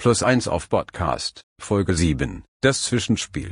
Plus 0.00 0.22
1 0.22 0.48
auf 0.48 0.70
Podcast, 0.70 1.42
Folge 1.60 1.92
7, 1.92 2.42
das 2.62 2.84
Zwischenspiel. 2.84 3.50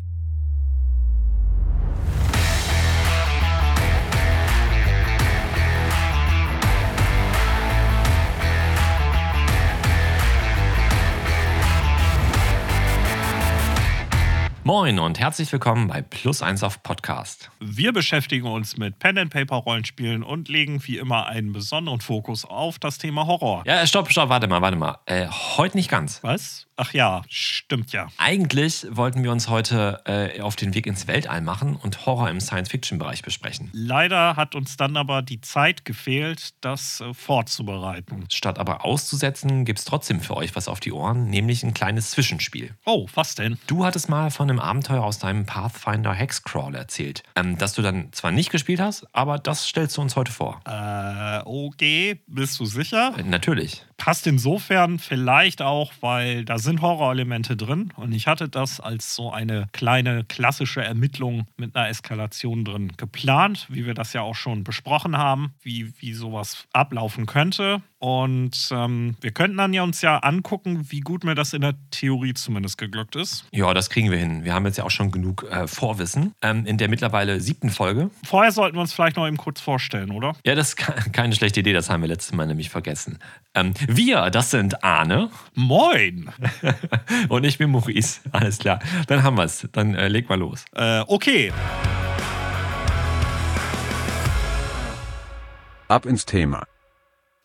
Moin 14.68 14.98
und 14.98 15.18
herzlich 15.18 15.50
willkommen 15.50 15.88
bei 15.88 16.02
Plus 16.02 16.42
1 16.42 16.62
auf 16.62 16.82
Podcast. 16.82 17.50
Wir 17.58 17.90
beschäftigen 17.90 18.46
uns 18.46 18.76
mit 18.76 18.98
Pen 18.98 19.16
and 19.16 19.32
Paper 19.32 19.56
Rollenspielen 19.56 20.22
und 20.22 20.50
legen 20.50 20.82
wie 20.84 20.98
immer 20.98 21.24
einen 21.24 21.54
besonderen 21.54 22.02
Fokus 22.02 22.44
auf 22.44 22.78
das 22.78 22.98
Thema 22.98 23.26
Horror. 23.26 23.62
Ja, 23.64 23.86
stopp, 23.86 24.12
stopp, 24.12 24.28
warte 24.28 24.46
mal, 24.46 24.60
warte 24.60 24.76
mal. 24.76 24.98
Äh, 25.06 25.26
heute 25.56 25.78
nicht 25.78 25.88
ganz. 25.88 26.22
Was? 26.22 26.68
Ach 26.80 26.92
ja, 26.92 27.22
stimmt 27.28 27.92
ja. 27.92 28.06
Eigentlich 28.18 28.86
wollten 28.90 29.24
wir 29.24 29.32
uns 29.32 29.48
heute 29.48 30.00
äh, 30.04 30.40
auf 30.42 30.54
den 30.54 30.74
Weg 30.74 30.86
ins 30.86 31.08
Weltall 31.08 31.40
machen 31.40 31.74
und 31.74 32.06
Horror 32.06 32.30
im 32.30 32.38
Science-Fiction-Bereich 32.38 33.22
besprechen. 33.22 33.68
Leider 33.72 34.36
hat 34.36 34.54
uns 34.54 34.76
dann 34.76 34.96
aber 34.96 35.22
die 35.22 35.40
Zeit 35.40 35.84
gefehlt, 35.84 36.54
das 36.60 37.00
äh, 37.00 37.12
vorzubereiten. 37.14 38.26
Statt 38.30 38.60
aber 38.60 38.84
auszusetzen, 38.84 39.64
gibt 39.64 39.80
es 39.80 39.86
trotzdem 39.86 40.20
für 40.20 40.36
euch 40.36 40.54
was 40.54 40.68
auf 40.68 40.78
die 40.78 40.92
Ohren, 40.92 41.28
nämlich 41.28 41.64
ein 41.64 41.74
kleines 41.74 42.12
Zwischenspiel. 42.12 42.76
Oh, 42.84 43.08
was 43.12 43.34
denn? 43.34 43.58
Du 43.66 43.84
hattest 43.84 44.08
mal 44.08 44.30
von 44.30 44.48
einem 44.48 44.57
Abenteuer 44.60 45.02
aus 45.02 45.18
deinem 45.18 45.46
Pathfinder 45.46 46.12
Hexcrawl 46.12 46.74
erzählt, 46.74 47.22
ähm, 47.36 47.58
das 47.58 47.74
du 47.74 47.82
dann 47.82 48.12
zwar 48.12 48.30
nicht 48.30 48.50
gespielt 48.50 48.80
hast, 48.80 49.06
aber 49.12 49.38
das 49.38 49.66
stellst 49.66 49.96
du 49.96 50.02
uns 50.02 50.16
heute 50.16 50.32
vor. 50.32 50.60
Äh, 50.66 51.40
okay, 51.44 52.20
bist 52.26 52.58
du 52.60 52.64
sicher? 52.64 53.14
Äh, 53.16 53.22
natürlich. 53.22 53.84
Passt 53.98 54.26
insofern 54.28 54.98
vielleicht 55.00 55.60
auch, 55.60 55.92
weil 56.00 56.44
da 56.44 56.58
sind 56.58 56.80
Horrorelemente 56.80 57.56
drin 57.56 57.92
und 57.96 58.12
ich 58.12 58.28
hatte 58.28 58.48
das 58.48 58.80
als 58.80 59.14
so 59.14 59.32
eine 59.32 59.68
kleine 59.72 60.24
klassische 60.24 60.82
Ermittlung 60.82 61.46
mit 61.56 61.74
einer 61.74 61.88
Eskalation 61.88 62.64
drin 62.64 62.92
geplant, 62.96 63.66
wie 63.68 63.86
wir 63.86 63.94
das 63.94 64.12
ja 64.12 64.22
auch 64.22 64.36
schon 64.36 64.62
besprochen 64.62 65.18
haben, 65.18 65.52
wie, 65.62 65.92
wie 65.98 66.14
sowas 66.14 66.66
ablaufen 66.72 67.26
könnte. 67.26 67.82
Und 68.00 68.68
ähm, 68.70 69.16
wir 69.20 69.32
könnten 69.32 69.56
dann 69.56 69.74
ja 69.74 69.82
uns 69.82 70.00
ja 70.02 70.18
angucken, 70.18 70.86
wie 70.90 71.00
gut 71.00 71.24
mir 71.24 71.34
das 71.34 71.52
in 71.52 71.62
der 71.62 71.74
Theorie 71.90 72.32
zumindest 72.32 72.78
geglückt 72.78 73.16
ist. 73.16 73.46
Ja, 73.52 73.74
das 73.74 73.90
kriegen 73.90 74.12
wir 74.12 74.18
hin. 74.18 74.44
Wir 74.44 74.54
haben 74.54 74.64
jetzt 74.66 74.78
ja 74.78 74.84
auch 74.84 74.90
schon 74.90 75.10
genug 75.10 75.44
äh, 75.50 75.66
Vorwissen 75.66 76.32
ähm, 76.40 76.64
in 76.64 76.78
der 76.78 76.88
mittlerweile 76.88 77.40
siebten 77.40 77.70
Folge. 77.70 78.10
Vorher 78.24 78.52
sollten 78.52 78.76
wir 78.76 78.82
uns 78.82 78.92
vielleicht 78.92 79.16
noch 79.16 79.26
eben 79.26 79.36
kurz 79.36 79.60
vorstellen, 79.60 80.12
oder? 80.12 80.36
Ja, 80.44 80.54
das 80.54 80.68
ist 80.68 80.76
keine 80.76 81.34
schlechte 81.34 81.60
Idee, 81.60 81.72
das 81.72 81.90
haben 81.90 82.02
wir 82.02 82.08
letztes 82.08 82.32
Mal 82.32 82.46
nämlich 82.46 82.70
vergessen. 82.70 83.18
Ähm, 83.54 83.74
wir, 83.90 84.28
das 84.28 84.50
sind 84.50 84.84
Arne. 84.84 85.30
Moin! 85.54 86.28
Und 87.30 87.44
ich 87.44 87.56
bin 87.56 87.70
Maurice. 87.70 88.20
Alles 88.32 88.58
klar. 88.58 88.80
Dann 89.06 89.22
haben 89.22 89.38
wir 89.38 89.44
es. 89.44 89.66
Dann 89.72 89.94
äh, 89.94 90.08
leg 90.08 90.28
mal 90.28 90.38
los. 90.38 90.66
Äh, 90.74 91.00
okay. 91.06 91.50
Ab 95.88 96.04
ins 96.04 96.26
Thema. 96.26 96.64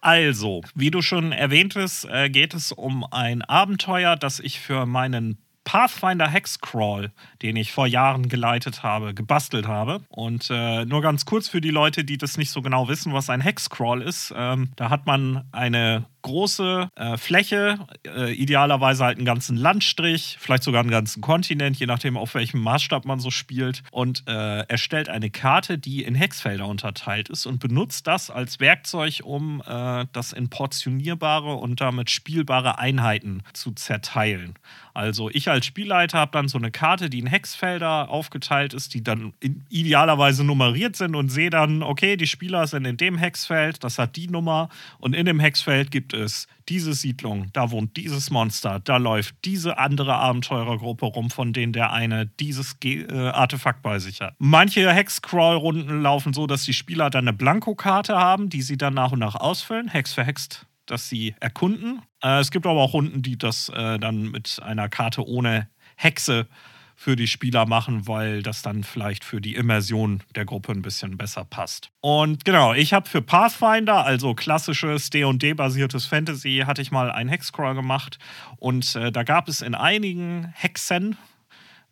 Also, 0.02 0.62
wie 0.76 0.92
du 0.92 1.02
schon 1.02 1.32
erwähntest, 1.32 2.10
äh, 2.12 2.30
geht 2.30 2.54
es 2.54 2.74
um 2.74 3.06
ein 3.10 3.42
Abenteuer, 3.42 4.18
das 4.18 4.42
ich 4.42 4.60
für 4.60 4.86
meinen 4.86 5.38
Pathfinder 5.64 6.28
Hexcrawl, 6.28 7.14
den 7.42 7.56
ich 7.56 7.72
vor 7.72 7.88
Jahren 7.88 8.28
geleitet 8.28 8.84
habe, 8.84 9.14
gebastelt 9.14 9.66
habe. 9.66 10.02
Und 10.10 10.50
äh, 10.50 10.84
nur 10.84 11.02
ganz 11.02 11.24
kurz 11.24 11.48
für 11.48 11.62
die 11.62 11.70
Leute, 11.70 12.04
die 12.04 12.18
das 12.18 12.38
nicht 12.38 12.52
so 12.52 12.62
genau 12.62 12.90
wissen, 12.90 13.14
was 13.14 13.30
ein 13.30 13.40
Hexcrawl 13.40 14.02
ist. 14.02 14.34
Ähm, 14.36 14.72
da 14.76 14.90
hat 14.90 15.06
man 15.06 15.48
eine 15.54 16.06
große 16.24 16.90
äh, 16.96 17.18
Fläche, 17.18 17.78
äh, 18.08 18.34
idealerweise 18.34 19.06
halt 19.06 19.18
einen 19.18 19.26
ganzen 19.26 19.56
Landstrich, 19.56 20.38
vielleicht 20.40 20.64
sogar 20.64 20.82
einen 20.82 20.90
ganzen 20.90 21.22
Kontinent, 21.22 21.78
je 21.78 21.86
nachdem, 21.86 22.18
auf 22.18 22.34
welchem 22.34 22.62
Maßstab 22.62 23.06
man 23.06 23.20
so 23.20 23.30
spielt, 23.30 23.84
und 23.92 24.24
äh, 24.28 24.62
erstellt 24.68 25.10
eine 25.10 25.30
Karte, 25.30 25.78
die 25.78 26.04
in 26.04 26.16
Hexfelder 26.16 26.66
unterteilt 26.66 27.30
ist 27.30 27.46
und 27.46 27.60
benutzt 27.60 28.08
das 28.08 28.30
als 28.30 28.60
Werkzeug, 28.60 29.22
um 29.24 29.62
äh, 29.68 30.06
das 30.12 30.34
in 30.34 30.50
portionierbare 30.50 31.54
und 31.54 31.80
damit 31.80 32.10
spielbare 32.10 32.80
Einheiten 32.80 33.44
zu 33.54 33.72
zerteilen. 33.72 34.56
Also 34.94 35.30
ich 35.32 35.50
als 35.50 35.66
Spielleiter 35.66 36.20
habe 36.20 36.32
dann 36.32 36.48
so 36.48 36.58
eine 36.58 36.70
Karte, 36.70 37.10
die 37.10 37.20
in 37.20 37.26
Hexfelder 37.26 38.10
aufgeteilt 38.10 38.74
ist, 38.74 38.94
die 38.94 39.04
dann 39.04 39.34
idealerweise 39.70 40.44
nummeriert 40.44 40.96
sind 40.96 41.16
und 41.16 41.30
sehe 41.30 41.50
dann, 41.50 41.82
okay, 41.82 42.16
die 42.16 42.28
Spieler 42.28 42.68
sind 42.68 42.86
in 42.86 42.98
dem 42.98 43.18
Hexfeld, 43.18 43.84
das 43.84 43.98
hat 43.98 44.16
die 44.16 44.28
Nummer 44.28 44.70
und 45.00 45.16
in 45.16 45.26
dem 45.26 45.40
Hexfeld 45.40 45.90
gibt 45.90 46.13
es 46.14 46.48
diese 46.70 46.94
Siedlung, 46.94 47.50
da 47.54 47.72
wohnt 47.72 47.98
dieses 47.98 48.30
Monster, 48.30 48.80
da 48.80 48.98
läuft 48.98 49.36
diese 49.46 49.78
andere 49.78 50.16
Abenteurergruppe 50.16 51.06
rum, 51.06 51.30
von 51.30 51.54
denen 51.54 51.74
der 51.74 51.92
eine 51.92 52.26
dieses 52.26 52.80
Ge 52.80 53.04
äh, 53.04 53.30
Artefakt 53.30 53.82
bei 53.82 54.00
sich 54.00 54.22
hat. 54.22 54.36
Manche 54.38 54.92
Hex-Crawl-Runden 54.92 56.02
laufen 56.02 56.34
so, 56.34 56.48
dass 56.48 56.64
die 56.64 56.74
Spieler 56.74 57.10
dann 57.10 57.28
eine 57.28 57.36
Blankokarte 57.36 58.16
haben, 58.16 58.50
die 58.50 58.62
sie 58.62 58.78
dann 58.78 58.94
nach 58.94 59.12
und 59.12 59.20
nach 59.20 59.36
ausfüllen, 59.36 59.88
Hex 59.88 60.14
für 60.14 60.24
Hex 60.24 60.66
dass 60.86 61.10
sie 61.10 61.36
erkunden. 61.40 62.02
Äh, 62.22 62.40
es 62.40 62.52
gibt 62.52 62.66
aber 62.66 62.82
auch 62.82 62.94
Runden, 62.94 63.22
die 63.22 63.38
das 63.38 63.70
äh, 63.70 63.98
dann 64.00 64.32
mit 64.32 64.60
einer 64.62 64.90
Karte 64.90 65.26
ohne 65.26 65.70
Hexe 65.96 66.48
für 66.96 67.16
die 67.16 67.28
Spieler 67.28 67.66
machen, 67.66 68.08
weil 68.08 68.44
das 68.44 68.62
dann 68.62 68.84
vielleicht 68.84 69.24
für 69.24 69.42
die 69.42 69.56
Immersion 69.56 70.24
der 70.36 70.46
Gruppe 70.46 70.72
ein 70.72 70.82
bisschen 70.82 71.18
besser 71.18 71.46
passt. 71.46 71.90
Und 72.02 72.46
genau, 72.46 72.74
ich 72.74 72.94
habe 72.94 73.10
für 73.10 73.22
Pathfinder, 73.22 74.06
also 74.06 74.34
klassisches 74.34 75.10
D&D-basiertes 75.10 76.06
Fantasy, 76.06 76.64
hatte 76.66 76.82
ich 76.82 76.92
mal 76.92 77.12
einen 77.12 77.30
Hexcrawl 77.30 77.76
gemacht 77.76 78.20
und 78.58 78.96
äh, 78.96 79.12
da 79.12 79.24
gab 79.24 79.48
es 79.48 79.62
in 79.62 79.76
einigen 79.76 80.54
Hexen, 80.56 81.18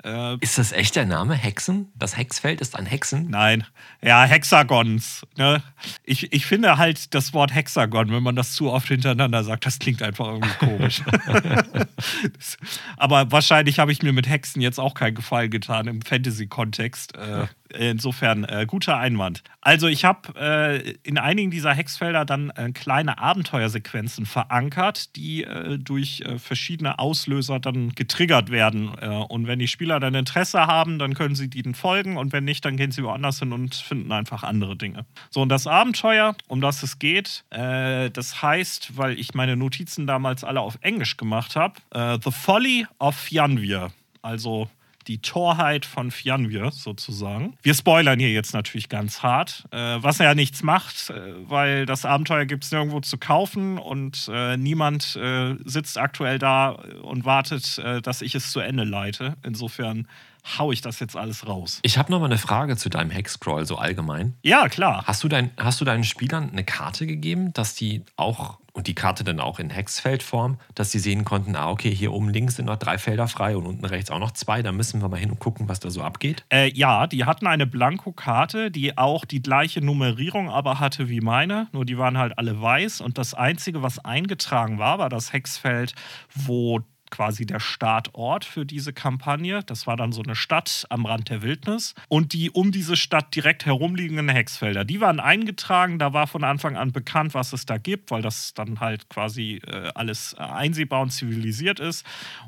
äh, 0.03 0.37
ist 0.39 0.57
das 0.57 0.71
echt 0.71 0.95
der 0.95 1.05
Name? 1.05 1.35
Hexen? 1.35 1.91
Das 1.95 2.17
Hexfeld 2.17 2.61
ist 2.61 2.77
ein 2.77 2.85
Hexen? 2.85 3.29
Nein. 3.29 3.65
Ja, 4.01 4.23
Hexagons. 4.23 5.25
Ne? 5.37 5.61
Ich, 6.03 6.33
ich 6.33 6.45
finde 6.45 6.77
halt 6.77 7.13
das 7.13 7.33
Wort 7.33 7.53
Hexagon, 7.53 8.11
wenn 8.11 8.23
man 8.23 8.35
das 8.35 8.53
zu 8.53 8.71
oft 8.71 8.87
hintereinander 8.87 9.43
sagt, 9.43 9.65
das 9.65 9.79
klingt 9.79 10.01
einfach 10.01 10.27
irgendwie 10.27 10.53
komisch. 10.59 11.01
Aber 12.97 13.31
wahrscheinlich 13.31 13.79
habe 13.79 13.91
ich 13.91 14.01
mir 14.01 14.13
mit 14.13 14.27
Hexen 14.27 14.61
jetzt 14.61 14.79
auch 14.79 14.93
keinen 14.93 15.15
Gefallen 15.15 15.51
getan 15.51 15.87
im 15.87 16.01
Fantasy-Kontext. 16.01 17.15
Äh, 17.15 17.47
Insofern 17.77 18.43
äh, 18.43 18.65
guter 18.67 18.97
Einwand. 18.97 19.43
Also 19.61 19.87
ich 19.87 20.05
habe 20.05 20.33
äh, 20.35 20.91
in 21.03 21.17
einigen 21.17 21.51
dieser 21.51 21.73
Hexfelder 21.73 22.25
dann 22.25 22.49
äh, 22.51 22.71
kleine 22.71 23.19
Abenteuersequenzen 23.19 24.25
verankert, 24.25 25.15
die 25.15 25.43
äh, 25.43 25.77
durch 25.77 26.21
äh, 26.21 26.39
verschiedene 26.39 26.99
Auslöser 26.99 27.59
dann 27.59 27.89
getriggert 27.89 28.51
werden. 28.51 28.91
Äh, 28.99 29.07
und 29.07 29.47
wenn 29.47 29.59
die 29.59 29.67
Spieler 29.67 29.99
dann 29.99 30.15
Interesse 30.15 30.67
haben, 30.67 30.99
dann 30.99 31.13
können 31.13 31.35
sie 31.35 31.49
denen 31.49 31.75
folgen 31.75 32.17
und 32.17 32.33
wenn 32.33 32.43
nicht, 32.43 32.65
dann 32.65 32.77
gehen 32.77 32.91
sie 32.91 33.03
woanders 33.03 33.39
hin 33.39 33.53
und 33.53 33.75
finden 33.75 34.11
einfach 34.11 34.43
andere 34.43 34.75
Dinge. 34.75 35.05
So, 35.29 35.41
und 35.41 35.49
das 35.49 35.67
Abenteuer, 35.67 36.35
um 36.47 36.61
das 36.61 36.83
es 36.83 36.99
geht, 36.99 37.43
das 37.49 38.41
heißt, 38.41 38.97
weil 38.97 39.19
ich 39.19 39.33
meine 39.33 39.55
Notizen 39.55 40.07
damals 40.07 40.43
alle 40.43 40.61
auf 40.61 40.77
Englisch 40.81 41.17
gemacht 41.17 41.55
habe, 41.55 41.75
The 41.93 42.31
Folly 42.31 42.87
of 42.99 43.15
Fjanvir. 43.15 43.91
Also 44.21 44.69
die 45.07 45.19
Torheit 45.19 45.85
von 45.85 46.11
Fjanvir 46.11 46.71
sozusagen. 46.71 47.57
Wir 47.61 47.73
spoilern 47.73 48.19
hier 48.19 48.31
jetzt 48.31 48.53
natürlich 48.53 48.89
ganz 48.89 49.23
hart, 49.23 49.65
äh, 49.71 49.77
was 49.77 50.17
ja 50.19 50.33
nichts 50.35 50.63
macht, 50.63 51.09
äh, 51.09 51.33
weil 51.49 51.85
das 51.85 52.05
Abenteuer 52.05 52.45
gibt 52.45 52.63
es 52.63 52.71
nirgendwo 52.71 52.99
zu 52.99 53.17
kaufen 53.17 53.77
und 53.77 54.29
äh, 54.31 54.57
niemand 54.57 55.15
äh, 55.15 55.55
sitzt 55.65 55.97
aktuell 55.97 56.39
da 56.39 56.71
und 57.01 57.25
wartet, 57.25 57.77
äh, 57.79 58.01
dass 58.01 58.21
ich 58.21 58.35
es 58.35 58.51
zu 58.51 58.59
Ende 58.59 58.83
leite. 58.83 59.35
Insofern 59.43 60.07
hau 60.57 60.71
ich 60.71 60.81
das 60.81 60.99
jetzt 60.99 61.15
alles 61.15 61.47
raus. 61.47 61.79
Ich 61.83 61.97
habe 61.97 62.11
noch 62.11 62.19
mal 62.19 62.25
eine 62.25 62.37
Frage 62.37 62.77
zu 62.77 62.89
deinem 62.89 63.11
Hexcrawl 63.11 63.65
so 63.65 63.77
allgemein. 63.77 64.35
Ja, 64.43 64.67
klar. 64.69 65.03
Hast 65.05 65.23
du, 65.23 65.27
dein, 65.27 65.51
hast 65.57 65.81
du 65.81 65.85
deinen 65.85 66.03
Spielern 66.03 66.49
eine 66.51 66.63
Karte 66.63 67.07
gegeben, 67.07 67.53
dass 67.53 67.75
die 67.75 68.03
auch 68.15 68.59
und 68.73 68.87
die 68.87 68.95
Karte 68.95 69.23
dann 69.23 69.39
auch 69.39 69.59
in 69.59 69.69
Hexfeldform, 69.69 70.57
dass 70.75 70.91
sie 70.91 70.99
sehen 70.99 71.25
konnten, 71.25 71.55
ah, 71.55 71.69
okay, 71.69 71.93
hier 71.93 72.13
oben 72.13 72.29
links 72.29 72.55
sind 72.55 72.65
noch 72.65 72.77
drei 72.77 72.97
Felder 72.97 73.27
frei 73.27 73.57
und 73.57 73.65
unten 73.65 73.85
rechts 73.85 74.09
auch 74.11 74.19
noch 74.19 74.31
zwei, 74.31 74.61
da 74.61 74.71
müssen 74.71 75.01
wir 75.01 75.09
mal 75.09 75.19
hin 75.19 75.31
und 75.31 75.39
gucken, 75.39 75.67
was 75.67 75.79
da 75.79 75.89
so 75.89 76.01
abgeht? 76.01 76.45
Äh, 76.49 76.71
ja, 76.73 77.07
die 77.07 77.25
hatten 77.25 77.47
eine 77.47 77.67
Blankokarte, 77.67 78.71
die 78.71 78.97
auch 78.97 79.25
die 79.25 79.41
gleiche 79.41 79.81
Nummerierung 79.81 80.49
aber 80.49 80.79
hatte 80.79 81.09
wie 81.09 81.21
meine, 81.21 81.67
nur 81.73 81.85
die 81.85 81.97
waren 81.97 82.17
halt 82.17 82.37
alle 82.37 82.61
weiß 82.61 83.01
und 83.01 83.17
das 83.17 83.33
Einzige, 83.33 83.81
was 83.81 83.99
eingetragen 83.99 84.79
war, 84.79 84.99
war 84.99 85.09
das 85.09 85.33
Hexfeld, 85.33 85.93
wo 86.33 86.79
quasi 87.11 87.45
der 87.45 87.59
Startort 87.59 88.45
für 88.45 88.65
diese 88.65 88.93
Kampagne. 88.93 89.61
Das 89.63 89.85
war 89.85 89.95
dann 89.95 90.11
so 90.11 90.23
eine 90.23 90.35
Stadt 90.35 90.85
am 90.89 91.05
Rand 91.05 91.29
der 91.29 91.41
Wildnis. 91.41 91.93
Und 92.07 92.33
die 92.33 92.49
um 92.49 92.71
diese 92.71 92.95
Stadt 92.95 93.35
direkt 93.35 93.65
herumliegenden 93.65 94.29
Hexfelder, 94.29 94.83
die 94.83 95.01
waren 95.01 95.19
eingetragen. 95.19 95.99
Da 95.99 96.13
war 96.13 96.25
von 96.25 96.43
Anfang 96.43 96.77
an 96.77 96.91
bekannt, 96.91 97.33
was 97.33 97.53
es 97.53 97.65
da 97.65 97.77
gibt, 97.77 98.09
weil 98.09 98.21
das 98.21 98.53
dann 98.53 98.79
halt 98.79 99.09
quasi 99.09 99.61
äh, 99.67 99.91
alles 99.93 100.33
einsehbar 100.35 101.01
und 101.01 101.11
zivilisiert 101.11 101.79
ist. 101.79 102.05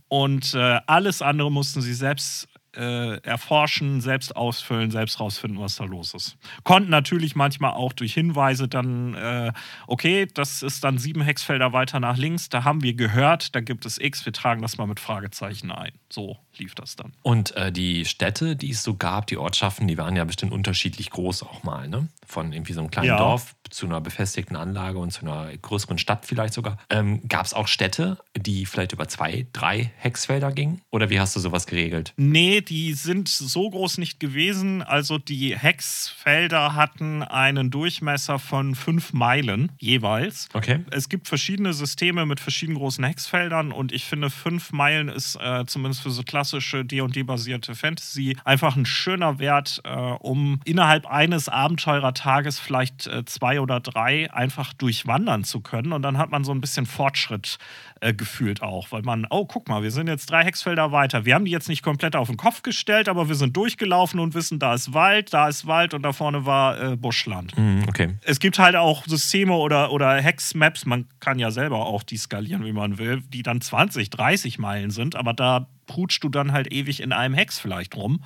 Und 0.07 0.53
äh, 0.55 0.79
alles 0.87 1.21
andere 1.21 1.51
mussten 1.51 1.81
sie 1.81 1.93
selbst 1.93 2.47
äh, 2.75 3.17
erforschen, 3.21 4.01
selbst 4.01 4.35
ausfüllen, 4.35 4.91
selbst 4.91 5.19
rausfinden, 5.19 5.59
was 5.59 5.75
da 5.75 5.85
los 5.85 6.13
ist. 6.13 6.37
Konnten 6.63 6.89
natürlich 6.89 7.35
manchmal 7.35 7.71
auch 7.71 7.93
durch 7.93 8.13
Hinweise 8.13 8.67
dann, 8.67 9.13
äh, 9.13 9.53
okay, 9.87 10.27
das 10.33 10.63
ist 10.63 10.83
dann 10.83 10.97
sieben 10.97 11.21
Hexfelder 11.21 11.73
weiter 11.73 11.99
nach 11.99 12.17
links, 12.17 12.49
da 12.49 12.63
haben 12.63 12.83
wir 12.83 12.93
gehört, 12.93 13.55
da 13.55 13.61
gibt 13.61 13.85
es 13.85 13.97
X, 13.97 14.25
wir 14.25 14.33
tragen 14.33 14.61
das 14.61 14.77
mal 14.77 14.87
mit 14.87 14.99
Fragezeichen 14.99 15.71
ein. 15.71 15.93
So 16.09 16.37
lief 16.57 16.75
das 16.75 16.95
dann. 16.95 17.13
Und 17.21 17.55
äh, 17.55 17.71
die 17.71 18.05
Städte, 18.05 18.55
die 18.55 18.71
es 18.71 18.83
so 18.83 18.95
gab, 18.95 19.27
die 19.27 19.37
Ortschaften, 19.37 19.87
die 19.87 19.97
waren 19.97 20.15
ja 20.15 20.23
bestimmt 20.23 20.51
unterschiedlich 20.51 21.09
groß 21.09 21.43
auch 21.43 21.63
mal, 21.63 21.87
ne? 21.87 22.07
Von 22.25 22.53
irgendwie 22.53 22.73
so 22.73 22.79
einem 22.79 22.89
kleinen 22.89 23.09
Ja. 23.09 23.17
Dorf 23.17 23.55
zu 23.69 23.85
einer 23.85 24.01
befestigten 24.01 24.55
Anlage 24.55 24.97
und 24.99 25.11
zu 25.11 25.21
einer 25.21 25.55
größeren 25.57 25.97
Stadt 25.97 26.25
vielleicht 26.25 26.53
sogar. 26.53 26.77
Ähm, 26.89 27.27
Gab 27.27 27.45
es 27.45 27.53
auch 27.53 27.67
Städte, 27.67 28.17
die 28.37 28.65
vielleicht 28.65 28.93
über 28.93 29.07
zwei, 29.07 29.47
drei 29.51 29.91
Hexfelder 29.97 30.51
gingen? 30.51 30.81
Oder 30.91 31.09
wie 31.09 31.19
hast 31.19 31.35
du 31.35 31.39
sowas 31.39 31.65
geregelt? 31.67 32.13
Nee, 32.17 32.61
die 32.61 32.93
sind 32.93 33.27
so 33.29 33.69
groß 33.69 33.97
nicht 33.97 34.19
gewesen. 34.19 34.81
Also 34.83 35.17
die 35.17 35.57
Hexfelder 35.57 36.75
hatten 36.75 37.23
einen 37.23 37.71
Durchmesser 37.71 38.39
von 38.39 38.75
fünf 38.75 39.13
Meilen 39.13 39.71
jeweils. 39.79 40.49
Okay. 40.53 40.85
Es 40.91 41.09
gibt 41.09 41.27
verschiedene 41.27 41.73
Systeme 41.73 42.25
mit 42.25 42.39
verschiedenen 42.39 42.77
großen 42.77 43.03
Hexfeldern 43.03 43.71
und 43.71 43.91
ich 43.91 44.05
finde, 44.05 44.29
fünf 44.29 44.71
Meilen 44.71 45.09
ist 45.09 45.35
äh, 45.35 45.65
zumindest 45.65 46.03
für 46.03 46.11
so 46.11 46.23
klassische 46.43 46.83
D&D-basierte 46.83 47.73
Fantasy 47.73 48.35
einfach 48.43 48.75
ein 48.75 48.85
schöner 48.85 49.39
Wert, 49.39 49.81
äh, 49.85 49.89
um 49.89 50.59
innerhalb 50.65 51.05
eines 51.05 51.47
Abenteurertages 51.47 52.59
vielleicht 52.59 53.07
äh, 53.07 53.23
zwei 53.23 53.61
oder 53.61 53.79
drei 53.79 54.29
einfach 54.33 54.73
durchwandern 54.73 55.45
zu 55.45 55.61
können 55.61 55.93
und 55.93 56.01
dann 56.01 56.17
hat 56.17 56.31
man 56.31 56.43
so 56.43 56.51
ein 56.51 56.59
bisschen 56.59 56.85
Fortschritt 56.85 57.59
äh, 58.01 58.13
gefühlt 58.13 58.61
auch, 58.61 58.91
weil 58.91 59.03
man, 59.03 59.25
oh, 59.29 59.45
guck 59.45 59.69
mal, 59.69 59.83
wir 59.83 59.91
sind 59.91 60.07
jetzt 60.07 60.29
drei 60.29 60.43
Hexfelder 60.43 60.91
weiter. 60.91 61.23
Wir 61.23 61.35
haben 61.35 61.45
die 61.45 61.51
jetzt 61.51 61.69
nicht 61.69 61.81
komplett 61.81 62.17
auf 62.17 62.27
den 62.27 62.35
Kopf 62.35 62.61
gestellt, 62.61 63.07
aber 63.07 63.29
wir 63.29 63.35
sind 63.35 63.55
durchgelaufen 63.55 64.19
und 64.19 64.33
wissen, 64.33 64.59
da 64.59 64.73
ist 64.73 64.93
Wald, 64.93 65.33
da 65.33 65.47
ist 65.47 65.65
Wald 65.65 65.93
und 65.93 66.01
da 66.03 66.11
vorne 66.11 66.45
war 66.45 66.81
äh, 66.81 66.97
Buschland 66.97 67.55
Mhm, 67.55 67.85
okay. 67.87 68.15
es 68.23 68.39
gibt 68.39 68.59
halt 68.59 68.75
auch 68.75 69.05
Systeme 69.05 69.53
oder, 69.53 69.91
oder 69.91 70.15
Hex-Maps, 70.15 70.85
man 70.85 71.05
kann 71.21 71.39
ja 71.39 71.51
selber 71.51 71.85
auch 71.85 72.03
die 72.03 72.17
skalieren, 72.17 72.65
wie 72.65 72.73
man 72.73 72.97
will, 72.97 73.21
die 73.29 73.43
dann 73.43 73.61
20, 73.61 74.09
30 74.09 74.59
Meilen 74.59 74.91
sind, 74.91 75.15
aber 75.15 75.33
da 75.33 75.67
prutschst 75.85 76.23
du 76.23 76.29
dann 76.29 76.51
halt 76.51 76.71
ewig 76.71 77.01
in 77.01 77.11
einem 77.11 77.33
Hex 77.33 77.59
vielleicht 77.59 77.95
rum. 77.95 78.23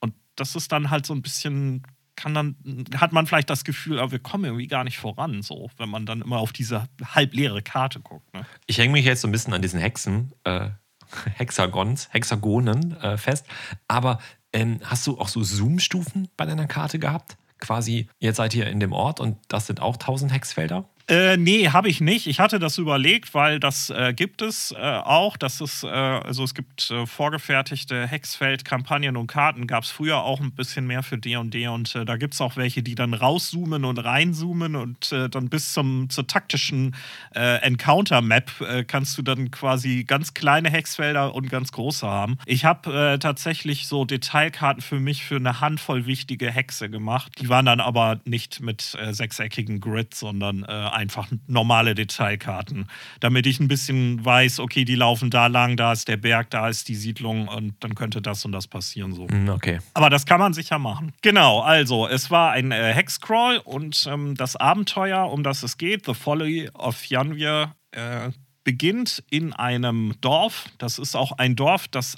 Und 0.00 0.14
das 0.36 0.56
ist 0.56 0.72
dann 0.72 0.90
halt 0.90 1.06
so 1.06 1.14
ein 1.14 1.22
bisschen, 1.22 1.82
kann 2.16 2.34
dann, 2.34 2.56
hat 2.96 3.12
man 3.12 3.26
vielleicht 3.26 3.50
das 3.50 3.64
Gefühl, 3.64 3.98
aber 3.98 4.12
wir 4.12 4.18
kommen 4.18 4.44
irgendwie 4.44 4.66
gar 4.66 4.84
nicht 4.84 4.98
voran, 4.98 5.42
so, 5.42 5.70
wenn 5.76 5.88
man 5.88 6.06
dann 6.06 6.22
immer 6.22 6.38
auf 6.38 6.52
diese 6.52 6.84
halbleere 7.04 7.62
Karte 7.62 8.00
guckt. 8.00 8.32
Ne? 8.34 8.46
Ich 8.66 8.78
hänge 8.78 8.92
mich 8.92 9.04
jetzt 9.04 9.20
so 9.20 9.28
ein 9.28 9.32
bisschen 9.32 9.52
an 9.52 9.62
diesen 9.62 9.80
Hexen, 9.80 10.32
äh, 10.44 10.70
Hexagons, 11.36 12.08
Hexagonen 12.12 12.96
äh, 13.00 13.16
fest. 13.16 13.46
Aber 13.88 14.18
ähm, 14.52 14.80
hast 14.84 15.06
du 15.06 15.18
auch 15.18 15.28
so 15.28 15.42
Zoom-Stufen 15.42 16.28
bei 16.36 16.46
deiner 16.46 16.66
Karte 16.66 16.98
gehabt? 16.98 17.36
Quasi, 17.58 18.08
jetzt 18.18 18.36
seid 18.36 18.54
ihr 18.54 18.66
in 18.66 18.80
dem 18.80 18.92
Ort 18.92 19.20
und 19.20 19.38
das 19.48 19.66
sind 19.66 19.80
auch 19.80 19.94
1000 19.94 20.32
Hexfelder? 20.32 20.88
Äh, 21.08 21.36
nee, 21.36 21.68
habe 21.68 21.88
ich 21.88 22.00
nicht. 22.00 22.26
Ich 22.26 22.40
hatte 22.40 22.58
das 22.58 22.78
überlegt, 22.78 23.32
weil 23.32 23.60
das 23.60 23.90
äh, 23.90 24.12
gibt 24.12 24.42
es 24.42 24.72
äh, 24.72 24.76
auch. 24.76 25.36
Das 25.36 25.60
ist, 25.60 25.84
äh, 25.84 25.86
also 25.86 26.42
es 26.42 26.52
gibt 26.52 26.90
äh, 26.90 27.06
vorgefertigte 27.06 28.08
Hexfeld-Kampagnen 28.08 29.16
und 29.16 29.28
Karten. 29.28 29.68
Gab 29.68 29.84
es 29.84 29.90
früher 29.90 30.24
auch 30.24 30.40
ein 30.40 30.50
bisschen 30.50 30.84
mehr 30.84 31.04
für 31.04 31.16
D&D 31.16 31.36
und, 31.36 31.54
&D 31.54 31.68
und 31.68 31.94
äh, 31.94 32.04
da 32.04 32.16
gibt 32.16 32.34
es 32.34 32.40
auch 32.40 32.56
welche, 32.56 32.82
die 32.82 32.96
dann 32.96 33.14
rauszoomen 33.14 33.84
und 33.84 33.98
reinzoomen 33.98 34.74
und 34.74 35.12
äh, 35.12 35.28
dann 35.28 35.48
bis 35.48 35.72
zum, 35.72 36.10
zur 36.10 36.26
taktischen 36.26 36.94
Encounter-Map 37.34 38.86
kannst 38.88 39.18
du 39.18 39.22
dann 39.22 39.50
quasi 39.50 40.04
ganz 40.04 40.34
kleine 40.34 40.70
Hexfelder 40.70 41.34
und 41.34 41.50
ganz 41.50 41.72
große 41.72 42.06
haben. 42.06 42.38
Ich 42.46 42.64
habe 42.64 43.18
tatsächlich 43.20 43.86
so 43.86 44.04
Detailkarten 44.04 44.82
für 44.82 44.98
mich 44.98 45.24
für 45.24 45.36
eine 45.36 45.60
Handvoll 45.60 46.06
wichtige 46.06 46.50
Hexe 46.50 46.88
gemacht. 46.88 47.32
Die 47.40 47.48
waren 47.48 47.66
dann 47.66 47.80
aber 47.80 48.20
nicht 48.24 48.60
mit 48.60 48.96
sechseckigen 49.10 49.80
Grid, 49.80 50.14
sondern 50.14 50.64
einfach 50.96 51.28
normale 51.46 51.94
Detailkarten, 51.94 52.88
damit 53.20 53.46
ich 53.46 53.60
ein 53.60 53.68
bisschen 53.68 54.24
weiß, 54.24 54.58
okay, 54.60 54.84
die 54.84 54.94
laufen 54.94 55.30
da 55.30 55.46
lang, 55.46 55.76
da 55.76 55.92
ist 55.92 56.08
der 56.08 56.16
Berg, 56.16 56.50
da 56.50 56.68
ist 56.68 56.88
die 56.88 56.96
Siedlung 56.96 57.48
und 57.48 57.74
dann 57.80 57.94
könnte 57.94 58.22
das 58.22 58.44
und 58.44 58.52
das 58.52 58.66
passieren 58.66 59.12
so. 59.12 59.28
Hm, 59.28 59.50
okay. 59.50 59.78
Aber 59.94 60.10
das 60.10 60.26
kann 60.26 60.40
man 60.40 60.54
sicher 60.54 60.78
machen. 60.78 61.12
Genau, 61.22 61.60
also 61.60 62.08
es 62.08 62.30
war 62.30 62.52
ein 62.52 62.72
äh, 62.72 62.92
Hexcrawl 62.92 63.58
und 63.58 64.08
ähm, 64.10 64.34
das 64.34 64.56
Abenteuer, 64.56 65.30
um 65.30 65.42
das 65.42 65.62
es 65.62 65.78
geht, 65.78 66.06
The 66.06 66.14
Folly 66.14 66.70
of 66.74 67.04
Janvier, 67.04 67.74
äh, 67.92 68.30
beginnt 68.64 69.22
in 69.30 69.52
einem 69.52 70.14
Dorf. 70.20 70.66
Das 70.78 70.98
ist 70.98 71.14
auch 71.14 71.32
ein 71.32 71.54
Dorf, 71.54 71.86
das 71.86 72.16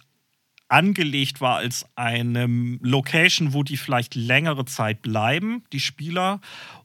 angelegt 0.69 1.41
war 1.41 1.57
als 1.57 1.87
eine 1.97 2.47
Location, 2.81 3.53
wo 3.55 3.63
die 3.63 3.77
vielleicht 3.77 4.15
längere 4.15 4.65
Zeit 4.67 5.03
bleiben, 5.03 5.65
die 5.73 5.81
Spieler, 5.81 6.41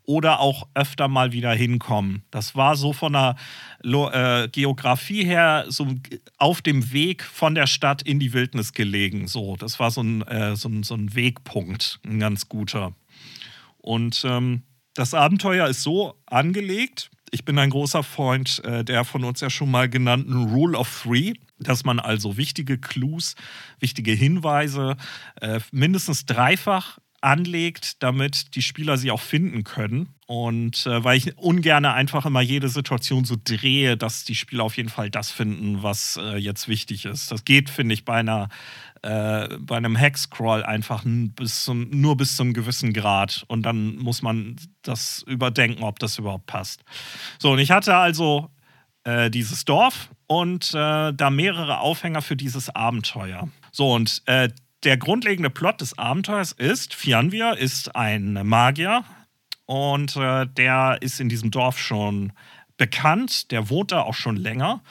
oder 0.05 0.39
auch 0.39 0.67
öfter 0.73 1.07
mal 1.07 1.31
wieder 1.31 1.53
hinkommen. 1.53 2.23
Das 2.31 2.55
war 2.55 2.75
so 2.75 2.93
von 2.93 3.13
der 3.13 3.35
Lo 3.81 4.09
äh, 4.09 4.49
Geografie 4.51 5.23
her 5.23 5.65
so 5.69 5.87
auf 6.37 6.61
dem 6.61 6.91
Weg 6.91 7.23
von 7.23 7.55
der 7.55 7.67
Stadt 7.67 8.01
in 8.01 8.19
die 8.19 8.33
Wildnis 8.33 8.73
gelegen. 8.73 9.27
So, 9.27 9.55
das 9.55 9.79
war 9.79 9.91
so 9.91 10.01
ein, 10.01 10.21
äh, 10.23 10.55
so 10.55 10.69
ein, 10.69 10.83
so 10.83 10.95
ein 10.95 11.15
Wegpunkt, 11.15 11.99
ein 12.05 12.19
ganz 12.19 12.49
guter. 12.49 12.93
Und 13.77 14.23
ähm, 14.25 14.63
das 14.93 15.13
Abenteuer 15.13 15.67
ist 15.67 15.83
so 15.83 16.15
angelegt. 16.25 17.09
Ich 17.31 17.45
bin 17.45 17.57
ein 17.57 17.71
großer 17.71 18.03
Freund 18.03 18.63
äh, 18.63 18.83
der 18.83 19.05
von 19.05 19.23
uns 19.23 19.41
ja 19.41 19.49
schon 19.49 19.71
mal 19.71 19.89
genannten 19.89 20.51
Rule 20.51 20.77
of 20.77 21.03
Three, 21.03 21.33
dass 21.59 21.83
man 21.83 21.99
also 21.99 22.37
wichtige 22.37 22.77
Clues, 22.77 23.35
wichtige 23.79 24.11
Hinweise 24.11 24.97
äh, 25.41 25.59
mindestens 25.71 26.25
dreifach 26.25 26.99
anlegt, 27.23 28.03
damit 28.03 28.55
die 28.55 28.61
Spieler 28.61 28.97
sie 28.97 29.11
auch 29.11 29.21
finden 29.21 29.63
können. 29.63 30.09
Und 30.25 30.85
äh, 30.85 31.03
weil 31.03 31.17
ich 31.17 31.37
ungern 31.37 31.85
einfach 31.85 32.25
immer 32.25 32.41
jede 32.41 32.69
Situation 32.69 33.25
so 33.25 33.35
drehe, 33.41 33.97
dass 33.97 34.23
die 34.23 34.35
Spieler 34.35 34.63
auf 34.63 34.77
jeden 34.77 34.89
Fall 34.89 35.09
das 35.09 35.31
finden, 35.31 35.83
was 35.83 36.17
äh, 36.21 36.37
jetzt 36.37 36.67
wichtig 36.67 37.05
ist. 37.05 37.31
Das 37.31 37.45
geht, 37.45 37.69
finde 37.69 37.93
ich, 37.93 38.05
bei 38.05 38.15
einer 38.15 38.49
äh, 39.03 39.57
bei 39.59 39.75
einem 39.75 39.97
Hexcrawl 39.97 40.63
einfach 40.63 41.03
bis 41.05 41.65
zum, 41.65 41.89
nur 41.89 42.15
bis 42.15 42.37
zum 42.37 42.53
gewissen 42.53 42.93
Grad. 42.93 43.43
Und 43.47 43.63
dann 43.63 43.97
muss 43.97 44.21
man 44.21 44.55
das 44.81 45.23
überdenken, 45.27 45.83
ob 45.83 45.99
das 45.99 46.17
überhaupt 46.17 46.45
passt. 46.45 46.83
So, 47.37 47.51
und 47.51 47.59
ich 47.59 47.71
hatte 47.71 47.95
also 47.95 48.49
äh, 49.03 49.29
dieses 49.29 49.65
Dorf 49.65 50.09
und 50.27 50.73
äh, 50.73 51.13
da 51.13 51.29
mehrere 51.29 51.79
Aufhänger 51.79 52.21
für 52.21 52.37
dieses 52.37 52.69
Abenteuer. 52.69 53.49
So, 53.73 53.91
und 53.91 54.21
äh, 54.25 54.49
der 54.83 54.97
grundlegende 54.97 55.49
Plot 55.49 55.81
des 55.81 55.97
Abenteuers 55.97 56.51
ist, 56.51 56.93
Fianvir 56.93 57.57
ist 57.57 57.95
ein 57.95 58.33
Magier 58.45 59.03
und 59.65 60.15
äh, 60.15 60.45
der 60.45 60.97
ist 61.01 61.19
in 61.19 61.29
diesem 61.29 61.51
Dorf 61.51 61.79
schon 61.79 62.33
bekannt, 62.77 63.51
der 63.51 63.69
wohnt 63.69 63.91
da 63.91 64.01
auch 64.01 64.13
schon 64.13 64.35
länger, 64.35 64.81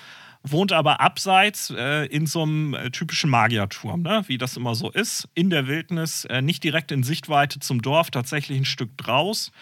wohnt 0.43 0.73
aber 0.73 1.01
abseits 1.01 1.71
äh, 1.77 2.07
in 2.07 2.27
so 2.27 2.43
einem 2.43 2.75
äh, 2.75 2.91
typischen 2.91 3.31
Magierturm, 3.31 4.03
ne? 4.03 4.25
wie 4.27 4.39
das 4.39 4.57
immer 4.57 4.75
so 4.75 4.91
ist, 4.91 5.29
in 5.35 5.51
der 5.51 5.67
Wildnis, 5.67 6.25
äh, 6.25 6.43
nicht 6.43 6.65
direkt 6.65 6.91
in 6.91 7.03
Sichtweite 7.03 7.61
zum 7.61 7.83
Dorf, 7.83 8.11
tatsächlich 8.11 8.59
ein 8.59 8.65
Stück 8.65 8.97
draus. 8.97 9.53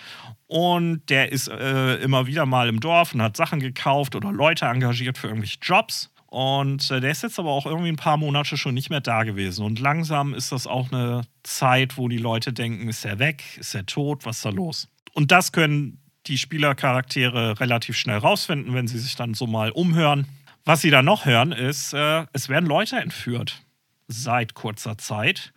Und 0.47 1.09
der 1.11 1.33
ist 1.33 1.49
äh, 1.49 1.97
immer 1.97 2.27
wieder 2.27 2.47
mal 2.47 2.69
im 2.69 2.81
Dorf 2.81 3.15
und 3.15 3.23
hat 3.23 3.37
Sachen 3.37 3.61
gekauft 3.61 4.17
oder 4.17 4.33
Leute 4.33 4.67
engagiert 4.67 5.19
für 5.19 5.29
irgendwelche 5.29 5.59
Jobs. 5.61 6.11
Und 6.31 6.93
äh, 6.93 7.01
der 7.01 7.11
ist 7.11 7.25
jetzt 7.25 7.41
aber 7.41 7.51
auch 7.51 7.67
irgendwie 7.67 7.89
ein 7.89 7.97
paar 7.97 8.17
Monate 8.17 8.57
schon 8.57 8.75
nicht 8.75 8.89
mehr 8.89 9.01
da 9.01 9.25
gewesen. 9.25 9.65
Und 9.65 9.81
langsam 9.81 10.33
ist 10.33 10.53
das 10.53 10.69
auch 10.69 10.93
eine 10.93 11.23
Zeit, 11.43 11.99
wo 11.99 12.09
die 12.09 12.19
Leute 12.19 12.53
denken, 12.53 12.89
ist 12.89 13.05
er 13.05 13.19
weg, 13.19 13.43
ist 13.59 13.75
er 13.75 13.85
tot, 13.85 14.25
was 14.25 14.37
ist 14.37 14.45
da 14.45 14.51
los? 14.51 14.89
Und 15.13 15.33
das 15.33 15.51
können 15.51 15.99
die 16.29 16.39
Spielercharaktere 16.39 17.59
relativ 17.59 17.97
schnell 17.97 18.19
rausfinden, 18.19 18.75
wenn 18.75 18.87
sie 18.87 19.01
sich 19.01 19.17
dann 19.17 19.35
so 19.35 19.49
mal 19.49 19.73
umhören. 19.73 20.29
Was 20.65 20.83
sie 20.83 20.91
dann 20.91 21.05
noch 21.05 21.25
hören, 21.25 21.51
ist, 21.51 21.95
äh, 21.95 22.27
es 22.33 22.49
werden 22.49 22.67
Leute 22.67 22.97
entführt 22.97 23.65
seit 24.07 24.55
kurzer 24.55 24.99
Zeit. 24.99 25.53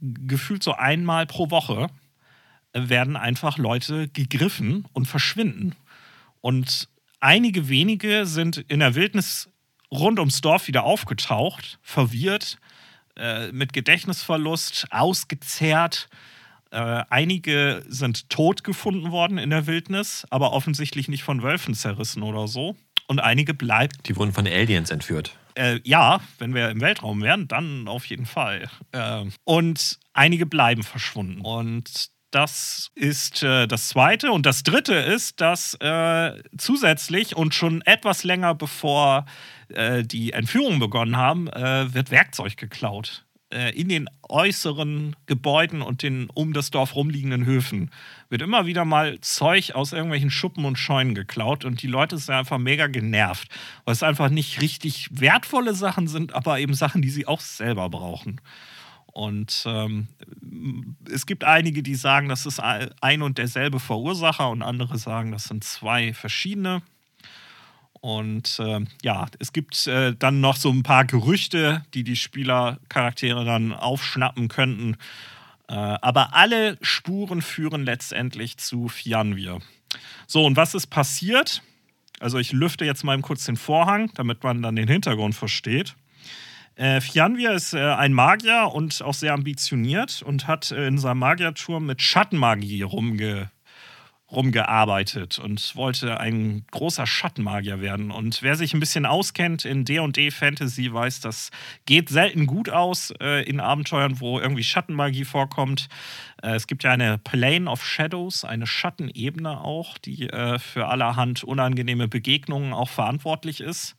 Gefühlt 0.00 0.62
so 0.62 0.74
einmal 0.74 1.26
pro 1.26 1.50
Woche 1.50 1.88
werden 2.72 3.16
einfach 3.16 3.58
Leute 3.58 4.06
gegriffen 4.08 4.84
und 4.92 5.06
verschwinden. 5.06 5.74
Und 6.40 6.88
einige 7.18 7.68
wenige 7.68 8.24
sind 8.24 8.58
in 8.58 8.78
der 8.80 8.94
Wildnis 8.94 9.48
rund 9.96 10.18
ums 10.18 10.40
Dorf 10.40 10.68
wieder 10.68 10.84
aufgetaucht, 10.84 11.78
verwirrt, 11.82 12.58
äh, 13.16 13.50
mit 13.52 13.72
Gedächtnisverlust, 13.72 14.88
ausgezehrt. 14.90 16.08
Äh, 16.70 17.04
einige 17.10 17.84
sind 17.88 18.28
tot 18.28 18.64
gefunden 18.64 19.10
worden 19.10 19.38
in 19.38 19.50
der 19.50 19.66
Wildnis, 19.66 20.26
aber 20.30 20.52
offensichtlich 20.52 21.08
nicht 21.08 21.22
von 21.22 21.42
Wölfen 21.42 21.74
zerrissen 21.74 22.22
oder 22.22 22.48
so. 22.48 22.76
Und 23.08 23.20
einige 23.20 23.54
bleiben. 23.54 23.96
Die 24.06 24.16
wurden 24.16 24.32
von 24.32 24.46
Aliens 24.46 24.90
entführt. 24.90 25.36
Äh, 25.54 25.80
ja, 25.84 26.20
wenn 26.38 26.54
wir 26.54 26.70
im 26.70 26.80
Weltraum 26.80 27.22
wären, 27.22 27.48
dann 27.48 27.88
auf 27.88 28.04
jeden 28.06 28.26
Fall. 28.26 28.68
Äh, 28.92 29.24
und 29.44 29.98
einige 30.12 30.44
bleiben 30.44 30.82
verschwunden. 30.82 31.40
Und 31.40 32.10
das 32.30 32.90
ist 32.94 33.42
äh, 33.42 33.66
das 33.66 33.88
Zweite. 33.88 34.32
Und 34.32 34.44
das 34.44 34.62
Dritte 34.62 34.94
ist, 34.94 35.40
dass 35.40 35.74
äh, 35.74 36.32
zusätzlich 36.58 37.36
und 37.36 37.54
schon 37.54 37.80
etwas 37.82 38.24
länger 38.24 38.54
bevor 38.54 39.24
äh, 39.68 40.02
die 40.04 40.32
Entführungen 40.32 40.78
begonnen 40.78 41.16
haben, 41.16 41.48
äh, 41.48 41.92
wird 41.94 42.10
Werkzeug 42.10 42.56
geklaut. 42.56 43.26
äh, 43.50 43.70
in 43.78 43.88
den 43.88 44.08
äußeren 44.28 45.14
Gebäuden 45.26 45.82
und 45.82 46.02
den 46.02 46.28
um 46.34 46.52
das 46.52 46.70
Dorf 46.70 46.96
rumliegenden 46.96 47.46
Höfen 47.46 47.90
wird 48.28 48.42
immer 48.42 48.66
wieder 48.66 48.84
mal 48.84 49.20
Zeug 49.20 49.72
aus 49.74 49.92
irgendwelchen 49.92 50.30
Schuppen 50.30 50.64
und 50.64 50.78
Scheunen 50.78 51.14
geklaut 51.14 51.64
und 51.64 51.82
die 51.82 51.86
Leute 51.86 52.18
sind 52.18 52.34
einfach 52.34 52.58
mega 52.58 52.88
genervt, 52.88 53.48
weil 53.84 53.92
es 53.92 54.02
einfach 54.02 54.30
nicht 54.30 54.60
richtig 54.60 55.08
wertvolle 55.12 55.74
Sachen 55.74 56.08
sind, 56.08 56.34
aber 56.34 56.58
eben 56.58 56.74
Sachen, 56.74 57.02
die 57.02 57.10
sie 57.10 57.26
auch 57.26 57.40
selber 57.40 57.88
brauchen. 57.88 58.40
Und 59.06 59.64
ähm, 59.66 60.08
es 61.10 61.24
gibt 61.24 61.44
einige, 61.44 61.82
die 61.82 61.94
sagen, 61.94 62.28
das 62.28 62.44
ist 62.44 62.60
ein 62.60 63.22
und 63.22 63.38
derselbe 63.38 63.80
Verursacher 63.80 64.50
und 64.50 64.60
andere 64.60 64.98
sagen, 64.98 65.32
das 65.32 65.44
sind 65.44 65.64
zwei 65.64 66.12
verschiedene. 66.12 66.82
Und 68.06 68.60
äh, 68.60 68.84
ja, 69.02 69.26
es 69.40 69.52
gibt 69.52 69.88
äh, 69.88 70.14
dann 70.16 70.40
noch 70.40 70.54
so 70.54 70.70
ein 70.70 70.84
paar 70.84 71.04
Gerüchte, 71.04 71.84
die 71.92 72.04
die 72.04 72.14
Spielercharaktere 72.14 73.44
dann 73.44 73.72
aufschnappen 73.72 74.46
könnten. 74.46 74.96
Äh, 75.66 75.74
aber 75.74 76.32
alle 76.32 76.78
Spuren 76.82 77.42
führen 77.42 77.84
letztendlich 77.84 78.58
zu 78.58 78.86
Fianvir. 78.86 79.58
So, 80.28 80.44
und 80.44 80.56
was 80.56 80.76
ist 80.76 80.86
passiert? 80.86 81.64
Also 82.20 82.38
ich 82.38 82.52
lüfte 82.52 82.84
jetzt 82.84 83.02
mal 83.02 83.20
kurz 83.22 83.44
den 83.44 83.56
Vorhang, 83.56 84.12
damit 84.14 84.44
man 84.44 84.62
dann 84.62 84.76
den 84.76 84.86
Hintergrund 84.86 85.34
versteht. 85.34 85.96
Äh, 86.76 87.00
Fjanvir 87.00 87.54
ist 87.54 87.74
äh, 87.74 87.80
ein 87.80 88.12
Magier 88.12 88.70
und 88.72 89.02
auch 89.02 89.14
sehr 89.14 89.34
ambitioniert 89.34 90.22
und 90.22 90.46
hat 90.46 90.70
äh, 90.70 90.86
in 90.86 90.98
seinem 90.98 91.18
Magierturm 91.18 91.86
mit 91.86 92.00
Schattenmagie 92.00 92.82
rumge 92.82 93.50
rumgearbeitet 94.30 95.38
und 95.38 95.76
wollte 95.76 96.18
ein 96.18 96.64
großer 96.72 97.06
Schattenmagier 97.06 97.80
werden. 97.80 98.10
Und 98.10 98.42
wer 98.42 98.56
sich 98.56 98.74
ein 98.74 98.80
bisschen 98.80 99.06
auskennt 99.06 99.64
in 99.64 99.84
D&D 99.84 100.32
Fantasy 100.32 100.92
weiß, 100.92 101.20
das 101.20 101.50
geht 101.86 102.08
selten 102.08 102.46
gut 102.46 102.68
aus 102.68 103.12
äh, 103.20 103.48
in 103.48 103.60
Abenteuern, 103.60 104.18
wo 104.18 104.40
irgendwie 104.40 104.64
Schattenmagie 104.64 105.24
vorkommt. 105.24 105.88
Äh, 106.42 106.54
es 106.56 106.66
gibt 106.66 106.82
ja 106.82 106.90
eine 106.90 107.18
Plane 107.18 107.70
of 107.70 107.84
Shadows, 107.84 108.44
eine 108.44 108.66
Schattenebene 108.66 109.60
auch, 109.60 109.96
die 109.98 110.28
äh, 110.28 110.58
für 110.58 110.88
allerhand 110.88 111.44
unangenehme 111.44 112.08
Begegnungen 112.08 112.72
auch 112.72 112.88
verantwortlich 112.88 113.60
ist. 113.60 113.96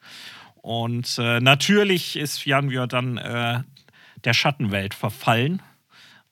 Und 0.55 1.17
äh, 1.19 1.39
natürlich 1.39 2.17
ist 2.17 2.39
Fjanvir 2.39 2.87
dann 2.87 3.17
äh, 3.17 3.63
der 4.25 4.33
Schattenwelt 4.33 4.93
verfallen 4.93 5.61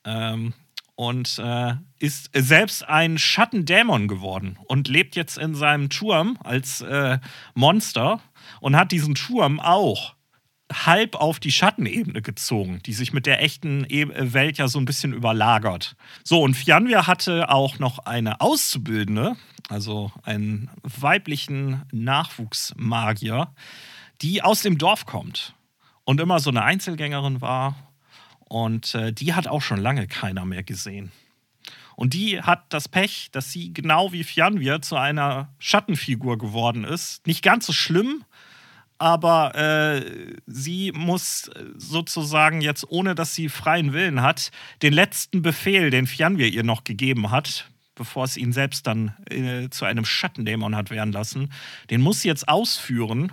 ähm, 0.03 0.53
und 0.95 1.39
äh, 1.39 1.75
ist 1.99 2.29
selbst 2.33 2.87
ein 2.87 3.17
Schattendämon 3.17 4.07
geworden 4.07 4.57
und 4.65 4.87
lebt 4.87 5.15
jetzt 5.15 5.37
in 5.37 5.55
seinem 5.55 5.89
Turm 5.89 6.37
als 6.43 6.81
äh, 6.81 7.19
Monster 7.53 8.21
und 8.61 8.75
hat 8.75 8.91
diesen 8.91 9.15
Turm 9.15 9.59
auch 9.59 10.15
halb 10.71 11.15
auf 11.15 11.39
die 11.39 11.51
Schattenebene 11.51 12.21
gezogen, 12.21 12.79
die 12.85 12.93
sich 12.93 13.13
mit 13.13 13.25
der 13.25 13.41
echten 13.43 13.85
e 13.87 14.07
Welt 14.33 14.57
ja 14.57 14.67
so 14.67 14.79
ein 14.79 14.85
bisschen 14.85 15.13
überlagert. 15.13 15.95
So, 16.23 16.41
und 16.41 16.55
Fjanvir 16.55 17.07
hatte 17.07 17.49
auch 17.49 17.77
noch 17.77 17.99
eine 17.99 18.41
Auszubildende, 18.41 19.35
also 19.69 20.11
einen 20.23 20.69
weiblichen 20.81 21.83
Nachwuchsmagier, 21.91 23.53
die 24.21 24.41
aus 24.41 24.61
dem 24.61 24.77
Dorf 24.77 25.05
kommt 25.05 25.53
und 26.03 26.19
immer 26.19 26.39
so 26.39 26.49
eine 26.49 26.63
Einzelgängerin 26.63 27.41
war. 27.41 27.75
Und 28.47 28.95
äh, 28.95 29.11
die 29.11 29.33
hat 29.33 29.47
auch 29.47 29.61
schon 29.61 29.79
lange 29.79 30.07
keiner 30.07 30.45
mehr 30.45 30.63
gesehen. 30.63 31.11
Und 31.95 32.13
die 32.13 32.41
hat 32.41 32.65
das 32.69 32.89
Pech, 32.89 33.29
dass 33.31 33.51
sie 33.51 33.73
genau 33.73 34.11
wie 34.11 34.23
Fjanvir 34.23 34.81
zu 34.81 34.97
einer 34.97 35.53
Schattenfigur 35.59 36.37
geworden 36.37 36.83
ist. 36.83 37.25
Nicht 37.25 37.41
ganz 37.41 37.65
so 37.65 37.73
schlimm, 37.73 38.25
aber 38.97 39.55
äh, 39.55 40.35
sie 40.45 40.91
muss 40.93 41.49
sozusagen 41.75 42.61
jetzt, 42.61 42.85
ohne 42.89 43.15
dass 43.15 43.33
sie 43.33 43.49
freien 43.49 43.93
Willen 43.93 44.21
hat, 44.21 44.51
den 44.81 44.93
letzten 44.93 45.41
Befehl, 45.41 45.89
den 45.89 46.07
Fjanvir 46.07 46.47
ihr 46.47 46.63
noch 46.63 46.83
gegeben 46.83 47.31
hat, 47.31 47.69
bevor 47.95 48.25
es 48.25 48.35
ihn 48.37 48.51
selbst 48.51 48.87
dann 48.87 49.13
äh, 49.29 49.69
zu 49.69 49.85
einem 49.85 50.05
Schattendämon 50.05 50.75
hat 50.75 50.91
werden 50.91 51.13
lassen, 51.13 51.51
den 51.89 52.01
muss 52.01 52.21
sie 52.21 52.27
jetzt 52.27 52.47
ausführen 52.47 53.31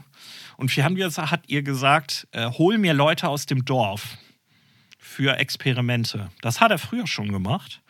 und 0.57 0.71
Fihanbias 0.71 1.19
hat 1.19 1.43
ihr 1.49 1.63
gesagt, 1.63 2.29
äh, 2.31 2.51
hol 2.51 2.79
mir 2.79 2.95
Leute 2.95 3.29
aus 3.29 3.47
dem 3.47 3.65
Dorf 3.65 4.19
für 5.13 5.37
Experimente. 5.39 6.31
Das 6.41 6.61
hat 6.61 6.71
er 6.71 6.79
früher 6.79 7.07
schon 7.07 7.31
gemacht. 7.31 7.82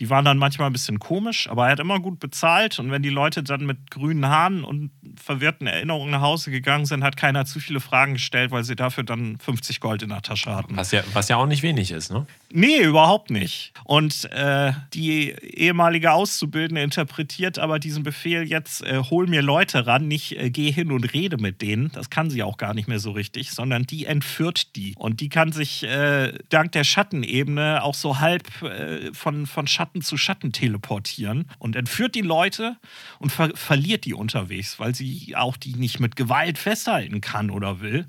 Die 0.00 0.10
waren 0.10 0.24
dann 0.24 0.38
manchmal 0.38 0.68
ein 0.68 0.72
bisschen 0.72 1.00
komisch, 1.00 1.48
aber 1.50 1.66
er 1.66 1.72
hat 1.72 1.80
immer 1.80 1.98
gut 1.98 2.20
bezahlt. 2.20 2.78
Und 2.78 2.90
wenn 2.92 3.02
die 3.02 3.08
Leute 3.08 3.42
dann 3.42 3.66
mit 3.66 3.90
grünen 3.90 4.26
Haaren 4.26 4.62
und 4.62 4.90
verwirrten 5.16 5.66
Erinnerungen 5.66 6.12
nach 6.12 6.20
Hause 6.20 6.50
gegangen 6.52 6.86
sind, 6.86 7.02
hat 7.02 7.16
keiner 7.16 7.44
zu 7.46 7.58
viele 7.58 7.80
Fragen 7.80 8.14
gestellt, 8.14 8.52
weil 8.52 8.62
sie 8.62 8.76
dafür 8.76 9.02
dann 9.02 9.38
50 9.38 9.80
Gold 9.80 10.02
in 10.02 10.10
der 10.10 10.22
Tasche 10.22 10.54
hatten. 10.54 10.76
Was 10.76 10.92
ja, 10.92 11.02
was 11.12 11.28
ja 11.28 11.36
auch 11.36 11.46
nicht 11.46 11.62
wenig 11.62 11.90
ist, 11.90 12.12
ne? 12.12 12.26
Nee, 12.50 12.82
überhaupt 12.82 13.30
nicht. 13.30 13.72
Und 13.84 14.24
äh, 14.32 14.72
die 14.94 15.32
ehemalige 15.32 16.12
Auszubildende 16.12 16.82
interpretiert 16.82 17.58
aber 17.58 17.78
diesen 17.78 18.04
Befehl 18.04 18.48
jetzt, 18.48 18.82
äh, 18.82 19.02
hol 19.10 19.26
mir 19.26 19.42
Leute 19.42 19.86
ran, 19.86 20.06
nicht 20.06 20.38
äh, 20.38 20.50
geh 20.50 20.70
hin 20.70 20.92
und 20.92 21.12
rede 21.12 21.38
mit 21.38 21.60
denen. 21.60 21.90
Das 21.92 22.08
kann 22.08 22.30
sie 22.30 22.42
auch 22.42 22.56
gar 22.56 22.72
nicht 22.72 22.88
mehr 22.88 23.00
so 23.00 23.10
richtig, 23.10 23.50
sondern 23.50 23.82
die 23.82 24.06
entführt 24.06 24.76
die. 24.76 24.94
Und 24.96 25.20
die 25.20 25.28
kann 25.28 25.52
sich 25.52 25.82
äh, 25.82 26.32
dank 26.48 26.72
der 26.72 26.84
Schattenebene 26.84 27.82
auch 27.82 27.94
so 27.94 28.20
halb 28.20 28.62
äh, 28.62 29.12
von, 29.12 29.46
von 29.46 29.66
Schatten 29.66 29.87
zu 30.02 30.16
Schatten 30.16 30.52
teleportieren 30.52 31.48
und 31.58 31.76
entführt 31.76 32.14
die 32.14 32.22
Leute 32.22 32.76
und 33.18 33.30
ver 33.30 33.50
verliert 33.54 34.04
die 34.04 34.14
unterwegs, 34.14 34.78
weil 34.78 34.94
sie 34.94 35.34
auch 35.36 35.56
die 35.56 35.74
nicht 35.74 36.00
mit 36.00 36.16
Gewalt 36.16 36.58
festhalten 36.58 37.20
kann 37.20 37.50
oder 37.50 37.80
will 37.80 38.06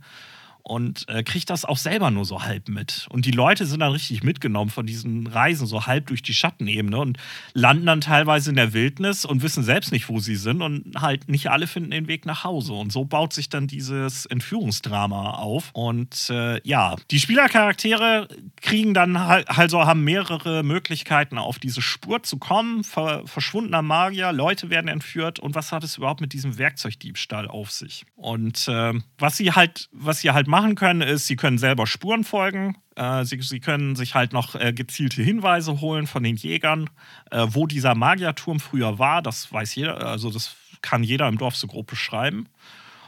und 0.70 1.10
äh, 1.10 1.24
kriegt 1.24 1.50
das 1.50 1.66
auch 1.66 1.78
selber 1.78 2.12
nur 2.12 2.26
so 2.26 2.44
halb 2.44 2.70
mit. 2.70 3.08
Und 3.10 3.26
die 3.26 3.32
Leute 3.32 3.66
sind 3.66 3.80
dann 3.80 3.92
richtig 3.92 4.22
mitgenommen 4.22 4.70
von 4.70 4.86
diesen 4.86 5.26
Reisen, 5.26 5.66
so 5.66 5.88
halb 5.88 6.06
durch 6.08 6.22
die 6.22 6.36
Schattenebene 6.36 6.96
und 6.96 7.18
landen 7.54 7.88
dann 7.88 8.02
teilweise 8.02 8.52
in 8.52 8.56
der 8.56 8.72
Wildnis 8.72 9.26
und 9.26 9.42
wissen 9.42 9.64
selbst 9.64 9.92
nicht, 9.92 10.10
wo 10.10 10.20
sie 10.20 10.36
sind 10.36 10.62
und 10.62 10.94
halt 10.96 11.28
nicht 11.28 11.50
alle 11.50 11.66
finden 11.66 11.90
den 11.90 12.08
Weg 12.08 12.28
nach 12.28 12.44
Hause. 12.44 12.74
Und 12.74 12.92
so 12.92 13.04
baut 13.04 13.34
sich 13.34 13.50
dann 13.50 13.66
dieses 13.66 14.28
Entführungsdrama 14.28 15.32
auf. 15.32 15.72
Und 15.74 16.30
äh, 16.30 16.62
ja, 16.68 16.98
die 17.10 17.20
Spielercharaktere 17.20 18.28
kriegen 18.62 18.94
dann 18.94 19.26
halt, 19.26 19.50
also 19.50 19.88
haben 19.88 20.04
mehrere 20.04 20.62
Möglichkeiten, 20.62 21.40
auf 21.40 21.58
diese 21.58 21.82
Spur 21.82 22.22
zu 22.22 22.38
kommen. 22.38 22.84
Ver 22.84 23.24
verschwundener 23.26 23.82
Magier, 23.82 24.32
Leute 24.32 24.70
werden 24.70 24.88
entführt 24.88 25.40
und 25.40 25.56
was 25.56 25.72
hat 25.72 25.84
es 25.84 25.98
überhaupt 25.98 26.22
mit 26.22 26.34
diesem 26.34 26.60
Werkzeugdiebstahl 26.60 27.48
auf 27.48 27.72
sich? 27.72 28.06
Und 28.16 28.68
äh, 28.68 28.94
was 29.18 29.36
sie 29.36 29.54
halt, 29.54 29.90
was 29.92 30.20
sie 30.20 30.30
halt 30.30 30.48
machen 30.48 30.59
können, 30.76 31.02
ist, 31.02 31.28
sie 31.28 31.36
können 31.36 31.58
selber 31.58 31.88
Spuren 31.88 32.24
folgen. 32.24 32.78
Äh, 32.96 33.26
sie, 33.26 33.42
sie, 33.42 33.60
können 33.60 33.96
sich 33.96 34.16
halt 34.16 34.34
noch 34.34 34.56
äh, 34.56 34.74
gezielte 34.74 35.22
Hinweise 35.22 35.82
holen 35.82 36.08
von 36.08 36.24
den 36.24 36.36
Jägern, 36.36 36.90
äh, 37.32 37.46
wo 37.50 37.68
dieser 37.68 37.96
Magierturm 37.96 38.60
früher 38.60 39.00
war. 39.00 39.22
Das 39.22 39.52
weiß 39.52 39.76
jeder, 39.76 40.06
also 40.06 40.30
das 40.30 40.56
kann 40.82 41.04
jeder 41.04 41.28
im 41.28 41.38
Dorf 41.38 41.56
so 41.56 41.68
grob 41.68 41.88
beschreiben. 41.88 42.48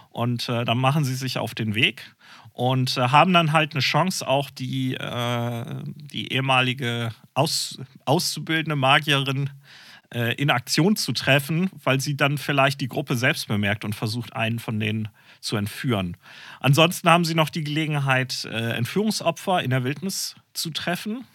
Und 0.10 0.50
äh, 0.50 0.66
dann 0.66 0.78
machen 0.78 1.06
sie 1.06 1.16
sich 1.16 1.38
auf 1.38 1.56
den 1.56 1.74
Weg 1.74 2.16
und 2.54 2.98
äh, 2.98 3.02
haben 3.02 3.34
dann 3.34 3.54
halt 3.54 3.74
eine 3.74 3.82
Chance, 3.82 4.28
auch 4.28 4.50
die, 4.50 4.96
äh, 4.96 5.66
die 5.86 6.34
ehemalige 6.34 7.12
Aus, 7.34 7.80
auszubildende 8.06 8.76
Magierin 8.76 9.50
in 10.14 10.50
Aktion 10.50 10.98
zu 10.98 11.14
treffen, 11.14 11.70
weil 11.84 12.02
sie 12.02 12.18
dann 12.18 12.38
vielleicht 12.38 12.82
die 12.82 12.90
Gruppe 12.90 13.16
selbst 13.16 13.48
bemerkt 13.48 13.86
und 13.86 13.96
versucht, 13.96 14.36
einen 14.36 14.60
von 14.60 14.80
denen 14.80 15.08
zu 15.42 15.56
entführen. 15.56 16.18
Ansonsten 16.60 17.10
haben 17.10 17.26
sie 17.26 17.36
noch 17.36 17.50
die 17.50 17.64
Gelegenheit, 17.64 18.46
äh, 18.46 18.74
Entführungsopfer 18.74 19.64
in 19.64 19.72
der 19.72 19.84
Wildnis 19.84 20.36
zu 20.54 20.70
treffen. 20.70 21.26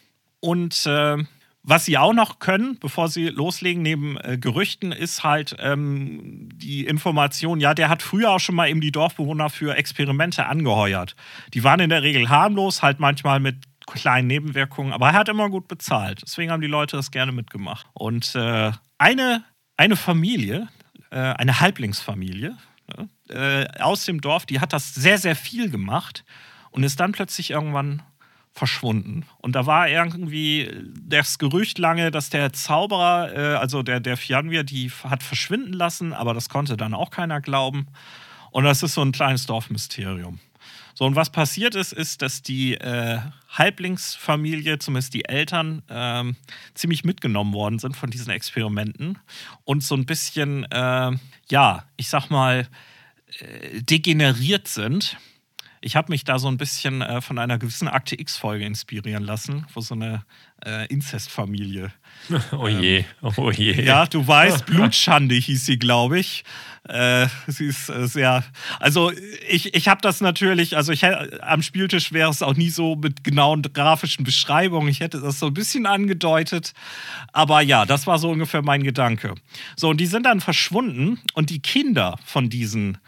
Und 0.40 0.86
äh, 0.86 1.24
was 1.68 1.84
sie 1.84 1.98
auch 1.98 2.12
noch 2.12 2.38
können, 2.38 2.78
bevor 2.78 3.08
sie 3.08 3.26
loslegen, 3.26 3.82
neben 3.82 4.16
äh, 4.18 4.38
Gerüchten, 4.38 4.92
ist 4.92 5.24
halt 5.24 5.56
ähm, 5.58 6.48
die 6.54 6.86
Information, 6.86 7.58
ja, 7.58 7.74
der 7.74 7.88
hat 7.88 8.02
früher 8.02 8.30
auch 8.30 8.38
schon 8.38 8.54
mal 8.54 8.68
eben 8.68 8.80
die 8.80 8.92
Dorfbewohner 8.92 9.50
für 9.50 9.74
Experimente 9.74 10.46
angeheuert. 10.46 11.16
Die 11.54 11.64
waren 11.64 11.80
in 11.80 11.90
der 11.90 12.04
Regel 12.04 12.28
harmlos, 12.28 12.82
halt 12.82 13.00
manchmal 13.00 13.40
mit 13.40 13.56
kleinen 13.86 14.26
Nebenwirkungen, 14.26 14.92
aber 14.92 15.08
er 15.08 15.12
hat 15.14 15.28
immer 15.28 15.48
gut 15.48 15.68
bezahlt. 15.68 16.22
Deswegen 16.22 16.50
haben 16.50 16.60
die 16.60 16.66
Leute 16.66 16.96
das 16.96 17.10
gerne 17.10 17.32
mitgemacht. 17.32 17.86
Und 17.94 18.34
äh, 18.34 18.72
eine, 18.98 19.44
eine 19.76 19.96
Familie, 19.96 20.68
äh, 21.10 21.18
eine 21.18 21.60
Halblingsfamilie, 21.60 22.56
ne, 22.96 23.08
äh, 23.28 23.80
aus 23.80 24.04
dem 24.04 24.20
Dorf, 24.20 24.46
die 24.46 24.60
hat 24.60 24.72
das 24.72 24.94
sehr, 24.94 25.18
sehr 25.18 25.36
viel 25.36 25.70
gemacht 25.70 26.24
und 26.70 26.82
ist 26.82 27.00
dann 27.00 27.12
plötzlich 27.12 27.50
irgendwann 27.50 28.02
verschwunden. 28.52 29.26
Und 29.38 29.54
da 29.54 29.66
war 29.66 29.88
irgendwie 29.88 30.70
das 30.98 31.38
Gerücht 31.38 31.78
lange, 31.78 32.10
dass 32.10 32.30
der 32.30 32.52
Zauberer, 32.52 33.34
äh, 33.34 33.56
also 33.56 33.82
der, 33.82 34.00
der 34.00 34.16
Fianvir, 34.16 34.64
die 34.64 34.90
hat 35.04 35.22
verschwinden 35.22 35.74
lassen, 35.74 36.12
aber 36.12 36.32
das 36.32 36.48
konnte 36.48 36.76
dann 36.76 36.94
auch 36.94 37.10
keiner 37.10 37.40
glauben. 37.40 37.86
Und 38.50 38.64
das 38.64 38.82
ist 38.82 38.94
so 38.94 39.02
ein 39.02 39.12
kleines 39.12 39.44
Dorfmysterium. 39.46 40.40
So, 40.98 41.04
und 41.04 41.14
was 41.14 41.28
passiert 41.28 41.74
ist, 41.74 41.92
ist, 41.92 42.22
dass 42.22 42.40
die 42.40 42.72
äh, 42.72 43.18
Halblingsfamilie, 43.50 44.78
zumindest 44.78 45.12
die 45.12 45.26
Eltern, 45.26 45.82
äh, 45.88 46.24
ziemlich 46.72 47.04
mitgenommen 47.04 47.52
worden 47.52 47.78
sind 47.78 47.94
von 47.94 48.08
diesen 48.08 48.30
Experimenten 48.30 49.18
und 49.64 49.84
so 49.84 49.94
ein 49.94 50.06
bisschen, 50.06 50.64
äh, 50.72 51.12
ja, 51.50 51.84
ich 51.98 52.08
sag 52.08 52.30
mal, 52.30 52.66
äh, 53.40 53.82
degeneriert 53.82 54.68
sind. 54.68 55.18
Ich 55.86 55.94
habe 55.94 56.10
mich 56.10 56.24
da 56.24 56.40
so 56.40 56.48
ein 56.48 56.56
bisschen 56.56 57.00
äh, 57.00 57.20
von 57.20 57.38
einer 57.38 57.58
gewissen 57.58 57.86
Akte 57.86 58.18
X-Folge 58.18 58.64
inspirieren 58.64 59.22
lassen, 59.22 59.66
wo 59.72 59.80
so 59.80 59.94
eine 59.94 60.24
äh, 60.64 60.86
Inzestfamilie. 60.88 61.92
Oh 62.50 62.66
je, 62.66 63.04
oh 63.22 63.52
je. 63.52 63.80
Ja, 63.84 64.06
du 64.06 64.26
weißt, 64.26 64.66
Blutschande 64.66 65.36
hieß 65.36 65.64
sie, 65.64 65.78
glaube 65.78 66.18
ich. 66.18 66.42
Äh, 66.88 67.28
sie 67.46 67.66
ist 67.66 67.88
äh, 67.88 68.08
sehr. 68.08 68.42
Also, 68.80 69.12
ich, 69.48 69.74
ich 69.76 69.86
habe 69.86 70.00
das 70.00 70.20
natürlich, 70.20 70.76
also 70.76 70.90
ich 70.90 71.04
am 71.04 71.62
Spieltisch 71.62 72.12
wäre 72.12 72.30
es 72.30 72.42
auch 72.42 72.54
nie 72.54 72.70
so 72.70 72.96
mit 72.96 73.22
genauen 73.22 73.62
grafischen 73.62 74.24
Beschreibungen. 74.24 74.88
Ich 74.88 74.98
hätte 74.98 75.20
das 75.20 75.38
so 75.38 75.46
ein 75.46 75.54
bisschen 75.54 75.86
angedeutet. 75.86 76.72
Aber 77.32 77.60
ja, 77.60 77.86
das 77.86 78.08
war 78.08 78.18
so 78.18 78.30
ungefähr 78.30 78.62
mein 78.62 78.82
Gedanke. 78.82 79.36
So, 79.76 79.90
und 79.90 79.98
die 79.98 80.06
sind 80.06 80.26
dann 80.26 80.40
verschwunden 80.40 81.20
und 81.34 81.50
die 81.50 81.60
Kinder 81.60 82.18
von 82.24 82.50
diesen 82.50 82.98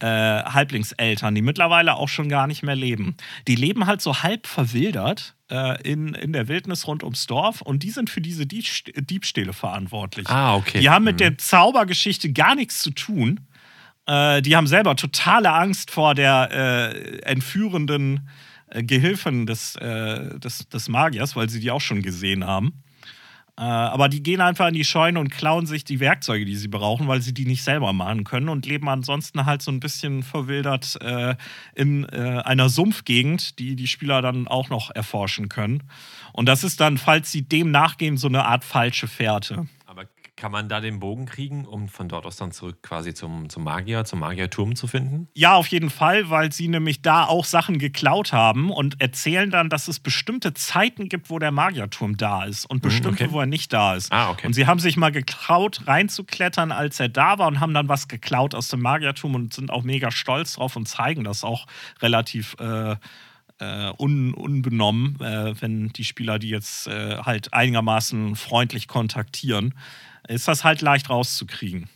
äh, 0.00 0.06
Halblingseltern, 0.06 1.34
die 1.34 1.42
mittlerweile 1.42 1.94
auch 1.94 2.08
schon 2.08 2.28
gar 2.28 2.46
nicht 2.46 2.62
mehr 2.62 2.76
leben. 2.76 3.16
Die 3.48 3.54
leben 3.54 3.86
halt 3.86 4.00
so 4.00 4.22
halb 4.22 4.46
verwildert 4.46 5.34
äh, 5.50 5.80
in, 5.82 6.14
in 6.14 6.32
der 6.32 6.48
Wildnis 6.48 6.86
rund 6.86 7.02
ums 7.02 7.26
Dorf 7.26 7.62
und 7.62 7.82
die 7.82 7.90
sind 7.90 8.10
für 8.10 8.20
diese 8.20 8.46
Diebstähle 8.46 9.52
verantwortlich. 9.52 10.28
Ah, 10.28 10.56
okay. 10.56 10.80
Die 10.80 10.90
haben 10.90 11.04
mit 11.04 11.16
mhm. 11.16 11.18
der 11.18 11.38
Zaubergeschichte 11.38 12.32
gar 12.32 12.54
nichts 12.54 12.82
zu 12.82 12.90
tun. 12.90 13.40
Äh, 14.06 14.42
die 14.42 14.56
haben 14.56 14.66
selber 14.66 14.96
totale 14.96 15.52
Angst 15.52 15.90
vor 15.90 16.14
der 16.14 16.50
äh, 16.52 17.18
entführenden 17.22 18.28
äh, 18.68 18.82
Gehilfen 18.82 19.46
des, 19.46 19.76
äh, 19.76 20.38
des, 20.38 20.68
des 20.68 20.88
Magiers, 20.88 21.36
weil 21.36 21.48
sie 21.48 21.60
die 21.60 21.70
auch 21.70 21.80
schon 21.80 22.02
gesehen 22.02 22.44
haben. 22.44 22.82
Äh, 23.58 23.62
aber 23.62 24.08
die 24.08 24.22
gehen 24.22 24.42
einfach 24.42 24.68
in 24.68 24.74
die 24.74 24.84
Scheune 24.84 25.18
und 25.18 25.30
klauen 25.30 25.66
sich 25.66 25.84
die 25.84 25.98
Werkzeuge, 25.98 26.44
die 26.44 26.56
sie 26.56 26.68
brauchen, 26.68 27.08
weil 27.08 27.22
sie 27.22 27.32
die 27.32 27.46
nicht 27.46 27.62
selber 27.62 27.92
machen 27.94 28.24
können 28.24 28.50
und 28.50 28.66
leben 28.66 28.88
ansonsten 28.88 29.46
halt 29.46 29.62
so 29.62 29.70
ein 29.70 29.80
bisschen 29.80 30.22
verwildert 30.22 30.98
äh, 31.00 31.36
in 31.74 32.04
äh, 32.04 32.42
einer 32.44 32.68
Sumpfgegend, 32.68 33.58
die 33.58 33.74
die 33.74 33.86
Spieler 33.86 34.20
dann 34.20 34.46
auch 34.46 34.68
noch 34.68 34.90
erforschen 34.94 35.48
können. 35.48 35.84
Und 36.34 36.46
das 36.46 36.64
ist 36.64 36.80
dann, 36.80 36.98
falls 36.98 37.32
sie 37.32 37.42
dem 37.42 37.70
nachgehen, 37.70 38.18
so 38.18 38.28
eine 38.28 38.44
Art 38.44 38.62
falsche 38.62 39.08
Fährte. 39.08 39.66
Kann 40.36 40.52
man 40.52 40.68
da 40.68 40.82
den 40.82 41.00
Bogen 41.00 41.24
kriegen, 41.24 41.64
um 41.64 41.88
von 41.88 42.10
dort 42.10 42.26
aus 42.26 42.36
dann 42.36 42.52
zurück 42.52 42.82
quasi 42.82 43.14
zum, 43.14 43.48
zum 43.48 43.64
Magier, 43.64 44.04
zum 44.04 44.18
Magierturm 44.18 44.76
zu 44.76 44.86
finden? 44.86 45.28
Ja, 45.34 45.54
auf 45.54 45.68
jeden 45.68 45.88
Fall, 45.88 46.28
weil 46.28 46.52
sie 46.52 46.68
nämlich 46.68 47.00
da 47.00 47.24
auch 47.24 47.46
Sachen 47.46 47.78
geklaut 47.78 48.34
haben 48.34 48.70
und 48.70 49.00
erzählen 49.00 49.50
dann, 49.50 49.70
dass 49.70 49.88
es 49.88 49.98
bestimmte 49.98 50.52
Zeiten 50.52 51.08
gibt, 51.08 51.30
wo 51.30 51.38
der 51.38 51.52
Magierturm 51.52 52.18
da 52.18 52.44
ist 52.44 52.66
und 52.66 52.78
mhm, 52.84 52.88
bestimmte, 52.88 53.24
okay. 53.24 53.32
wo 53.32 53.40
er 53.40 53.46
nicht 53.46 53.72
da 53.72 53.94
ist. 53.94 54.12
Ah, 54.12 54.28
okay. 54.28 54.46
Und 54.46 54.52
sie 54.52 54.66
haben 54.66 54.78
sich 54.78 54.98
mal 54.98 55.10
getraut, 55.10 55.86
reinzuklettern, 55.86 56.70
als 56.70 57.00
er 57.00 57.08
da 57.08 57.38
war 57.38 57.46
und 57.46 57.60
haben 57.60 57.72
dann 57.72 57.88
was 57.88 58.06
geklaut 58.06 58.54
aus 58.54 58.68
dem 58.68 58.82
Magierturm 58.82 59.34
und 59.34 59.54
sind 59.54 59.70
auch 59.70 59.84
mega 59.84 60.10
stolz 60.10 60.56
drauf 60.56 60.76
und 60.76 60.86
zeigen 60.86 61.24
das 61.24 61.44
auch 61.44 61.66
relativ. 62.02 62.56
Äh, 62.60 62.96
äh, 63.58 63.90
un, 63.96 64.34
unbenommen, 64.34 65.18
äh, 65.18 65.54
wenn 65.62 65.88
die 65.88 66.04
Spieler 66.04 66.38
die 66.38 66.50
jetzt 66.50 66.88
äh, 66.88 67.16
halt 67.16 67.54
einigermaßen 67.54 68.36
freundlich 68.36 68.86
kontaktieren 68.86 69.72
ist 70.28 70.48
das 70.48 70.64
halt 70.64 70.80
leicht 70.80 71.10
rauszukriegen. 71.10 71.88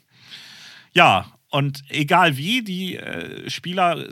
Ja, 0.93 1.27
und 1.51 1.83
egal 1.89 2.37
wie, 2.37 2.63
die 2.63 2.97
äh, 2.97 3.51
Spieler 3.51 4.07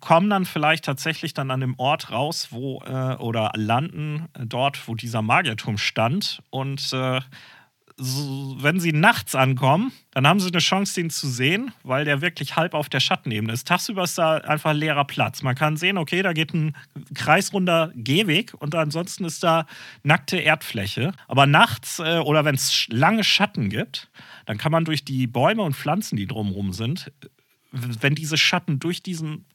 kommen 0.00 0.28
dann 0.28 0.44
vielleicht 0.44 0.84
tatsächlich 0.84 1.32
dann 1.32 1.50
an 1.50 1.60
dem 1.60 1.78
Ort 1.78 2.10
raus, 2.10 2.48
wo 2.50 2.82
äh, 2.82 3.16
oder 3.16 3.50
landen 3.54 4.28
dort, 4.38 4.86
wo 4.86 4.94
dieser 4.94 5.22
Magierturm 5.22 5.78
stand 5.78 6.42
und 6.50 6.92
äh, 6.92 7.20
so, 7.96 8.56
wenn 8.60 8.80
sie 8.80 8.92
nachts 8.92 9.34
ankommen, 9.34 9.92
dann 10.12 10.26
haben 10.26 10.40
sie 10.40 10.48
eine 10.48 10.58
Chance, 10.58 10.94
den 10.94 11.10
zu 11.10 11.28
sehen, 11.28 11.72
weil 11.82 12.04
der 12.04 12.20
wirklich 12.20 12.56
halb 12.56 12.74
auf 12.74 12.88
der 12.88 13.00
Schattenebene 13.00 13.52
ist. 13.52 13.66
Tagsüber 13.66 14.04
ist 14.04 14.18
da 14.18 14.38
einfach 14.38 14.72
leerer 14.72 15.04
Platz. 15.04 15.42
Man 15.42 15.54
kann 15.54 15.76
sehen, 15.76 15.98
okay, 15.98 16.22
da 16.22 16.32
geht 16.32 16.54
ein 16.54 16.76
kreisrunder 17.14 17.92
Gehweg 17.94 18.54
und 18.58 18.74
ansonsten 18.74 19.24
ist 19.24 19.42
da 19.42 19.66
nackte 20.02 20.38
Erdfläche. 20.38 21.12
Aber 21.28 21.46
nachts 21.46 21.98
äh, 21.98 22.18
oder 22.18 22.44
wenn 22.44 22.54
es 22.54 22.86
lange 22.88 23.24
Schatten 23.24 23.68
gibt, 23.68 24.10
dann 24.46 24.58
kann 24.58 24.72
man 24.72 24.84
durch 24.84 25.04
die 25.04 25.26
Bäume 25.26 25.62
und 25.62 25.74
Pflanzen, 25.74 26.16
die 26.16 26.26
drumherum 26.26 26.72
sind, 26.72 27.12
wenn 27.72 28.14
diese 28.14 28.36
Schatten 28.36 28.78
durch 28.78 29.02
diesen 29.02 29.46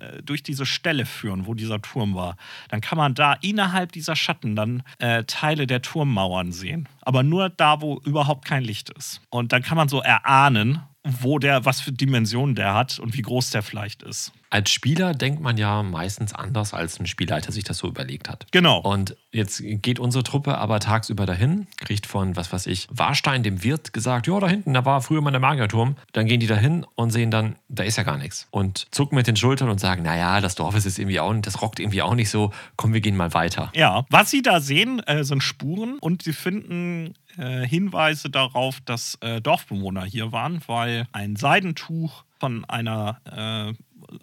äh, 0.00 0.22
durch 0.22 0.42
diese 0.42 0.66
Stelle 0.66 1.06
führen, 1.06 1.46
wo 1.46 1.54
dieser 1.54 1.80
Turm 1.80 2.14
war, 2.14 2.36
dann 2.68 2.80
kann 2.80 2.98
man 2.98 3.14
da 3.14 3.34
innerhalb 3.34 3.92
dieser 3.92 4.16
Schatten 4.16 4.56
dann 4.56 4.82
äh, 4.98 5.24
Teile 5.24 5.66
der 5.66 5.82
Turmmauern 5.82 6.52
sehen. 6.52 6.88
Aber 7.02 7.22
nur 7.22 7.48
da, 7.48 7.80
wo 7.80 7.98
überhaupt 8.04 8.44
kein 8.44 8.62
Licht 8.62 8.90
ist. 8.90 9.20
Und 9.30 9.52
dann 9.52 9.62
kann 9.62 9.76
man 9.76 9.88
so 9.88 10.00
erahnen, 10.00 10.80
wo 11.04 11.38
der, 11.38 11.64
was 11.64 11.80
für 11.80 11.92
Dimensionen 11.92 12.54
der 12.54 12.74
hat 12.74 12.98
und 12.98 13.16
wie 13.16 13.22
groß 13.22 13.50
der 13.50 13.62
vielleicht 13.62 14.02
ist. 14.02 14.32
Als 14.52 14.70
Spieler 14.70 15.14
denkt 15.14 15.40
man 15.40 15.56
ja 15.56 15.82
meistens 15.82 16.34
anders, 16.34 16.74
als 16.74 17.00
ein 17.00 17.06
Spielleiter 17.06 17.52
sich 17.52 17.64
das 17.64 17.78
so 17.78 17.88
überlegt 17.88 18.28
hat. 18.28 18.44
Genau. 18.50 18.80
Und 18.80 19.16
jetzt 19.30 19.62
geht 19.64 19.98
unsere 19.98 20.24
Truppe 20.24 20.58
aber 20.58 20.78
tagsüber 20.78 21.24
dahin, 21.24 21.66
kriegt 21.78 22.04
von, 22.04 22.36
was 22.36 22.52
weiß 22.52 22.66
ich, 22.66 22.86
Warstein, 22.90 23.42
dem 23.42 23.64
Wirt, 23.64 23.94
gesagt, 23.94 24.26
ja, 24.26 24.38
da 24.38 24.46
hinten, 24.46 24.74
da 24.74 24.84
war 24.84 25.00
früher 25.00 25.22
mal 25.22 25.30
der 25.30 25.40
Magierturm. 25.40 25.96
Dann 26.12 26.26
gehen 26.26 26.38
die 26.38 26.46
dahin 26.46 26.84
und 26.96 27.12
sehen 27.12 27.30
dann, 27.30 27.56
da 27.70 27.82
ist 27.82 27.96
ja 27.96 28.02
gar 28.02 28.18
nichts. 28.18 28.46
Und 28.50 28.88
zucken 28.90 29.16
mit 29.16 29.26
den 29.26 29.36
Schultern 29.36 29.70
und 29.70 29.80
sagen, 29.80 30.02
naja, 30.02 30.42
das 30.42 30.54
Dorf 30.54 30.74
ist 30.74 30.84
jetzt 30.84 30.98
irgendwie 30.98 31.20
auch, 31.20 31.32
das 31.40 31.62
rockt 31.62 31.80
irgendwie 31.80 32.02
auch 32.02 32.14
nicht 32.14 32.28
so, 32.28 32.52
komm, 32.76 32.92
wir 32.92 33.00
gehen 33.00 33.16
mal 33.16 33.32
weiter. 33.32 33.72
Ja, 33.74 34.04
was 34.10 34.30
sie 34.30 34.42
da 34.42 34.60
sehen, 34.60 35.00
äh, 35.06 35.24
sind 35.24 35.42
Spuren 35.42 35.96
und 35.98 36.24
sie 36.24 36.34
finden 36.34 37.14
äh, 37.38 37.66
Hinweise 37.66 38.28
darauf, 38.28 38.82
dass 38.82 39.16
äh, 39.22 39.40
Dorfbewohner 39.40 40.04
hier 40.04 40.30
waren, 40.30 40.60
weil 40.66 41.06
ein 41.12 41.36
Seidentuch 41.36 42.24
von 42.38 42.64
einer 42.66 43.20
äh, 43.24 43.72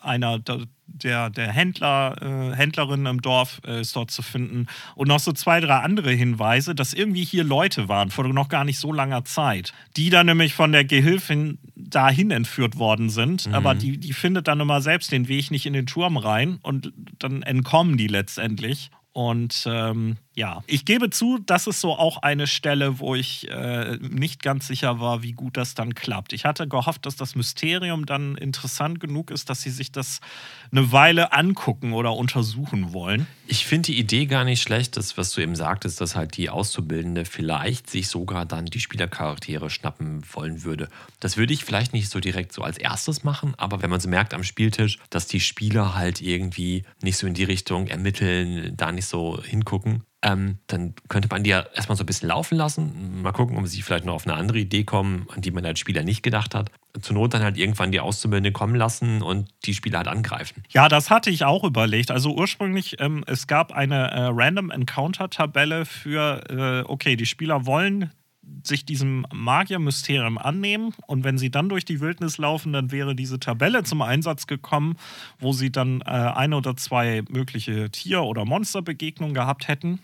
einer 0.01 0.39
der, 0.85 1.29
der 1.29 1.51
Händler, 1.51 2.15
äh, 2.21 2.55
Händlerinnen 2.55 3.05
im 3.05 3.21
Dorf 3.21 3.61
äh, 3.65 3.81
ist 3.81 3.95
dort 3.95 4.11
zu 4.11 4.21
finden. 4.21 4.67
Und 4.95 5.07
noch 5.07 5.19
so 5.19 5.31
zwei, 5.31 5.59
drei 5.59 5.77
andere 5.77 6.11
Hinweise, 6.11 6.75
dass 6.75 6.93
irgendwie 6.93 7.23
hier 7.23 7.43
Leute 7.43 7.87
waren, 7.87 8.09
vor 8.09 8.27
noch 8.27 8.49
gar 8.49 8.63
nicht 8.63 8.79
so 8.79 8.91
langer 8.91 9.25
Zeit, 9.25 9.73
die 9.97 10.09
dann 10.09 10.25
nämlich 10.25 10.53
von 10.53 10.71
der 10.71 10.85
Gehilfin 10.85 11.59
dahin 11.75 12.31
entführt 12.31 12.77
worden 12.77 13.09
sind. 13.09 13.47
Mhm. 13.47 13.53
Aber 13.53 13.75
die, 13.75 13.97
die 13.97 14.13
findet 14.13 14.47
dann 14.47 14.59
immer 14.59 14.81
selbst 14.81 15.11
den 15.11 15.27
Weg 15.27 15.51
nicht 15.51 15.65
in 15.65 15.73
den 15.73 15.85
Turm 15.85 16.17
rein 16.17 16.59
und 16.61 16.91
dann 17.17 17.43
entkommen 17.43 17.97
die 17.97 18.07
letztendlich. 18.07 18.91
Und 19.11 19.65
ähm, 19.67 20.17
ja, 20.39 20.63
ich 20.67 20.85
gebe 20.85 21.09
zu, 21.09 21.37
das 21.45 21.67
ist 21.67 21.81
so 21.81 21.97
auch 21.97 22.23
eine 22.23 22.47
Stelle, 22.47 22.99
wo 22.99 23.13
ich 23.13 23.49
äh, 23.49 23.97
nicht 23.97 24.41
ganz 24.41 24.67
sicher 24.67 25.01
war, 25.01 25.21
wie 25.21 25.33
gut 25.33 25.57
das 25.57 25.75
dann 25.75 25.93
klappt. 25.93 26.31
Ich 26.31 26.45
hatte 26.45 26.65
gehofft, 26.65 27.05
dass 27.05 27.17
das 27.17 27.35
Mysterium 27.35 28.05
dann 28.05 28.37
interessant 28.37 29.01
genug 29.01 29.31
ist, 29.31 29.49
dass 29.49 29.61
sie 29.61 29.69
sich 29.69 29.91
das 29.91 30.21
eine 30.71 30.93
Weile 30.93 31.33
angucken 31.33 31.91
oder 31.91 32.13
untersuchen 32.13 32.93
wollen. 32.93 33.27
Ich 33.47 33.65
finde 33.65 33.87
die 33.87 33.99
Idee 33.99 34.27
gar 34.27 34.45
nicht 34.45 34.61
schlecht, 34.61 34.95
das, 34.95 35.17
was 35.17 35.33
du 35.33 35.41
eben 35.41 35.57
sagtest, 35.57 35.99
dass 35.99 36.15
halt 36.15 36.37
die 36.37 36.49
Auszubildende 36.49 37.25
vielleicht 37.25 37.89
sich 37.89 38.07
sogar 38.07 38.45
dann 38.45 38.65
die 38.65 38.79
Spielercharaktere 38.79 39.69
schnappen 39.69 40.23
wollen 40.31 40.63
würde. 40.63 40.87
Das 41.19 41.35
würde 41.35 41.53
ich 41.53 41.65
vielleicht 41.65 41.91
nicht 41.91 42.09
so 42.09 42.21
direkt 42.21 42.53
so 42.53 42.61
als 42.61 42.77
erstes 42.77 43.25
machen, 43.25 43.55
aber 43.57 43.81
wenn 43.81 43.89
man 43.89 43.99
so 43.99 44.07
merkt 44.07 44.33
am 44.33 44.45
Spieltisch, 44.45 44.99
dass 45.09 45.27
die 45.27 45.41
Spieler 45.41 45.95
halt 45.95 46.21
irgendwie 46.21 46.85
nicht 47.01 47.17
so 47.17 47.27
in 47.27 47.33
die 47.33 47.43
Richtung 47.43 47.87
ermitteln, 47.87 48.73
da 48.77 48.93
nicht 48.93 49.07
so 49.07 49.43
hingucken, 49.43 50.03
ähm, 50.21 50.57
dann 50.67 50.95
könnte 51.07 51.29
man 51.29 51.43
die 51.43 51.51
ja 51.51 51.65
erstmal 51.73 51.95
so 51.95 52.03
ein 52.03 52.05
bisschen 52.05 52.27
laufen 52.27 52.57
lassen. 52.57 53.21
Mal 53.21 53.31
gucken, 53.31 53.57
ob 53.57 53.67
sie 53.67 53.81
vielleicht 53.81 54.05
noch 54.05 54.15
auf 54.15 54.27
eine 54.27 54.35
andere 54.35 54.59
Idee 54.59 54.83
kommen, 54.83 55.27
an 55.33 55.41
die 55.41 55.51
man 55.51 55.65
als 55.65 55.79
Spieler 55.79 56.03
nicht 56.03 56.23
gedacht 56.23 56.55
hat. 56.55 56.71
Zur 57.01 57.15
Not 57.15 57.33
dann 57.33 57.43
halt 57.43 57.57
irgendwann 57.57 57.91
die 57.91 57.99
Auszubildende 57.99 58.51
kommen 58.51 58.75
lassen 58.75 59.21
und 59.21 59.47
die 59.65 59.73
Spieler 59.73 59.99
halt 59.99 60.07
angreifen. 60.07 60.63
Ja, 60.69 60.89
das 60.89 61.09
hatte 61.09 61.29
ich 61.29 61.45
auch 61.45 61.63
überlegt. 61.63 62.11
Also 62.11 62.35
ursprünglich, 62.35 62.99
ähm, 62.99 63.23
es 63.27 63.47
gab 63.47 63.71
eine 63.71 64.11
äh, 64.11 64.29
Random 64.31 64.71
Encounter-Tabelle 64.71 65.85
für, 65.85 66.43
äh, 66.49 66.89
okay, 66.89 67.15
die 67.15 67.25
Spieler 67.25 67.65
wollen 67.65 68.11
sich 68.63 68.85
diesem 68.85 69.25
Magier-Mysterium 69.33 70.37
annehmen 70.37 70.93
und 71.07 71.23
wenn 71.23 71.37
sie 71.37 71.49
dann 71.49 71.69
durch 71.69 71.85
die 71.85 71.99
Wildnis 71.99 72.37
laufen, 72.37 72.73
dann 72.73 72.91
wäre 72.91 73.15
diese 73.15 73.39
Tabelle 73.39 73.83
zum 73.83 74.01
Einsatz 74.01 74.47
gekommen, 74.47 74.95
wo 75.39 75.53
sie 75.53 75.71
dann 75.71 76.01
äh, 76.01 76.05
eine 76.05 76.57
oder 76.57 76.75
zwei 76.75 77.23
mögliche 77.29 77.89
Tier- 77.89 78.23
oder 78.23 78.45
Monsterbegegnungen 78.45 79.33
gehabt 79.33 79.67
hätten. 79.67 79.99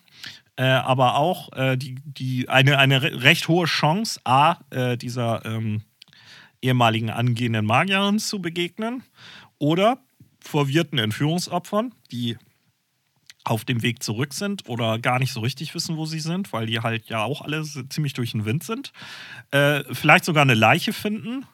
Äh, 0.57 0.63
aber 0.63 1.15
auch 1.15 1.51
äh, 1.53 1.75
die, 1.77 1.95
die, 2.05 2.47
eine, 2.47 2.77
eine 2.77 3.01
recht 3.23 3.47
hohe 3.47 3.65
Chance, 3.65 4.21
A, 4.23 4.57
äh, 4.69 4.97
dieser 4.97 5.45
ähm, 5.45 5.81
ehemaligen 6.61 7.09
angehenden 7.09 7.65
Magierin 7.65 8.19
zu 8.19 8.41
begegnen 8.41 9.03
oder 9.57 9.99
verwirrten 10.39 10.97
Entführungsopfern, 10.97 11.93
die 12.11 12.37
auf 13.45 13.63
dem 13.63 13.81
Weg 13.81 14.03
zurück 14.03 14.33
sind 14.33 14.67
oder 14.67 14.99
gar 14.99 15.19
nicht 15.19 15.31
so 15.31 15.39
richtig 15.39 15.73
wissen, 15.75 15.97
wo 15.97 16.05
sie 16.05 16.19
sind, 16.19 16.51
weil 16.51 16.65
die 16.65 16.79
halt 16.79 17.07
ja 17.07 17.23
auch 17.23 17.41
alle 17.41 17.63
ziemlich 17.63 18.13
durch 18.13 18.31
den 18.31 18.45
Wind 18.45 18.63
sind. 18.63 18.91
Äh, 19.51 19.83
vielleicht 19.93 20.25
sogar 20.25 20.41
eine 20.41 20.55
Leiche 20.55 20.93
finden. 20.93 21.45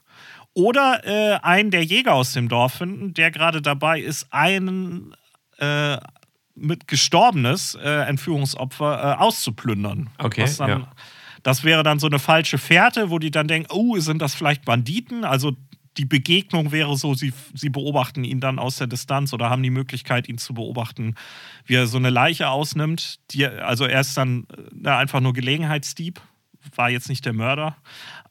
Oder 0.54 1.02
äh, 1.06 1.40
einen 1.44 1.72
der 1.72 1.84
Jäger 1.84 2.14
aus 2.14 2.34
dem 2.34 2.50
Dorf 2.50 2.74
finden, 2.74 3.14
der 3.14 3.32
gerade 3.32 3.62
dabei 3.62 4.02
ist, 4.02 4.28
einen 4.32 5.16
äh, 5.60 5.98
mit 6.56 6.88
gestorbenes 6.88 7.76
äh, 7.76 8.08
Entführungsopfer 8.08 9.18
äh, 9.18 9.22
auszuplündern. 9.22 10.10
Okay. 10.18 10.50
Dann, 10.58 10.70
ja. 10.70 10.88
Das 11.44 11.64
wäre 11.64 11.84
dann 11.84 12.00
so 12.00 12.08
eine 12.08 12.20
falsche 12.20 12.58
Fährte, 12.58 13.10
wo 13.10 13.18
die 13.18 13.32
dann 13.32 13.48
denken, 13.48 13.70
oh, 13.72 13.98
sind 14.00 14.22
das 14.22 14.36
vielleicht 14.36 14.66
Banditen? 14.66 15.24
Also 15.24 15.54
die 16.02 16.06
Begegnung 16.06 16.72
wäre 16.72 16.98
so, 16.98 17.14
sie, 17.14 17.32
sie 17.54 17.70
beobachten 17.70 18.24
ihn 18.24 18.40
dann 18.40 18.58
aus 18.58 18.78
der 18.78 18.88
Distanz 18.88 19.34
oder 19.34 19.52
haben 19.52 19.62
die 19.62 19.70
Möglichkeit, 19.70 20.28
ihn 20.28 20.40
zu 20.40 20.56
beobachten, 20.56 21.14
wie 21.68 21.76
er 21.76 21.86
so 21.86 21.98
eine 21.98 22.10
Leiche 22.10 22.50
ausnimmt. 22.50 23.20
Die, 23.30 23.46
also 23.46 23.86
er 23.86 24.02
ist 24.02 24.18
dann 24.18 24.48
äh, 24.84 24.90
einfach 24.90 25.20
nur 25.20 25.34
Gelegenheitsdieb, 25.34 26.20
war 26.76 26.90
jetzt 26.90 27.08
nicht 27.08 27.24
der 27.24 27.34
Mörder, 27.34 27.76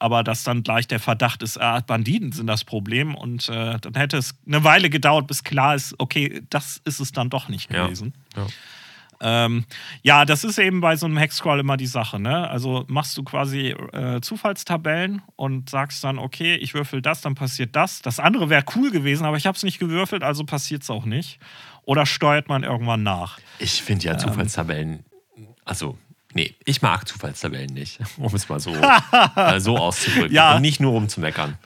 aber 0.01 0.25
dass 0.25 0.43
dann 0.43 0.65
gleich 0.65 0.89
der 0.89 0.99
Verdacht 0.99 1.45
ist, 1.45 1.61
ah, 1.61 1.79
Banditen 1.79 2.33
sind 2.33 2.49
das 2.49 2.65
Problem 2.65 3.15
und 3.15 3.49
äh, 3.49 3.79
dann 3.79 3.95
hätte 3.95 4.17
es 4.17 4.35
eine 4.49 4.65
Weile 4.65 4.91
gedauert, 4.91 5.29
bis 5.29 5.45
klar 5.45 5.77
ist, 5.77 5.95
okay, 5.99 6.43
das 6.51 6.81
ist 6.85 6.99
es 6.99 7.13
dann 7.13 7.31
doch 7.31 7.49
nicht 7.49 7.69
gewesen. 7.69 8.15
Ja. 8.37 8.49
Ähm, 9.23 9.65
ja, 10.03 10.25
das 10.25 10.45
ist 10.45 10.59
eben 10.59 10.81
bei 10.81 10.97
so 10.97 11.07
einem 11.07 11.19
Hexcrawl 11.19 11.61
immer 11.61 11.77
die 11.77 11.87
Sache. 11.87 12.19
Ne? 12.19 12.49
Also 12.49 12.85
machst 12.89 13.17
du 13.19 13.23
quasi 13.23 13.75
äh, 13.93 14.21
Zufallstabellen 14.21 15.23
und 15.37 15.69
sagst 15.69 16.03
dann, 16.05 16.19
okay, 16.19 16.57
ich 16.57 16.75
würfel 16.75 17.03
das, 17.03 17.21
dann 17.21 17.35
passiert 17.35 17.77
das. 17.77 18.01
Das 18.01 18.19
andere 18.19 18.49
wäre 18.49 18.65
cool 18.77 18.91
gewesen, 18.91 19.25
aber 19.27 19.37
ich 19.37 19.47
habe 19.47 19.57
es 19.57 19.63
nicht 19.63 19.79
gewürfelt, 19.79 20.23
also 20.23 20.45
passiert 20.45 20.83
es 20.83 20.91
auch 20.91 21.05
nicht. 21.05 21.39
Oder 21.83 22.07
steuert 22.07 22.49
man 22.49 22.63
irgendwann 22.63 23.03
nach? 23.03 23.39
Ich 23.59 23.83
finde 23.83 24.07
ja 24.07 24.13
Ähm. 24.13 24.19
Zufallstabellen, 24.19 25.05
also 25.65 25.99
nee, 26.33 26.55
ich 26.65 26.81
mag 26.81 27.07
Zufallstabellen 27.07 27.75
nicht, 27.75 27.99
um 28.17 28.35
es 28.35 28.49
mal 28.49 28.61
so, 28.61 28.75
äh, 29.37 29.61
so 29.61 29.77
auszudrücken. 29.77 30.33
Ja. 30.33 30.57
Und 30.57 30.63
nicht 30.63 30.81
nur 30.81 30.93
rumzumeckern. 30.93 31.59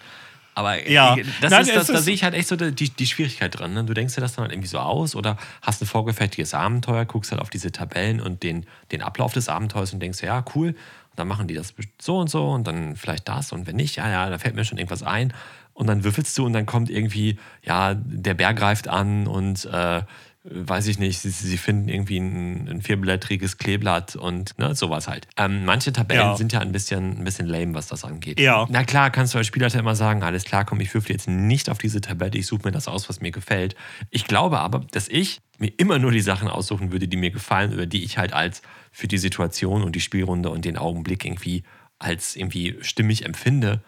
Aber 0.55 0.89
Ja. 0.89 1.17
äh, 1.17 1.25
das 1.41 1.51
Nein, 1.51 1.63
ist, 1.67 1.77
das, 1.77 1.87
da 1.89 1.99
sehe 2.01 2.15
ich 2.15 2.25
halt 2.25 2.35
echt 2.35 2.49
so 2.49 2.57
die, 2.57 2.91
die 2.91 3.07
Schwierigkeit 3.07 3.59
dran. 3.59 3.75
Ne? 3.75 3.85
Du 3.85 3.95
denkst 3.95 4.15
dir 4.15 4.21
das 4.21 4.35
dann 4.35 4.45
halt 4.45 4.53
irgendwie 4.53 4.69
so 4.69 4.79
aus 4.79 5.17
oder 5.17 5.37
hast 5.63 5.83
ein 5.83 5.87
vorgefertigtes 5.87 6.55
Abenteuer, 6.55 7.05
guckst 7.05 7.33
halt 7.33 7.41
auf 7.43 7.51
diese 7.51 7.73
Tabellen 7.73 8.21
und 8.21 8.43
den, 8.43 8.67
den 8.93 9.03
Ablauf 9.03 9.33
des 9.33 9.49
Abenteuers 9.49 9.93
und 9.93 10.01
denkst, 10.01 10.23
ja, 10.23 10.45
cool, 10.55 10.69
und 10.69 11.19
dann 11.19 11.29
machen 11.29 11.47
die 11.49 11.55
das 11.55 11.75
so 12.01 12.19
und 12.19 12.29
so 12.31 12.51
und 12.51 12.67
dann 12.67 12.97
vielleicht 12.97 13.29
das 13.29 13.53
und 13.53 13.67
wenn 13.67 13.77
nicht, 13.77 13.97
ja, 13.97 14.09
ja, 14.11 14.29
da 14.31 14.39
fällt 14.39 14.55
mir 14.55 14.65
schon 14.65 14.79
irgendwas 14.79 15.03
ein. 15.03 15.33
Und 15.73 15.89
dann 15.89 16.05
würfelst 16.05 16.39
du 16.39 16.47
und 16.47 16.53
dann 16.53 16.67
kommt 16.67 16.89
irgendwie, 16.89 17.39
ja, 17.65 17.95
der 17.95 18.35
Bär 18.35 18.55
greift 18.55 18.87
an 18.87 19.27
und 19.27 19.65
äh, 19.65 20.03
weiß 20.47 20.89
ich 20.89 20.99
nicht, 20.99 21.21
sie, 21.21 21.31
sie 21.31 21.57
finden 21.57 21.89
irgendwie 21.89 22.19
ein, 22.19 22.69
ein 22.69 22.83
vierblättriges 22.83 23.57
Kleeblatt 23.57 24.15
und 24.15 24.59
ne, 24.59 24.75
sowas 24.75 25.09
halt. 25.09 25.27
Ähm, 25.39 25.65
manche 25.65 25.91
Tabellen 25.93 26.21
Ja. 26.21 26.37
sind 26.37 26.53
ja 26.53 26.61
ein 26.61 26.71
bisschen, 26.71 27.19
ein 27.19 27.25
bisschen 27.25 27.47
lame, 27.47 27.73
was 27.75 27.87
das 27.87 28.05
angeht. 28.05 28.39
Ja. 28.39 28.67
Na 28.69 28.85
klar, 28.85 29.11
kannst 29.11 29.33
du 29.33 29.39
als 29.39 29.47
Spielleiter 29.47 29.79
immer 29.79 29.97
sagen, 29.97 30.23
alles 30.23 30.45
klar, 30.45 30.67
komm, 30.67 30.81
ich 30.81 30.93
würfel 30.93 31.13
jetzt 31.13 31.29
nicht 31.29 31.71
auf 31.71 31.79
diese 31.79 32.03
Tabelle, 32.03 32.37
ich 32.37 32.47
suche 32.47 32.63
mir 32.67 32.73
das 32.73 32.89
aus, 32.89 33.09
was 33.09 33.21
mir 33.23 33.31
gefällt. 33.31 33.75
Ich 34.11 34.27
glaube 34.27 34.59
aber, 34.61 34.81
dass 34.91 35.09
ich 35.09 35.41
mir 35.59 35.73
immer 35.79 35.99
nur 35.99 36.11
die 36.13 36.21
Sachen 36.21 36.49
aussuchen 36.49 36.93
würde, 36.93 37.09
die 37.09 37.17
mir 37.17 37.31
gefallen 37.31 37.73
oder 37.73 37.87
die 37.87 38.05
ich 38.05 38.19
halt 38.19 38.35
als 38.35 38.61
für 38.93 39.09
die 39.09 39.19
Situation 39.19 39.83
und 39.83 39.97
die 39.97 40.01
Spielrunde 40.01 40.51
und 40.51 40.65
den 40.67 40.77
Augenblick 40.77 41.25
irgendwie 41.25 41.63
als 41.99 42.37
irgendwie 42.37 42.77
stimmig 42.83 43.25
empfinde, 43.25 43.83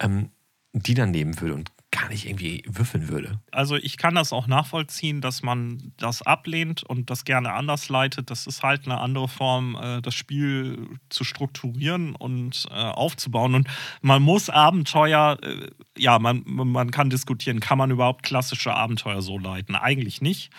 ähm, 0.00 0.28
die 0.74 0.94
dann 0.94 1.12
nehmen 1.12 1.40
würde 1.40 1.54
und 1.54 1.70
gar 1.94 2.08
nicht 2.08 2.26
irgendwie 2.26 2.62
würfeln 2.66 3.08
würde. 3.08 3.40
Also 3.52 3.76
ich 3.76 3.96
kann 3.96 4.14
das 4.14 4.32
auch 4.32 4.46
nachvollziehen, 4.46 5.20
dass 5.20 5.42
man 5.42 5.92
das 5.96 6.22
ablehnt 6.22 6.82
und 6.82 7.08
das 7.08 7.24
gerne 7.24 7.52
anders 7.52 7.88
leitet. 7.88 8.30
Das 8.30 8.46
ist 8.46 8.62
halt 8.62 8.86
eine 8.86 8.98
andere 8.98 9.28
Form, 9.28 9.76
äh, 9.80 10.02
das 10.02 10.14
Spiel 10.14 10.88
zu 11.08 11.24
strukturieren 11.24 12.16
und 12.16 12.66
äh, 12.70 12.74
aufzubauen. 12.74 13.54
Und 13.54 13.68
man 14.02 14.22
muss 14.22 14.50
Abenteuer, 14.50 15.38
äh, 15.42 15.70
ja, 15.96 16.18
man, 16.18 16.42
man 16.46 16.90
kann 16.90 17.10
diskutieren, 17.10 17.60
kann 17.60 17.78
man 17.78 17.90
überhaupt 17.90 18.24
klassische 18.24 18.74
Abenteuer 18.74 19.22
so 19.22 19.38
leiten? 19.38 19.76
Eigentlich 19.76 20.20
nicht. 20.20 20.50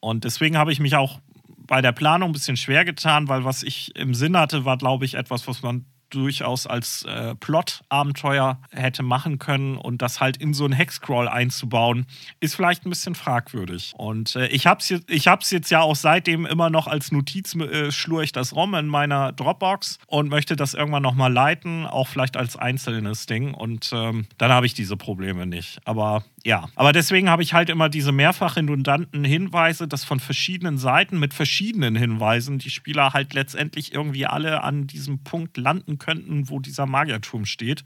Und 0.00 0.24
deswegen 0.24 0.56
habe 0.56 0.72
ich 0.72 0.80
mich 0.80 0.96
auch 0.96 1.20
bei 1.46 1.80
der 1.80 1.92
Planung 1.92 2.30
ein 2.30 2.32
bisschen 2.32 2.56
schwer 2.56 2.84
getan, 2.84 3.28
weil 3.28 3.44
was 3.44 3.62
ich 3.62 3.94
im 3.94 4.12
Sinn 4.12 4.36
hatte, 4.36 4.64
war, 4.64 4.76
glaube 4.76 5.04
ich, 5.04 5.14
etwas, 5.14 5.46
was 5.46 5.62
man 5.62 5.84
durchaus 6.10 6.66
als 6.66 7.04
äh, 7.04 7.34
Plot-Abenteuer 7.34 8.60
hätte 8.70 9.02
machen 9.02 9.38
können 9.38 9.76
und 9.76 10.02
das 10.02 10.20
halt 10.20 10.36
in 10.36 10.54
so 10.54 10.64
einen 10.64 10.72
Hexcrawl 10.72 11.28
einzubauen, 11.28 12.06
ist 12.40 12.54
vielleicht 12.54 12.84
ein 12.84 12.90
bisschen 12.90 13.14
fragwürdig. 13.14 13.92
Und 13.96 14.36
äh, 14.36 14.46
ich 14.48 14.66
habe 14.66 14.80
es 14.80 14.88
jetzt, 14.88 15.50
jetzt 15.52 15.70
ja 15.70 15.80
auch 15.80 15.96
seitdem 15.96 16.46
immer 16.46 16.70
noch 16.70 16.86
als 16.86 17.12
Notiz, 17.12 17.54
äh, 17.54 17.90
schlur 17.90 18.22
ich 18.22 18.32
das 18.32 18.54
rum 18.54 18.74
in 18.74 18.86
meiner 18.86 19.32
Dropbox 19.32 19.98
und 20.06 20.28
möchte 20.28 20.56
das 20.56 20.74
irgendwann 20.74 21.02
nochmal 21.02 21.32
leiten, 21.32 21.86
auch 21.86 22.08
vielleicht 22.08 22.36
als 22.36 22.56
einzelnes 22.56 23.26
Ding. 23.26 23.54
Und 23.54 23.90
ähm, 23.92 24.26
dann 24.38 24.50
habe 24.50 24.66
ich 24.66 24.74
diese 24.74 24.96
Probleme 24.96 25.46
nicht. 25.46 25.80
Aber 25.84 26.24
ja, 26.44 26.68
aber 26.74 26.92
deswegen 26.92 27.28
habe 27.28 27.42
ich 27.42 27.52
halt 27.52 27.68
immer 27.68 27.88
diese 27.88 28.12
mehrfach 28.12 28.56
redundanten 28.56 29.24
Hinweise, 29.24 29.86
dass 29.86 30.04
von 30.04 30.20
verschiedenen 30.20 30.78
Seiten 30.78 31.18
mit 31.18 31.34
verschiedenen 31.34 31.96
Hinweisen 31.96 32.58
die 32.58 32.70
Spieler 32.70 33.12
halt 33.12 33.34
letztendlich 33.34 33.94
irgendwie 33.94 34.26
alle 34.26 34.62
an 34.62 34.86
diesem 34.86 35.22
Punkt 35.22 35.56
landen 35.56 35.98
könnten, 35.98 36.48
wo 36.48 36.58
dieser 36.58 36.86
Magierturm 36.86 37.44
steht. 37.44 37.84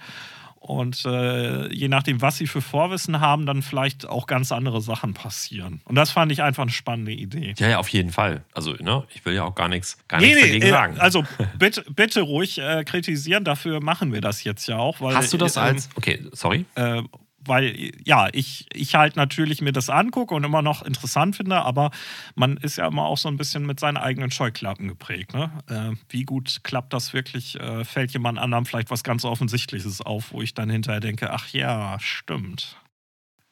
Und 0.67 1.05
äh, 1.05 1.71
je 1.75 1.89
nachdem, 1.89 2.23
was 2.23 2.39
sie 2.39 2.47
für 2.47 2.63
Vorwissen 2.63 3.21
haben, 3.21 3.45
dann 3.45 3.61
vielleicht 3.61 4.09
auch 4.09 4.27
ganz 4.27 4.51
andere 4.51 4.81
Sachen 4.81 5.13
passieren. 5.13 5.83
Und 5.85 5.95
das 5.95 6.11
fand 6.11 6.33
ich 6.33 6.43
einfach 6.43 6.63
eine 6.63 6.71
spannende 6.71 7.13
Idee. 7.13 7.53
Ja, 7.59 7.69
ja, 7.69 7.79
auf 7.79 7.89
jeden 7.91 8.11
Fall. 8.11 8.45
Also, 8.55 8.73
ne, 8.73 9.05
ich 9.15 9.23
will 9.27 9.35
ja 9.35 9.45
auch 9.45 9.55
gar 9.55 9.69
nichts, 9.69 9.99
gar 10.09 10.23
nichts 10.23 10.41
dagegen 10.41 10.65
äh, 10.65 10.71
sagen. 10.71 10.99
also 10.99 11.23
bitte, 11.59 11.85
bitte 11.91 12.23
ruhig 12.23 12.57
äh, 12.59 12.83
kritisieren, 12.85 13.45
dafür 13.45 13.83
machen 13.83 14.15
wir 14.15 14.23
das 14.23 14.43
jetzt 14.43 14.67
ja 14.67 14.79
auch. 14.79 15.03
Weil, 15.03 15.15
Hast 15.15 15.35
du 15.35 15.37
das 15.37 15.57
ähm, 15.57 15.65
als. 15.65 15.91
Okay, 15.97 16.25
sorry. 16.33 16.65
Weil 17.47 17.93
ja, 18.05 18.29
ich, 18.33 18.67
ich 18.73 18.95
halt 18.95 19.17
natürlich 19.17 19.61
mir 19.61 19.73
das 19.73 19.91
angucke 19.91 20.35
und 20.35 20.45
immer 20.45 20.63
noch 20.63 20.83
interessant 20.83 21.37
finde, 21.37 21.63
aber 21.63 21.91
man 22.35 22.57
ist 22.57 22.77
ja 22.77 22.87
immer 22.87 23.05
auch 23.05 23.19
so 23.19 23.29
ein 23.29 23.37
bisschen 23.37 23.67
mit 23.67 23.81
seinen 23.81 23.97
eigenen 23.97 24.31
Scheuklappen 24.31 24.89
geprägt. 24.89 25.35
Ne? 25.35 25.51
Äh, 25.69 25.97
wie 26.09 26.25
gut 26.25 26.61
klappt 26.63 26.93
das 26.93 27.13
wirklich? 27.13 27.59
Äh, 27.61 27.85
fällt 27.85 28.13
jemand 28.13 28.39
anderem 28.39 28.67
vielleicht 28.67 28.91
was 28.91 29.03
ganz 29.03 29.25
Offensichtliches 29.25 30.01
auf, 30.01 30.33
wo 30.33 30.43
ich 30.43 30.55
dann 30.55 30.71
hinterher 30.71 31.01
denke, 31.01 31.31
ach 31.31 31.49
ja, 31.49 31.99
stimmt. 32.01 32.77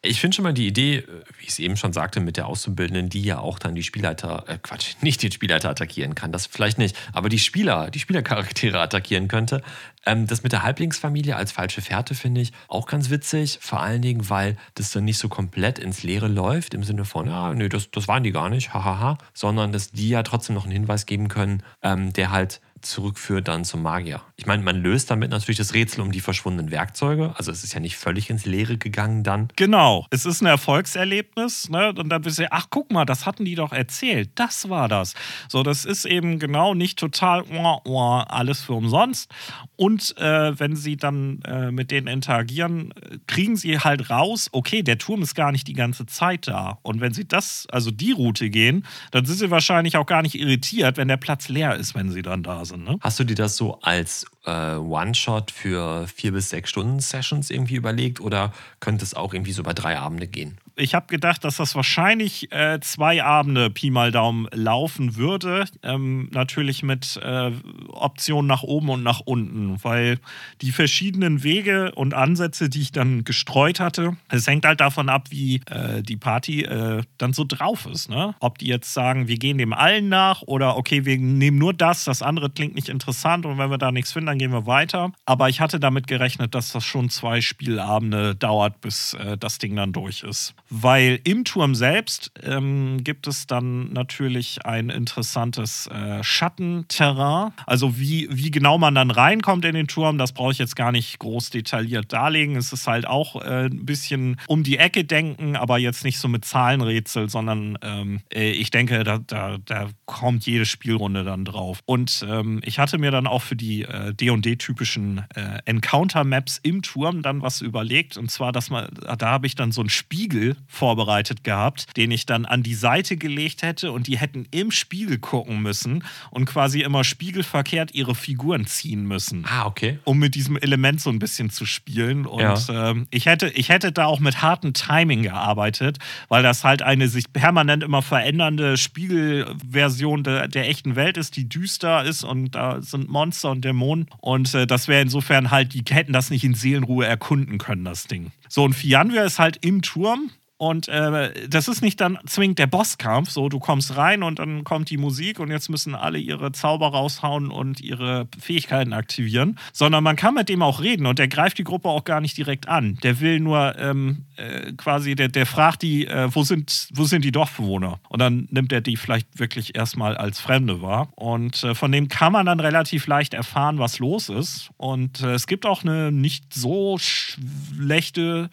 Ich 0.04 0.20
finde 0.20 0.34
schon 0.34 0.42
mal 0.42 0.52
die 0.52 0.66
Idee, 0.66 0.96
äh, 0.96 1.06
wie 1.38 1.44
ich 1.44 1.50
es 1.50 1.58
eben 1.60 1.76
schon 1.76 1.92
sagte, 1.92 2.18
mit 2.18 2.36
der 2.36 2.48
Auszubildenden, 2.48 3.08
die 3.08 3.22
ja 3.22 3.38
auch 3.38 3.60
dann 3.60 3.76
die 3.76 3.84
Spielleiter, 3.84 4.44
äh 4.48 4.58
Quatsch, 4.60 4.96
nicht 5.00 5.22
die 5.22 5.30
Spielleiter 5.30 5.70
attackieren 5.70 6.16
kann, 6.16 6.32
das 6.32 6.46
vielleicht 6.46 6.76
nicht, 6.76 6.96
aber 7.12 7.28
die 7.28 7.38
Spieler, 7.38 7.88
die 7.88 8.00
Spielercharaktere 8.00 8.80
attackieren 8.80 9.28
könnte. 9.28 9.62
Ähm, 10.04 10.26
das 10.26 10.42
mit 10.42 10.50
der 10.50 10.64
Halblingsfamilie 10.64 11.36
als 11.36 11.52
falsche 11.52 11.82
Fährte 11.82 12.16
finde 12.16 12.40
ich 12.40 12.52
auch 12.66 12.86
ganz 12.88 13.10
witzig, 13.10 13.58
vor 13.60 13.80
allen 13.80 14.02
Dingen, 14.02 14.28
weil 14.28 14.56
das 14.74 14.90
dann 14.90 15.04
nicht 15.04 15.18
so 15.18 15.28
komplett 15.28 15.78
ins 15.78 16.02
Leere 16.02 16.26
läuft, 16.26 16.74
im 16.74 16.82
Sinne 16.82 17.04
von, 17.04 17.28
ja, 17.28 17.54
nee, 17.54 17.68
das, 17.68 17.92
das 17.92 18.08
waren 18.08 18.24
die 18.24 18.32
gar 18.32 18.48
nicht, 18.48 18.74
hahaha, 18.74 19.18
sondern 19.34 19.70
dass 19.70 19.92
die 19.92 20.08
ja 20.08 20.24
trotzdem 20.24 20.56
noch 20.56 20.64
einen 20.64 20.72
Hinweis 20.72 21.06
geben 21.06 21.28
können, 21.28 21.62
ähm, 21.80 22.12
der 22.12 22.32
halt 22.32 22.60
zurückführt 22.80 23.46
dann 23.46 23.64
zum 23.64 23.82
Magier. 23.82 24.20
Ich 24.42 24.46
meine, 24.46 24.64
man 24.64 24.82
löst 24.82 25.08
damit 25.08 25.30
natürlich 25.30 25.58
das 25.58 25.72
Rätsel 25.72 26.00
um 26.00 26.10
die 26.10 26.18
verschwundenen 26.18 26.72
Werkzeuge. 26.72 27.32
Also 27.36 27.52
es 27.52 27.62
ist 27.62 27.74
ja 27.74 27.78
nicht 27.78 27.96
völlig 27.96 28.28
ins 28.28 28.44
Leere 28.44 28.76
gegangen 28.76 29.22
dann. 29.22 29.46
Genau, 29.54 30.04
es 30.10 30.26
ist 30.26 30.42
ein 30.42 30.46
Erfolgserlebnis, 30.46 31.68
ne? 31.68 31.94
Und 31.96 32.08
dann 32.08 32.22
bist 32.22 32.40
du, 32.40 32.50
ach 32.50 32.66
guck 32.68 32.90
mal, 32.90 33.04
das 33.04 33.24
hatten 33.24 33.44
die 33.44 33.54
doch 33.54 33.70
erzählt, 33.72 34.30
das 34.34 34.68
war 34.68 34.88
das. 34.88 35.14
So, 35.46 35.62
das 35.62 35.84
ist 35.84 36.06
eben 36.06 36.40
genau 36.40 36.74
nicht 36.74 36.98
total 36.98 37.44
uah, 37.52 37.82
uah, 37.86 38.22
alles 38.24 38.62
für 38.62 38.72
umsonst. 38.72 39.30
Und 39.76 40.16
äh, 40.18 40.58
wenn 40.58 40.74
sie 40.74 40.96
dann 40.96 41.42
äh, 41.42 41.70
mit 41.70 41.92
denen 41.92 42.08
interagieren, 42.08 42.92
kriegen 43.28 43.54
sie 43.54 43.78
halt 43.78 44.10
raus, 44.10 44.48
okay, 44.50 44.82
der 44.82 44.98
Turm 44.98 45.22
ist 45.22 45.36
gar 45.36 45.52
nicht 45.52 45.68
die 45.68 45.74
ganze 45.74 46.04
Zeit 46.06 46.48
da. 46.48 46.80
Und 46.82 47.00
wenn 47.00 47.12
sie 47.14 47.28
das, 47.28 47.68
also 47.70 47.92
die 47.92 48.10
Route 48.10 48.50
gehen, 48.50 48.86
dann 49.12 49.24
sind 49.24 49.36
sie 49.38 49.52
wahrscheinlich 49.52 49.96
auch 49.96 50.06
gar 50.06 50.22
nicht 50.22 50.34
irritiert, 50.34 50.96
wenn 50.96 51.06
der 51.06 51.16
Platz 51.16 51.48
leer 51.48 51.76
ist, 51.76 51.94
wenn 51.94 52.10
sie 52.10 52.22
dann 52.22 52.42
da 52.42 52.64
sind. 52.64 52.82
Ne? 52.82 52.98
Hast 53.00 53.20
du 53.20 53.24
dir 53.24 53.36
das 53.36 53.56
so 53.56 53.80
als 53.82 54.26
äh, 54.44 54.74
One-Shot 54.76 55.50
für 55.50 56.06
vier 56.08 56.32
bis 56.32 56.50
sechs 56.50 56.70
Stunden 56.70 57.00
Sessions 57.00 57.50
irgendwie 57.50 57.76
überlegt 57.76 58.20
oder 58.20 58.52
könnte 58.80 59.04
es 59.04 59.14
auch 59.14 59.32
irgendwie 59.32 59.52
so 59.52 59.62
über 59.62 59.74
drei 59.74 59.98
Abende 59.98 60.26
gehen? 60.26 60.58
Ich 60.76 60.94
habe 60.94 61.06
gedacht, 61.06 61.44
dass 61.44 61.56
das 61.56 61.74
wahrscheinlich 61.74 62.50
äh, 62.52 62.80
zwei 62.80 63.22
Abende 63.22 63.70
Pi 63.70 63.90
mal 63.90 64.10
Daumen 64.10 64.48
laufen 64.52 65.16
würde. 65.16 65.64
Ähm, 65.82 66.28
natürlich 66.32 66.82
mit 66.82 67.18
äh, 67.22 67.50
Optionen 67.88 68.46
nach 68.46 68.62
oben 68.62 68.88
und 68.88 69.02
nach 69.02 69.20
unten, 69.20 69.82
weil 69.82 70.18
die 70.60 70.72
verschiedenen 70.72 71.42
Wege 71.42 71.92
und 71.94 72.14
Ansätze, 72.14 72.68
die 72.68 72.80
ich 72.80 72.92
dann 72.92 73.24
gestreut 73.24 73.80
hatte, 73.80 74.16
es 74.28 74.46
hängt 74.46 74.64
halt 74.64 74.80
davon 74.80 75.08
ab, 75.08 75.26
wie 75.30 75.60
äh, 75.70 76.02
die 76.02 76.16
Party 76.16 76.62
äh, 76.62 77.02
dann 77.18 77.32
so 77.32 77.44
drauf 77.44 77.86
ist. 77.86 78.08
Ne? 78.08 78.34
Ob 78.40 78.58
die 78.58 78.66
jetzt 78.66 78.92
sagen, 78.94 79.28
wir 79.28 79.38
gehen 79.38 79.58
dem 79.58 79.72
allen 79.72 80.08
nach 80.08 80.42
oder 80.42 80.76
okay, 80.76 81.04
wir 81.04 81.18
nehmen 81.18 81.58
nur 81.58 81.74
das, 81.74 82.04
das 82.04 82.22
andere 82.22 82.50
klingt 82.50 82.74
nicht 82.74 82.88
interessant 82.88 83.44
und 83.46 83.58
wenn 83.58 83.70
wir 83.70 83.78
da 83.78 83.92
nichts 83.92 84.12
finden, 84.12 84.26
dann 84.26 84.38
gehen 84.38 84.52
wir 84.52 84.66
weiter. 84.66 85.12
Aber 85.26 85.48
ich 85.48 85.60
hatte 85.60 85.80
damit 85.80 86.06
gerechnet, 86.06 86.54
dass 86.54 86.72
das 86.72 86.84
schon 86.84 87.10
zwei 87.10 87.40
Spielabende 87.40 88.34
dauert, 88.34 88.80
bis 88.80 89.14
äh, 89.14 89.36
das 89.36 89.58
Ding 89.58 89.76
dann 89.76 89.92
durch 89.92 90.22
ist 90.22 90.54
weil 90.74 91.20
im 91.24 91.44
Turm 91.44 91.74
selbst 91.74 92.32
ähm, 92.42 93.04
gibt 93.04 93.26
es 93.26 93.46
dann 93.46 93.92
natürlich 93.92 94.64
ein 94.64 94.88
interessantes 94.88 95.86
äh, 95.88 96.24
Schattenterrain. 96.24 97.52
Also 97.66 97.98
wie, 97.98 98.26
wie 98.30 98.50
genau 98.50 98.78
man 98.78 98.94
dann 98.94 99.10
reinkommt 99.10 99.66
in 99.66 99.74
den 99.74 99.86
Turm, 99.86 100.16
das 100.16 100.32
brauche 100.32 100.52
ich 100.52 100.58
jetzt 100.58 100.74
gar 100.74 100.90
nicht 100.90 101.18
groß 101.18 101.50
detailliert 101.50 102.14
darlegen. 102.14 102.56
Es 102.56 102.72
ist 102.72 102.86
halt 102.86 103.06
auch 103.06 103.36
äh, 103.42 103.66
ein 103.66 103.84
bisschen 103.84 104.40
um 104.46 104.62
die 104.62 104.78
Ecke 104.78 105.04
denken, 105.04 105.56
aber 105.56 105.76
jetzt 105.76 106.04
nicht 106.04 106.18
so 106.18 106.26
mit 106.26 106.46
Zahlenrätsel, 106.46 107.28
sondern 107.28 107.76
ähm, 107.82 108.20
äh, 108.32 108.52
ich 108.52 108.70
denke, 108.70 109.04
da, 109.04 109.18
da, 109.18 109.58
da 109.66 109.90
kommt 110.06 110.46
jede 110.46 110.64
Spielrunde 110.64 111.22
dann 111.22 111.44
drauf. 111.44 111.80
Und 111.84 112.24
ähm, 112.26 112.62
ich 112.64 112.78
hatte 112.78 112.96
mir 112.96 113.10
dann 113.10 113.26
auch 113.26 113.42
für 113.42 113.56
die 113.56 113.82
äh, 113.82 114.14
D&D-typischen 114.14 115.26
äh, 115.34 115.58
Encounter-Maps 115.66 116.60
im 116.62 116.80
Turm 116.80 117.20
dann 117.20 117.42
was 117.42 117.60
überlegt. 117.60 118.16
Und 118.16 118.30
zwar, 118.30 118.52
dass 118.52 118.70
man, 118.70 118.88
da 119.18 119.28
habe 119.28 119.46
ich 119.46 119.54
dann 119.54 119.70
so 119.70 119.82
einen 119.82 119.90
Spiegel 119.90 120.56
vorbereitet 120.66 121.44
gehabt, 121.44 121.96
den 121.96 122.10
ich 122.10 122.26
dann 122.26 122.44
an 122.44 122.62
die 122.62 122.74
Seite 122.74 123.16
gelegt 123.16 123.62
hätte 123.62 123.92
und 123.92 124.06
die 124.06 124.18
hätten 124.18 124.46
im 124.50 124.70
Spiegel 124.70 125.18
gucken 125.18 125.62
müssen 125.62 126.04
und 126.30 126.46
quasi 126.46 126.82
immer 126.82 127.04
spiegelverkehrt 127.04 127.94
ihre 127.94 128.14
Figuren 128.14 128.66
ziehen 128.66 129.04
müssen. 129.06 129.44
Ah, 129.48 129.66
okay. 129.66 129.98
Um 130.04 130.18
mit 130.18 130.34
diesem 130.34 130.56
Element 130.56 131.00
so 131.00 131.10
ein 131.10 131.18
bisschen 131.18 131.50
zu 131.50 131.66
spielen. 131.66 132.26
Und 132.26 132.40
Ja. 132.40 132.90
ähm, 132.90 133.06
ich, 133.10 133.26
hätte, 133.26 133.48
ich 133.48 133.68
hätte 133.68 133.92
da 133.92 134.06
auch 134.06 134.20
mit 134.20 134.42
hartem 134.42 134.72
Timing 134.74 135.22
gearbeitet, 135.22 135.98
weil 136.28 136.42
das 136.42 136.64
halt 136.64 136.82
eine 136.82 137.08
sich 137.08 137.32
permanent 137.32 137.82
immer 137.82 138.02
verändernde 138.02 138.76
Spiegelversion 138.76 140.22
der, 140.24 140.48
der 140.48 140.68
echten 140.68 140.96
Welt 140.96 141.16
ist, 141.16 141.36
die 141.36 141.48
düster 141.48 142.04
ist 142.04 142.24
und 142.24 142.54
da 142.54 142.80
sind 142.82 143.08
Monster 143.08 143.50
und 143.50 143.64
Dämonen. 143.64 144.06
Und 144.18 144.54
äh, 144.54 144.66
das 144.66 144.88
wäre 144.88 145.02
insofern 145.02 145.50
halt, 145.50 145.74
die 145.74 145.82
hätten 145.94 146.12
das 146.12 146.30
nicht 146.30 146.44
in 146.44 146.54
Seelenruhe 146.54 147.06
erkunden 147.06 147.58
können, 147.58 147.84
das 147.84 148.06
Ding. 148.06 148.32
So, 148.48 148.64
und 148.64 148.74
Fianvia 148.74 149.24
ist 149.24 149.38
halt 149.38 149.58
im 149.64 149.82
Turm. 149.82 150.30
Und 150.62 150.86
äh, 150.86 151.48
das 151.48 151.66
ist 151.66 151.82
nicht 151.82 152.00
dann 152.00 152.20
zwingend 152.24 152.60
der 152.60 152.68
Bosskampf, 152.68 153.30
so 153.30 153.48
du 153.48 153.58
kommst 153.58 153.96
rein 153.96 154.22
und 154.22 154.38
dann 154.38 154.62
kommt 154.62 154.90
die 154.90 154.96
Musik 154.96 155.40
und 155.40 155.50
jetzt 155.50 155.68
müssen 155.68 155.96
alle 155.96 156.18
ihre 156.18 156.52
Zauber 156.52 156.92
raushauen 156.92 157.50
und 157.50 157.80
ihre 157.80 158.28
Fähigkeiten 158.38 158.92
aktivieren, 158.92 159.58
sondern 159.72 160.04
man 160.04 160.14
kann 160.14 160.34
mit 160.34 160.48
dem 160.48 160.62
auch 160.62 160.80
reden 160.80 161.06
und 161.06 161.18
der 161.18 161.26
greift 161.26 161.58
die 161.58 161.64
Gruppe 161.64 161.88
auch 161.88 162.04
gar 162.04 162.20
nicht 162.20 162.36
direkt 162.36 162.68
an. 162.68 162.96
Der 163.02 163.18
will 163.18 163.40
nur 163.40 163.76
ähm, 163.76 164.26
äh, 164.36 164.72
quasi, 164.74 165.16
der, 165.16 165.26
der 165.26 165.46
fragt 165.46 165.82
die, 165.82 166.06
äh, 166.06 166.28
wo, 166.32 166.44
sind, 166.44 166.90
wo 166.94 167.06
sind 167.06 167.24
die 167.24 167.32
Dorfbewohner? 167.32 167.98
Und 168.08 168.20
dann 168.20 168.46
nimmt 168.52 168.72
er 168.72 168.82
die 168.82 168.96
vielleicht 168.96 169.40
wirklich 169.40 169.74
erstmal 169.74 170.16
als 170.16 170.38
Fremde 170.38 170.80
wahr. 170.80 171.08
Und 171.16 171.64
äh, 171.64 171.74
von 171.74 171.90
dem 171.90 172.06
kann 172.06 172.32
man 172.32 172.46
dann 172.46 172.60
relativ 172.60 173.08
leicht 173.08 173.34
erfahren, 173.34 173.80
was 173.80 173.98
los 173.98 174.28
ist. 174.28 174.70
Und 174.76 175.22
äh, 175.22 175.32
es 175.32 175.48
gibt 175.48 175.66
auch 175.66 175.82
eine 175.82 176.12
nicht 176.12 176.54
so 176.54 176.98
schlechte 176.98 178.48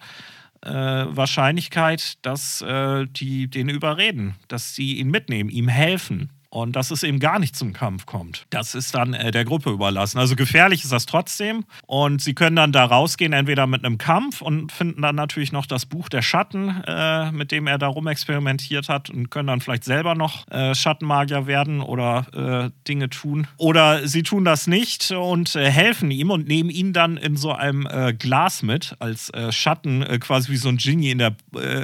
äh, 0.62 0.70
Wahrscheinlichkeit, 0.70 2.14
dass 2.22 2.60
äh, 2.62 3.06
die 3.06 3.48
den 3.48 3.68
überreden, 3.68 4.36
dass 4.48 4.74
sie 4.74 4.98
ihn 4.98 5.10
mitnehmen, 5.10 5.50
ihm 5.50 5.68
helfen. 5.68 6.30
Und 6.50 6.74
dass 6.74 6.90
es 6.90 7.04
eben 7.04 7.20
gar 7.20 7.38
nicht 7.38 7.54
zum 7.54 7.72
Kampf 7.72 8.06
kommt. 8.06 8.44
Das 8.50 8.74
ist 8.74 8.92
dann 8.94 9.14
äh, 9.14 9.30
der 9.30 9.44
Gruppe 9.44 9.70
überlassen. 9.70 10.18
Also 10.18 10.34
gefährlich 10.34 10.82
ist 10.82 10.90
das 10.90 11.06
trotzdem. 11.06 11.64
Und 11.86 12.20
sie 12.20 12.34
können 12.34 12.56
dann 12.56 12.72
da 12.72 12.84
rausgehen, 12.84 13.32
entweder 13.32 13.68
mit 13.68 13.84
einem 13.84 13.98
Kampf 13.98 14.40
und 14.40 14.72
finden 14.72 15.00
dann 15.00 15.14
natürlich 15.14 15.52
noch 15.52 15.64
das 15.66 15.86
Buch 15.86 16.08
der 16.08 16.22
Schatten, 16.22 16.82
äh, 16.88 17.30
mit 17.30 17.52
dem 17.52 17.68
er 17.68 17.78
da 17.78 17.86
rumexperimentiert 17.86 18.88
hat 18.88 19.10
und 19.10 19.30
können 19.30 19.46
dann 19.46 19.60
vielleicht 19.60 19.84
selber 19.84 20.16
noch 20.16 20.48
äh, 20.50 20.74
Schattenmagier 20.74 21.46
werden 21.46 21.80
oder 21.80 22.26
äh, 22.66 22.70
Dinge 22.88 23.10
tun. 23.10 23.46
Oder 23.56 24.08
sie 24.08 24.24
tun 24.24 24.44
das 24.44 24.66
nicht 24.66 25.12
und 25.12 25.54
äh, 25.54 25.70
helfen 25.70 26.10
ihm 26.10 26.30
und 26.30 26.48
nehmen 26.48 26.70
ihn 26.70 26.92
dann 26.92 27.16
in 27.16 27.36
so 27.36 27.52
einem 27.52 27.86
äh, 27.86 28.12
Glas 28.12 28.64
mit, 28.64 28.96
als 28.98 29.30
Schatten, 29.50 30.04
quasi 30.18 30.50
wie 30.50 30.56
so 30.56 30.68
ein 30.68 30.78
Genie 30.78 31.10
in 31.10 31.18
der, 31.18 31.36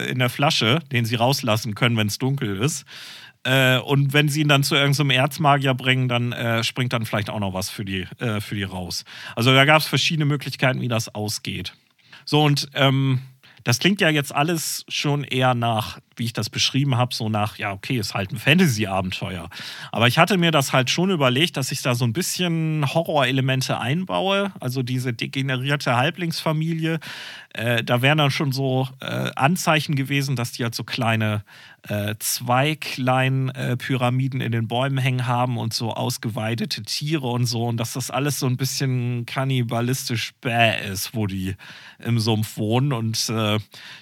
in 0.08 0.18
der 0.18 0.28
Flasche, 0.28 0.80
den 0.90 1.04
sie 1.04 1.14
rauslassen 1.14 1.74
können, 1.74 1.96
wenn 1.96 2.08
es 2.08 2.18
dunkel 2.18 2.56
ist. 2.56 2.84
Äh, 3.46 3.78
und 3.78 4.12
wenn 4.12 4.28
sie 4.28 4.40
ihn 4.40 4.48
dann 4.48 4.64
zu 4.64 4.74
irgendeinem 4.74 5.10
Erzmagier 5.10 5.74
bringen, 5.74 6.08
dann 6.08 6.32
äh, 6.32 6.64
springt 6.64 6.92
dann 6.92 7.06
vielleicht 7.06 7.30
auch 7.30 7.38
noch 7.38 7.54
was 7.54 7.70
für 7.70 7.84
die, 7.84 8.06
äh, 8.18 8.40
für 8.40 8.56
die 8.56 8.64
raus. 8.64 9.04
Also 9.36 9.54
da 9.54 9.64
gab 9.64 9.80
es 9.80 9.86
verschiedene 9.86 10.24
Möglichkeiten, 10.24 10.80
wie 10.80 10.88
das 10.88 11.14
ausgeht. 11.14 11.74
So, 12.24 12.42
und 12.42 12.68
ähm, 12.74 13.20
das 13.62 13.78
klingt 13.78 14.00
ja 14.00 14.08
jetzt 14.08 14.34
alles 14.34 14.84
schon 14.88 15.22
eher 15.22 15.54
nach, 15.54 16.00
wie 16.16 16.24
ich 16.24 16.32
das 16.32 16.50
beschrieben 16.50 16.96
habe, 16.96 17.14
so 17.14 17.28
nach, 17.28 17.58
ja, 17.58 17.72
okay, 17.72 17.98
ist 17.98 18.14
halt 18.14 18.32
ein 18.32 18.38
Fantasy-Abenteuer. 18.38 19.48
Aber 19.92 20.08
ich 20.08 20.18
hatte 20.18 20.38
mir 20.38 20.50
das 20.50 20.72
halt 20.72 20.90
schon 20.90 21.10
überlegt, 21.10 21.56
dass 21.56 21.70
ich 21.72 21.82
da 21.82 21.94
so 21.94 22.04
ein 22.04 22.12
bisschen 22.12 22.84
Horrorelemente 22.92 23.78
einbaue. 23.78 24.52
Also 24.60 24.82
diese 24.82 25.12
degenerierte 25.12 25.96
Halblingsfamilie. 25.96 26.98
Äh, 27.52 27.84
da 27.84 28.02
wären 28.02 28.18
dann 28.18 28.30
schon 28.30 28.52
so 28.52 28.88
äh, 29.00 29.30
Anzeichen 29.34 29.96
gewesen, 29.96 30.36
dass 30.36 30.52
die 30.52 30.62
halt 30.62 30.74
so 30.74 30.84
kleine 30.84 31.42
äh, 31.88 32.14
Zweiglein-Pyramiden 32.18 34.40
in 34.40 34.50
den 34.52 34.68
Bäumen 34.68 34.98
hängen 34.98 35.26
haben 35.26 35.56
und 35.56 35.72
so 35.72 35.94
ausgeweidete 35.94 36.82
Tiere 36.82 37.28
und 37.28 37.46
so. 37.46 37.64
Und 37.64 37.78
dass 37.78 37.94
das 37.94 38.10
alles 38.10 38.38
so 38.38 38.46
ein 38.46 38.58
bisschen 38.58 39.24
kannibalistisch 39.26 40.34
bäh 40.40 40.74
ist, 40.90 41.14
wo 41.14 41.26
die 41.26 41.56
im 41.98 42.18
Sumpf 42.18 42.58
wohnen 42.58 42.92
und 42.92 43.28
äh, 43.28 43.58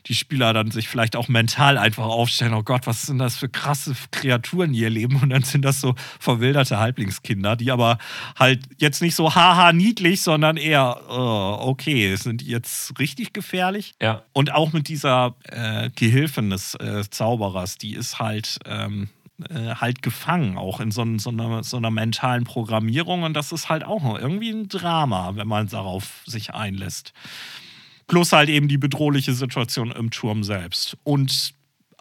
die 0.06 0.14
Spieler 0.14 0.52
dann 0.52 0.70
sich 0.70 0.88
vielleicht 0.88 1.16
auch 1.16 1.28
mental 1.28 1.78
einfach 1.78 2.03
aufstellen: 2.10 2.54
Oh 2.54 2.62
Gott, 2.62 2.86
was 2.86 3.02
sind 3.02 3.18
das 3.18 3.36
für 3.36 3.48
krasse 3.48 3.94
Kreaturen, 4.10 4.72
die 4.72 4.80
hier 4.80 4.90
leben? 4.90 5.20
Und 5.20 5.30
dann 5.30 5.42
sind 5.42 5.64
das 5.64 5.80
so 5.80 5.94
verwilderte 6.18 6.78
Halblingskinder, 6.78 7.56
die 7.56 7.70
aber 7.70 7.98
halt 8.38 8.62
jetzt 8.78 9.02
nicht 9.02 9.14
so 9.14 9.34
haha 9.34 9.72
niedlich, 9.72 10.22
sondern 10.22 10.56
eher, 10.56 11.00
oh, 11.08 11.58
okay, 11.60 12.14
sind 12.16 12.42
jetzt 12.42 12.98
richtig 12.98 13.32
gefährlich? 13.32 13.94
Ja. 14.00 14.22
Und 14.32 14.52
auch 14.52 14.72
mit 14.72 14.88
dieser 14.88 15.36
äh, 15.44 15.90
Gehilfin 15.94 16.50
des 16.50 16.74
äh, 16.76 17.04
Zauberers, 17.08 17.78
die 17.78 17.94
ist 17.94 18.18
halt, 18.18 18.58
ähm, 18.66 19.08
äh, 19.50 19.74
halt 19.74 20.02
gefangen, 20.02 20.56
auch 20.56 20.80
in 20.80 20.90
so, 20.90 21.04
so, 21.18 21.30
einer, 21.30 21.64
so 21.64 21.76
einer 21.76 21.90
mentalen 21.90 22.44
Programmierung. 22.44 23.24
Und 23.24 23.34
das 23.34 23.52
ist 23.52 23.68
halt 23.68 23.84
auch 23.84 24.18
irgendwie 24.18 24.50
ein 24.50 24.68
Drama, 24.68 25.32
wenn 25.34 25.48
man 25.48 25.68
darauf 25.68 26.22
sich 26.26 26.54
einlässt. 26.54 27.12
Plus 28.06 28.32
halt 28.32 28.48
eben 28.48 28.68
die 28.68 28.78
bedrohliche 28.78 29.32
Situation 29.32 29.90
im 29.90 30.10
Turm 30.10 30.44
selbst. 30.44 30.96
Und 31.04 31.54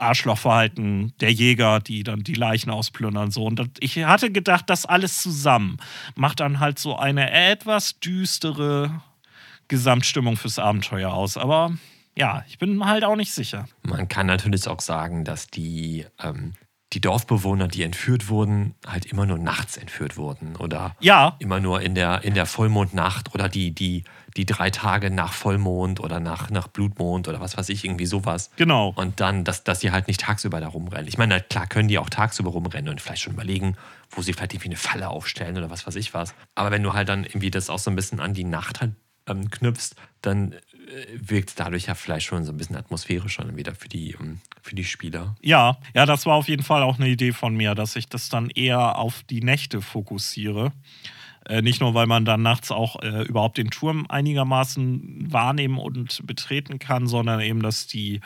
Arschlochverhalten 0.04 1.14
der 1.20 1.32
Jäger, 1.32 1.80
die 1.80 2.04
dann 2.04 2.24
die 2.24 2.34
Leichen 2.34 2.70
ausplündern. 2.70 3.32
So. 3.32 3.46
Und 3.46 3.62
ich 3.80 3.98
hatte 4.04 4.32
gedacht, 4.32 4.70
das 4.70 4.86
alles 4.86 5.22
zusammen 5.22 5.78
macht 6.16 6.40
dann 6.40 6.60
halt 6.60 6.80
so 6.80 6.98
eine 6.98 7.32
etwas 7.32 8.00
düstere 8.00 9.02
Gesamtstimmung 9.68 10.38
fürs 10.38 10.60
Abenteuer 10.60 11.14
aus. 11.14 11.38
Aber 11.38 11.74
ja, 12.16 12.44
ich 12.48 12.60
bin 12.60 12.86
halt 12.86 13.04
auch 13.04 13.16
nicht 13.16 13.34
sicher. 13.34 13.68
Man 13.82 14.08
kann 14.08 14.28
natürlich 14.28 14.68
auch 14.68 14.82
sagen, 14.82 15.26
dass 15.26 15.48
die, 15.48 16.06
ähm, 16.22 16.54
die 16.94 17.02
Dorfbewohner, 17.02 17.68
die 17.68 17.84
entführt 17.84 18.30
wurden, 18.30 18.76
halt 18.86 19.06
immer 19.06 19.26
nur 19.26 19.38
nachts 19.38 19.78
entführt 19.78 20.16
wurden. 20.18 20.56
Oder 20.58 20.96
Ja, 21.00 21.36
immer 21.40 21.60
nur 21.60 21.82
in 21.82 21.96
der, 21.96 22.24
in 22.24 22.34
der 22.34 22.46
Vollmondnacht 22.46 23.34
oder 23.34 23.50
die, 23.50 23.72
die, 23.72 24.04
die 24.38 24.46
drei 24.46 24.70
Tage 24.70 25.10
nach 25.10 25.34
Vollmond 25.34 26.00
oder 26.00 26.20
nach, 26.20 26.50
nach 26.50 26.68
Blutmond 26.68 27.28
oder 27.28 27.40
was 27.40 27.58
weiß 27.58 27.70
ich, 27.70 27.86
irgendwie 27.86 28.06
sowas. 28.06 28.52
genau. 28.56 28.94
Und 28.96 29.20
dann, 29.20 29.44
dass, 29.44 29.64
dass 29.64 29.80
sie 29.80 29.92
halt 29.92 30.08
nicht 30.08 30.22
tagsüber 30.22 30.60
da 30.60 30.68
rumrennen. 30.68 31.08
Ich 31.08 31.18
meine, 31.18 31.42
klar 31.42 31.68
können 31.68 31.88
die 31.88 31.98
auch 31.98 32.10
tagsüber 32.10 32.52
rumrennen 32.52 32.90
und 32.90 33.02
vielleicht 33.02 33.24
schon 33.24 33.34
überlegen, 33.34 33.76
wo 34.12 34.22
sie 34.22 34.34
vielleicht 34.34 34.54
irgendwie 34.54 34.70
eine 34.70 34.78
Falle 34.78 35.10
aufstellen 35.10 35.58
oder 35.58 35.70
was 35.70 35.88
weiß 35.88 35.96
ich 35.96 36.14
was. 36.14 36.36
Aber 36.56 36.72
wenn 36.72 36.84
du 36.84 36.94
halt 36.94 37.10
dann 37.10 37.24
irgendwie 37.24 37.52
das 37.52 37.70
auch 37.70 37.80
so 37.80 37.90
ein 37.90 37.96
bisschen 37.96 38.20
an 38.20 38.34
die 38.34 38.44
Nacht 38.44 38.82
halt, 38.82 38.92
ähm, 39.28 39.50
knüpfst, 39.50 39.96
dann 40.22 40.56
wirkt 41.16 41.50
es 41.50 41.56
dadurch 41.56 41.88
ja 41.88 41.96
vielleicht 41.96 42.26
schon 42.26 42.44
so 42.44 42.52
ein 42.52 42.58
bisschen 42.58 42.76
atmosphärischer 42.76 43.56
wieder 43.56 43.76
für 43.76 43.90
die, 43.90 44.12
ähm, 44.20 44.40
für 44.62 44.76
die 44.76 44.84
Spieler. 44.84 45.36
Ja, 45.42 45.78
ja, 45.94 46.06
das 46.06 46.26
war 46.26 46.36
auf 46.36 46.48
jeden 46.48 46.64
Fall 46.64 46.84
auch 46.84 47.00
eine 47.00 47.10
Idee 47.10 47.32
von 47.32 47.56
mir, 47.56 47.76
dass 47.76 47.96
ich 47.96 48.08
das 48.08 48.30
dann 48.30 48.50
eher 48.50 48.98
auf 48.98 49.24
die 49.24 49.42
Nächte 49.42 49.82
fokussiere. 49.82 50.72
Äh, 51.46 51.62
nicht 51.62 51.82
nur, 51.82 51.94
weil 51.94 52.08
man 52.08 52.26
dann 52.26 52.42
nachts 52.42 52.72
auch 52.72 53.02
äh, 53.02 53.24
überhaupt 53.24 53.58
den 53.58 53.70
Turm 53.70 54.06
einigermaßen 54.08 55.32
wahrnehmen 55.32 55.78
und 55.78 56.26
betreten 56.26 56.80
kann, 56.80 57.08
sondern 57.08 57.42
eben, 57.42 57.62
dass 57.62 57.88
die 57.88 58.22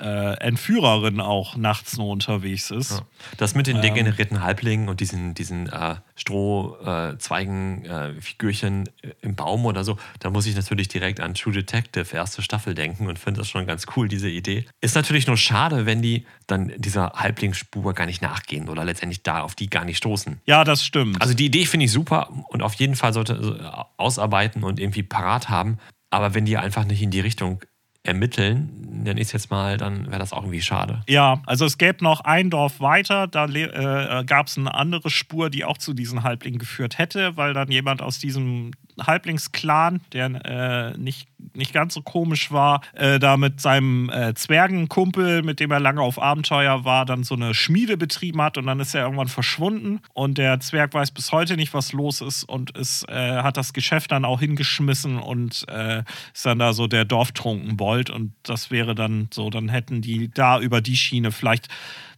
äh, 0.00 0.34
Entführerin 0.40 1.20
auch 1.20 1.56
nachts 1.56 1.96
nur 1.96 2.08
unterwegs 2.08 2.70
ist. 2.70 2.92
Ja. 2.92 3.00
Das 3.38 3.54
mit 3.54 3.68
Ähm. 3.68 3.74
den 3.74 3.82
degenerierten 3.82 4.42
Halblingen 4.42 4.88
und 4.88 5.00
diesen, 5.00 5.34
diesen 5.34 5.68
äh, 5.68 5.96
Strohzweigen-Figürchen 6.14 8.88
im 9.22 9.34
Baum 9.34 9.66
oder 9.66 9.84
so, 9.84 9.96
da 10.20 10.30
muss 10.30 10.46
ich 10.46 10.56
natürlich 10.56 10.88
direkt 10.88 11.20
an 11.20 11.34
True 11.34 11.52
Detective, 11.52 12.14
erste 12.14 12.42
Staffel 12.42 12.74
denken 12.74 13.06
und 13.06 13.18
finde 13.18 13.40
das 13.40 13.48
schon 13.48 13.66
ganz 13.66 13.86
cool, 13.96 14.08
diese 14.08 14.28
Idee. 14.28 14.66
Ist 14.80 14.94
natürlich 14.94 15.26
nur 15.26 15.36
schade, 15.36 15.86
wenn 15.86 16.02
die 16.02 16.26
dann 16.46 16.72
dieser 16.76 17.12
Halblingsspur 17.14 17.94
gar 17.94 18.06
nicht 18.06 18.22
nachgehen 18.22 18.68
oder 18.68 18.84
letztendlich 18.84 19.22
da 19.22 19.40
auf 19.40 19.54
die 19.54 19.70
gar 19.70 19.84
nicht 19.84 19.98
stoßen. 19.98 20.40
Ja, 20.46 20.64
das 20.64 20.84
stimmt. 20.84 21.20
Also 21.20 21.34
die 21.34 21.46
Idee 21.46 21.66
finde 21.66 21.86
ich 21.86 21.92
super 21.92 22.28
und 22.48 22.62
auf 22.62 22.74
jeden 22.74 22.96
Fall 22.96 23.12
sollte 23.12 23.34
äh, 23.34 23.84
ausarbeiten 23.96 24.64
und 24.64 24.80
irgendwie 24.80 25.02
parat 25.02 25.48
haben. 25.48 25.78
Aber 26.10 26.34
wenn 26.34 26.44
die 26.44 26.56
einfach 26.56 26.84
nicht 26.84 27.02
in 27.02 27.10
die 27.10 27.20
Richtung 27.20 27.62
ermitteln, 28.06 29.02
dann 29.04 29.18
ist 29.18 29.32
jetzt 29.32 29.50
mal, 29.50 29.76
dann 29.76 30.06
wäre 30.06 30.18
das 30.18 30.32
auch 30.32 30.42
irgendwie 30.42 30.62
schade. 30.62 31.02
Ja, 31.08 31.42
also 31.46 31.64
es 31.64 31.78
gäbe 31.78 32.02
noch 32.02 32.20
ein 32.20 32.50
Dorf 32.50 32.80
weiter, 32.80 33.26
da 33.26 33.46
äh, 33.46 34.24
gab 34.24 34.46
es 34.46 34.58
eine 34.58 34.74
andere 34.74 35.10
Spur, 35.10 35.50
die 35.50 35.64
auch 35.64 35.78
zu 35.78 35.94
diesen 35.94 36.22
Halblingen 36.22 36.58
geführt 36.58 36.98
hätte, 36.98 37.36
weil 37.36 37.54
dann 37.54 37.70
jemand 37.70 38.02
aus 38.02 38.18
diesem 38.18 38.72
Halblingsclan, 39.00 40.00
der 40.12 40.26
äh, 40.44 40.98
nicht, 40.98 41.28
nicht 41.54 41.72
ganz 41.72 41.94
so 41.94 42.02
komisch 42.02 42.50
war, 42.50 42.82
äh, 42.94 43.18
da 43.18 43.36
mit 43.36 43.60
seinem 43.60 44.10
äh, 44.10 44.34
Zwergenkumpel, 44.34 45.42
mit 45.42 45.60
dem 45.60 45.70
er 45.70 45.80
lange 45.80 46.00
auf 46.00 46.20
Abenteuer 46.20 46.84
war, 46.84 47.04
dann 47.04 47.24
so 47.24 47.34
eine 47.34 47.54
Schmiede 47.54 47.96
betrieben 47.96 48.40
hat 48.42 48.58
und 48.58 48.66
dann 48.66 48.80
ist 48.80 48.94
er 48.94 49.04
irgendwann 49.04 49.28
verschwunden. 49.28 50.00
Und 50.14 50.38
der 50.38 50.60
Zwerg 50.60 50.94
weiß 50.94 51.10
bis 51.10 51.32
heute 51.32 51.56
nicht, 51.56 51.74
was 51.74 51.92
los 51.92 52.20
ist 52.20 52.44
und 52.44 52.76
ist, 52.76 53.08
äh, 53.08 53.42
hat 53.42 53.56
das 53.56 53.72
Geschäft 53.72 54.12
dann 54.12 54.24
auch 54.24 54.40
hingeschmissen 54.40 55.18
und 55.18 55.66
äh, 55.68 56.02
ist 56.32 56.46
dann 56.46 56.58
da 56.58 56.72
so 56.72 56.86
der 56.86 57.04
Dorftrunkenbold. 57.04 58.10
Und 58.10 58.32
das 58.42 58.70
wäre 58.70 58.94
dann 58.94 59.28
so, 59.32 59.50
dann 59.50 59.68
hätten 59.68 60.02
die 60.02 60.30
da 60.30 60.60
über 60.60 60.80
die 60.80 60.96
Schiene 60.96 61.32
vielleicht 61.32 61.68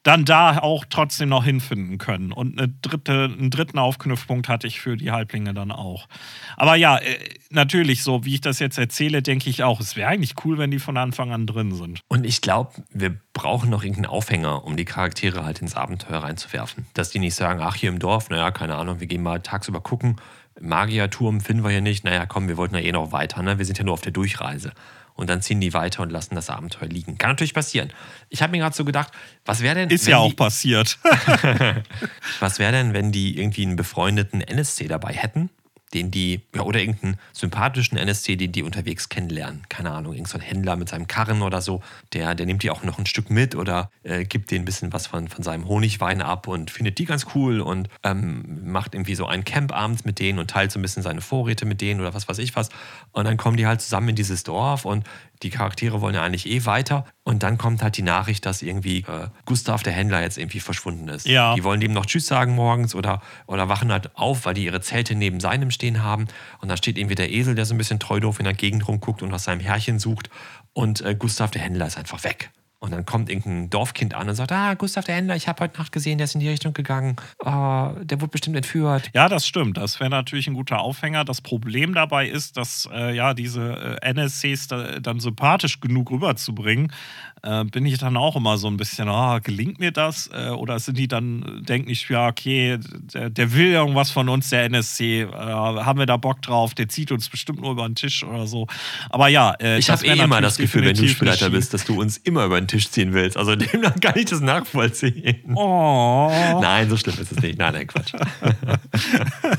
dann 0.02 0.24
da 0.24 0.58
auch 0.58 0.84
trotzdem 0.88 1.28
noch 1.28 1.44
hinfinden 1.44 1.98
können. 1.98 2.32
Und 2.32 2.58
eine 2.58 2.68
dritte, 2.68 3.24
einen 3.24 3.50
dritten 3.50 3.78
Aufknüpfpunkt 3.78 4.48
hatte 4.48 4.66
ich 4.66 4.80
für 4.80 4.96
die 4.96 5.10
Halblinge 5.10 5.54
dann 5.54 5.70
auch. 5.70 6.08
Aber 6.56 6.76
ja, 6.76 6.98
äh, 6.98 7.18
natürlich, 7.50 8.02
so 8.02 8.24
wie 8.24 8.34
ich 8.34 8.40
das 8.40 8.58
jetzt 8.58 8.78
erzähle, 8.78 9.22
denke 9.22 9.50
ich 9.50 9.62
auch, 9.62 9.80
es 9.80 9.96
wäre 9.96 10.08
eigentlich 10.08 10.34
cool, 10.44 10.58
wenn 10.58 10.70
die 10.70 10.78
von 10.78 10.96
Anfang 10.96 11.32
an 11.32 11.46
drin 11.46 11.74
sind. 11.74 12.00
Und 12.08 12.24
ich 12.24 12.40
glaube, 12.40 12.72
wir 12.90 13.18
brauchen 13.32 13.70
noch 13.70 13.82
irgendeinen 13.82 14.06
Aufhänger, 14.06 14.64
um 14.64 14.76
die 14.76 14.84
Charaktere 14.84 15.44
halt 15.44 15.60
ins 15.60 15.74
Abenteuer 15.74 16.18
reinzuwerfen. 16.18 16.86
Dass 16.94 17.10
die 17.10 17.18
nicht 17.18 17.34
sagen, 17.34 17.60
ach, 17.62 17.76
hier 17.76 17.90
im 17.90 17.98
Dorf, 17.98 18.30
naja, 18.30 18.50
keine 18.50 18.76
Ahnung, 18.76 19.00
wir 19.00 19.06
gehen 19.06 19.22
mal 19.22 19.40
tagsüber 19.40 19.80
gucken. 19.80 20.16
Magierturm 20.60 21.40
finden 21.40 21.62
wir 21.62 21.70
hier 21.70 21.80
nicht. 21.80 22.04
Naja, 22.04 22.26
komm, 22.26 22.48
wir 22.48 22.56
wollten 22.56 22.74
ja 22.74 22.80
eh 22.80 22.92
noch 22.92 23.12
weiter. 23.12 23.42
Ne? 23.42 23.58
Wir 23.58 23.64
sind 23.64 23.78
ja 23.78 23.84
nur 23.84 23.94
auf 23.94 24.00
der 24.00 24.12
Durchreise 24.12 24.72
und 25.18 25.28
dann 25.28 25.42
ziehen 25.42 25.60
die 25.60 25.74
weiter 25.74 26.04
und 26.04 26.10
lassen 26.10 26.36
das 26.36 26.48
Abenteuer 26.48 26.88
liegen. 26.88 27.18
Kann 27.18 27.30
natürlich 27.30 27.52
passieren. 27.52 27.92
Ich 28.28 28.40
habe 28.40 28.52
mir 28.52 28.58
gerade 28.58 28.76
so 28.76 28.84
gedacht, 28.84 29.12
was 29.44 29.62
wäre 29.62 29.74
denn. 29.74 29.90
Ist 29.90 30.06
ja 30.06 30.18
auch 30.18 30.34
passiert. 30.36 30.96
was 32.40 32.60
wäre 32.60 32.70
denn, 32.70 32.94
wenn 32.94 33.10
die 33.10 33.36
irgendwie 33.36 33.62
einen 33.62 33.74
befreundeten 33.74 34.40
NSC 34.40 34.86
dabei 34.86 35.12
hätten? 35.12 35.50
Den 35.94 36.10
die, 36.10 36.42
ja, 36.54 36.62
oder 36.62 36.80
irgendeinen 36.80 37.18
sympathischen 37.32 37.98
NSC, 37.98 38.36
den 38.36 38.52
die 38.52 38.62
unterwegs 38.62 39.08
kennenlernen. 39.08 39.62
Keine 39.68 39.90
Ahnung, 39.90 40.12
irgendein 40.14 40.40
Händler 40.40 40.76
mit 40.76 40.88
seinem 40.88 41.06
Karren 41.06 41.42
oder 41.42 41.60
so, 41.62 41.82
der, 42.12 42.34
der 42.34 42.46
nimmt 42.46 42.62
die 42.62 42.70
auch 42.70 42.82
noch 42.82 42.98
ein 42.98 43.06
Stück 43.06 43.30
mit 43.30 43.54
oder 43.54 43.90
äh, 44.02 44.24
gibt 44.24 44.50
denen 44.50 44.62
ein 44.62 44.64
bisschen 44.64 44.92
was 44.92 45.06
von, 45.06 45.28
von 45.28 45.42
seinem 45.42 45.66
Honigwein 45.68 46.22
ab 46.22 46.48
und 46.48 46.70
findet 46.70 46.98
die 46.98 47.04
ganz 47.04 47.26
cool 47.34 47.60
und 47.60 47.88
ähm, 48.02 48.70
macht 48.70 48.94
irgendwie 48.94 49.14
so 49.14 49.26
einen 49.26 49.44
Camp 49.44 49.72
abends 49.72 50.04
mit 50.04 50.18
denen 50.18 50.38
und 50.38 50.50
teilt 50.50 50.72
so 50.72 50.78
ein 50.78 50.82
bisschen 50.82 51.02
seine 51.02 51.20
Vorräte 51.20 51.64
mit 51.64 51.80
denen 51.80 52.00
oder 52.00 52.14
was 52.14 52.28
weiß 52.28 52.38
ich 52.38 52.54
was. 52.56 52.68
Und 53.12 53.24
dann 53.24 53.36
kommen 53.36 53.56
die 53.56 53.66
halt 53.66 53.80
zusammen 53.80 54.10
in 54.10 54.16
dieses 54.16 54.42
Dorf 54.44 54.84
und 54.84 55.04
die 55.42 55.50
Charaktere 55.50 56.00
wollen 56.00 56.14
ja 56.14 56.22
eigentlich 56.22 56.48
eh 56.48 56.64
weiter. 56.64 57.04
Und 57.22 57.42
dann 57.42 57.58
kommt 57.58 57.82
halt 57.82 57.96
die 57.96 58.02
Nachricht, 58.02 58.46
dass 58.46 58.62
irgendwie 58.62 58.98
äh, 59.00 59.28
Gustav, 59.44 59.82
der 59.82 59.92
Händler, 59.92 60.22
jetzt 60.22 60.38
irgendwie 60.38 60.60
verschwunden 60.60 61.08
ist. 61.08 61.26
Ja. 61.26 61.54
Die 61.54 61.64
wollen 61.64 61.80
dem 61.80 61.92
noch 61.92 62.06
Tschüss 62.06 62.26
sagen 62.26 62.54
morgens 62.54 62.94
oder, 62.94 63.22
oder 63.46 63.68
wachen 63.68 63.92
halt 63.92 64.16
auf, 64.16 64.46
weil 64.46 64.54
die 64.54 64.64
ihre 64.64 64.80
Zelte 64.80 65.14
neben 65.14 65.40
seinem 65.40 65.70
stehen 65.70 66.02
haben. 66.02 66.28
Und 66.60 66.68
dann 66.68 66.76
steht 66.78 66.98
irgendwie 66.98 67.14
der 67.14 67.30
Esel, 67.30 67.54
der 67.54 67.66
so 67.66 67.74
ein 67.74 67.78
bisschen 67.78 68.00
treu 68.00 68.20
doof 68.20 68.38
in 68.38 68.44
der 68.44 68.54
Gegend 68.54 68.88
rumguckt 68.88 69.22
und 69.22 69.30
nach 69.30 69.38
seinem 69.38 69.60
Herrchen 69.60 69.98
sucht. 69.98 70.30
Und 70.72 71.00
äh, 71.02 71.14
Gustav, 71.14 71.50
der 71.50 71.62
Händler, 71.62 71.86
ist 71.86 71.98
einfach 71.98 72.24
weg. 72.24 72.50
Und 72.80 72.92
dann 72.92 73.04
kommt 73.04 73.28
irgendein 73.28 73.70
Dorfkind 73.70 74.14
an 74.14 74.28
und 74.28 74.36
sagt, 74.36 74.52
ah, 74.52 74.74
Gustav 74.74 75.04
der 75.04 75.16
Händler, 75.16 75.34
ich 75.34 75.48
habe 75.48 75.64
heute 75.64 75.78
Nacht 75.78 75.90
gesehen, 75.90 76.18
der 76.18 76.26
ist 76.26 76.34
in 76.34 76.40
die 76.40 76.48
Richtung 76.48 76.72
gegangen. 76.72 77.16
Oh, 77.40 77.90
der 78.00 78.20
wurde 78.20 78.28
bestimmt 78.28 78.56
entführt. 78.56 79.10
Ja, 79.14 79.28
das 79.28 79.48
stimmt. 79.48 79.78
Das 79.78 79.98
wäre 79.98 80.10
natürlich 80.10 80.46
ein 80.46 80.54
guter 80.54 80.78
Aufhänger. 80.78 81.24
Das 81.24 81.40
Problem 81.40 81.92
dabei 81.92 82.28
ist, 82.28 82.56
dass 82.56 82.88
äh, 82.92 83.16
ja 83.16 83.34
diese 83.34 83.98
äh, 84.00 84.10
NSCs 84.12 84.68
da, 84.68 85.00
dann 85.00 85.18
sympathisch 85.18 85.80
genug 85.80 86.12
rüberzubringen, 86.12 86.92
äh, 87.42 87.64
bin 87.64 87.86
ich 87.86 87.98
dann 87.98 88.16
auch 88.16 88.36
immer 88.36 88.58
so 88.58 88.68
ein 88.68 88.76
bisschen, 88.76 89.08
oh, 89.08 89.38
gelingt 89.42 89.78
mir 89.78 89.92
das? 89.92 90.30
Äh, 90.32 90.50
oder 90.50 90.78
sind 90.78 90.98
die 90.98 91.08
dann, 91.08 91.62
denken 91.68 91.90
ich, 91.90 92.08
ja, 92.08 92.28
okay, 92.28 92.78
der, 93.14 93.30
der, 93.30 93.52
will 93.52 93.72
irgendwas 93.72 94.10
von 94.10 94.28
uns, 94.28 94.50
der 94.50 94.64
NSC, 94.64 95.22
äh, 95.22 95.28
haben 95.28 95.98
wir 95.98 96.06
da 96.06 96.16
Bock 96.16 96.42
drauf, 96.42 96.74
der 96.74 96.88
zieht 96.88 97.12
uns 97.12 97.28
bestimmt 97.28 97.60
nur 97.60 97.72
über 97.72 97.86
den 97.86 97.94
Tisch 97.94 98.24
oder 98.24 98.46
so. 98.46 98.66
Aber 99.10 99.28
ja, 99.28 99.52
äh, 99.60 99.78
ich 99.78 99.90
habe 99.90 100.04
eh 100.06 100.18
immer 100.18 100.40
das 100.40 100.58
Gefühl, 100.58 100.84
wenn 100.84 100.96
du 100.96 101.08
Spielleiter 101.08 101.50
bist, 101.50 101.74
dass 101.74 101.84
du 101.84 102.00
uns 102.00 102.16
immer 102.18 102.44
über 102.44 102.60
den 102.60 102.68
Tisch 102.68 102.90
ziehen 102.90 103.12
willst. 103.12 103.36
Also 103.36 103.56
demnach 103.56 103.94
kann 104.00 104.16
ich 104.16 104.26
das 104.26 104.40
nachvollziehen. 104.40 105.54
Oh. 105.54 106.30
Nein, 106.60 106.90
so 106.90 106.96
schlimm 106.96 107.16
ist 107.20 107.32
es 107.32 107.40
nicht. 107.40 107.58
Nein, 107.58 107.74
nein, 107.74 107.86
Quatsch. 107.86 108.12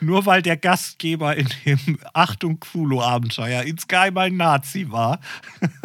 nur 0.00 0.26
weil 0.26 0.42
der 0.42 0.56
Gastgeber 0.56 1.36
in 1.36 1.48
dem 1.64 1.98
Achtung 2.12 2.60
Cthulhu-Abenteuer 2.60 3.62
in 3.62 3.78
Sky 3.78 4.10
mal 4.12 4.26
ein 4.26 4.36
Nazi 4.36 4.90
war. 4.90 5.20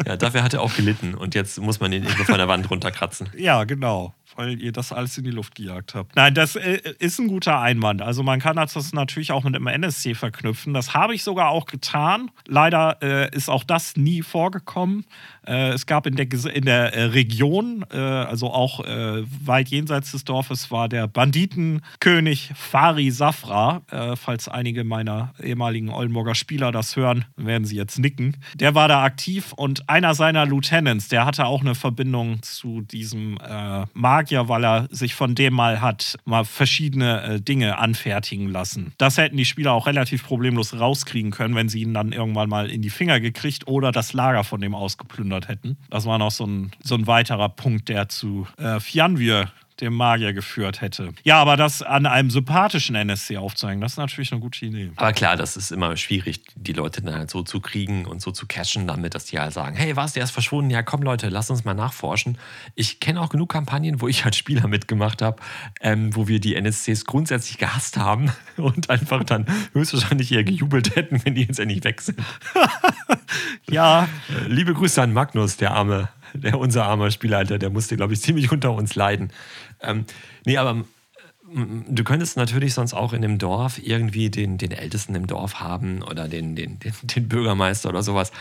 ja, 0.05 0.17
dafür 0.17 0.43
hat 0.43 0.53
er 0.53 0.61
auch 0.61 0.75
gelitten 0.75 1.12
und 1.15 1.35
jetzt 1.35 1.59
muss 1.59 1.79
man 1.79 1.91
ihn 1.93 2.03
irgendwo 2.03 2.23
von 2.23 2.37
der 2.37 2.47
Wand 2.47 2.69
runterkratzen. 2.69 3.29
Ja, 3.37 3.63
genau 3.63 4.13
weil 4.35 4.61
ihr 4.61 4.71
das 4.71 4.91
alles 4.91 5.17
in 5.17 5.23
die 5.23 5.31
Luft 5.31 5.55
gejagt 5.55 5.95
habt. 5.95 6.15
Nein, 6.15 6.33
das 6.33 6.55
äh, 6.55 6.79
ist 6.99 7.19
ein 7.19 7.27
guter 7.27 7.59
Einwand. 7.59 8.01
Also 8.01 8.23
man 8.23 8.39
kann 8.39 8.55
das 8.55 8.93
natürlich 8.93 9.31
auch 9.31 9.43
mit 9.43 9.55
dem 9.55 9.67
NSC 9.67 10.15
verknüpfen. 10.15 10.73
Das 10.73 10.93
habe 10.93 11.15
ich 11.15 11.23
sogar 11.23 11.49
auch 11.49 11.65
getan. 11.65 12.31
Leider 12.47 12.97
äh, 13.01 13.35
ist 13.35 13.49
auch 13.49 13.63
das 13.63 13.95
nie 13.95 14.21
vorgekommen. 14.21 15.05
Äh, 15.45 15.69
es 15.69 15.85
gab 15.85 16.05
in 16.05 16.15
der, 16.15 16.27
in 16.53 16.65
der 16.65 16.93
äh, 16.93 17.03
Region, 17.05 17.85
äh, 17.91 17.97
also 17.97 18.51
auch 18.51 18.85
äh, 18.85 19.23
weit 19.45 19.69
jenseits 19.69 20.11
des 20.11 20.23
Dorfes, 20.23 20.71
war 20.71 20.89
der 20.89 21.07
Banditenkönig 21.07 22.51
Fari 22.55 23.11
Safra. 23.11 23.81
falls 24.15 24.47
einige 24.47 24.83
meiner 24.83 25.33
ehemaligen 25.41 25.89
Oldenburger 25.89 26.35
Spieler 26.35 26.71
das 26.71 26.95
hören, 26.95 27.25
werden 27.35 27.65
sie 27.65 27.75
jetzt 27.75 27.99
nicken. 27.99 28.37
Der 28.55 28.75
war 28.75 28.87
da 28.87 29.03
aktiv 29.03 29.53
und 29.53 29.89
einer 29.89 30.15
seiner 30.15 30.45
Lieutenants, 30.45 31.07
der 31.07 31.25
hatte 31.25 31.45
auch 31.45 31.61
eine 31.61 31.75
Verbindung 31.75 32.41
zu 32.41 32.81
diesem 32.81 33.37
Magier, 33.93 34.22
weil 34.47 34.63
er 34.65 34.87
sich 34.91 35.15
von 35.15 35.35
dem 35.35 35.53
mal 35.53 35.81
hat 35.81 36.17
mal 36.25 36.45
verschiedene 36.45 37.41
Dinge 37.41 37.77
anfertigen 37.77 38.49
lassen. 38.49 38.93
Das 38.97 39.17
hätten 39.17 39.37
die 39.37 39.45
Spieler 39.45 39.73
auch 39.73 39.87
relativ 39.87 40.25
problemlos 40.25 40.79
rauskriegen 40.79 41.31
können, 41.31 41.55
wenn 41.55 41.69
sie 41.69 41.81
ihn 41.81 41.93
dann 41.93 42.11
irgendwann 42.11 42.49
mal 42.49 42.69
in 42.69 42.81
die 42.81 42.89
Finger 42.89 43.19
gekriegt 43.19 43.67
oder 43.67 43.91
das 43.91 44.13
Lager 44.13 44.43
von 44.43 44.61
dem 44.61 44.75
ausgeplündert 44.75 45.23
geplündert 45.33 45.47
hätten. 45.47 45.77
Das 45.89 46.05
war 46.05 46.17
noch 46.17 46.31
so 46.31 46.45
ein, 46.45 46.71
so 46.83 46.95
ein 46.95 47.07
weiterer 47.07 47.49
Punkt, 47.49 47.89
der 47.89 48.09
zu 48.09 48.47
äh, 48.57 48.79
Fianvir 48.79 49.51
dem 49.83 49.93
Magier 49.93 50.33
geführt 50.33 50.81
hätte. 50.81 51.13
Ja, 51.23 51.39
aber 51.39 51.57
das 51.57 51.81
an 51.81 52.05
einem 52.05 52.29
sympathischen 52.29 52.95
NSC 52.95 53.37
aufzeigen, 53.37 53.81
das 53.81 53.93
ist 53.93 53.97
natürlich 53.97 54.31
eine 54.31 54.41
gute 54.41 54.65
Idee. 54.65 54.91
Aber 54.95 55.13
klar, 55.13 55.35
das 55.35 55.57
ist 55.57 55.71
immer 55.71 55.95
schwierig, 55.97 56.41
die 56.55 56.73
Leute 56.73 57.01
dann 57.01 57.15
halt 57.15 57.29
so 57.29 57.43
zu 57.43 57.59
kriegen 57.59 58.05
und 58.05 58.21
so 58.21 58.31
zu 58.31 58.47
cashen 58.47 58.87
damit, 58.87 59.15
dass 59.15 59.25
die 59.25 59.39
halt 59.39 59.53
sagen, 59.53 59.75
hey, 59.75 59.95
was, 59.95 60.13
der 60.13 60.23
ist 60.23 60.31
verschwunden? 60.31 60.71
Ja, 60.71 60.81
komm 60.83 61.01
Leute, 61.01 61.29
lass 61.29 61.49
uns 61.49 61.65
mal 61.65 61.73
nachforschen. 61.73 62.37
Ich 62.75 62.99
kenne 62.99 63.21
auch 63.21 63.29
genug 63.29 63.49
Kampagnen, 63.51 64.01
wo 64.01 64.07
ich 64.07 64.25
als 64.25 64.37
Spieler 64.37 64.67
mitgemacht 64.67 65.21
habe, 65.21 65.41
ähm, 65.81 66.15
wo 66.15 66.27
wir 66.27 66.39
die 66.39 66.55
NSCs 66.55 67.05
grundsätzlich 67.05 67.57
gehasst 67.57 67.97
haben 67.97 68.31
und 68.57 68.89
einfach 68.89 69.23
dann 69.23 69.45
höchstwahrscheinlich 69.73 70.31
eher 70.31 70.43
gejubelt 70.43 70.95
hätten, 70.95 71.23
wenn 71.25 71.35
die 71.35 71.43
jetzt 71.43 71.59
endlich 71.59 71.83
weg 71.83 72.01
sind. 72.01 72.19
ja. 73.69 74.07
Liebe 74.47 74.73
Grüße 74.73 75.01
an 75.01 75.13
Magnus, 75.13 75.57
der 75.57 75.71
arme 75.71 76.09
der 76.33 76.57
unser 76.57 76.85
armer 76.85 77.11
Spielleiter, 77.11 77.59
der 77.59 77.69
musste, 77.69 77.95
glaube 77.95 78.13
ich, 78.13 78.21
ziemlich 78.21 78.51
unter 78.51 78.73
uns 78.73 78.95
leiden. 78.95 79.31
Ähm, 79.83 80.05
nee, 80.45 80.57
aber 80.57 80.83
du 81.87 82.03
könntest 82.03 82.37
natürlich 82.37 82.73
sonst 82.73 82.93
auch 82.93 83.13
in 83.13 83.21
dem 83.21 83.37
Dorf 83.37 83.79
irgendwie 83.81 84.29
den, 84.29 84.57
den 84.57 84.71
Ältesten 84.71 85.15
im 85.15 85.27
Dorf 85.27 85.55
haben 85.55 86.01
oder 86.01 86.27
den, 86.27 86.55
den, 86.55 86.79
den, 86.79 86.93
den 87.03 87.27
Bürgermeister 87.27 87.89
oder 87.89 88.03
sowas, 88.03 88.31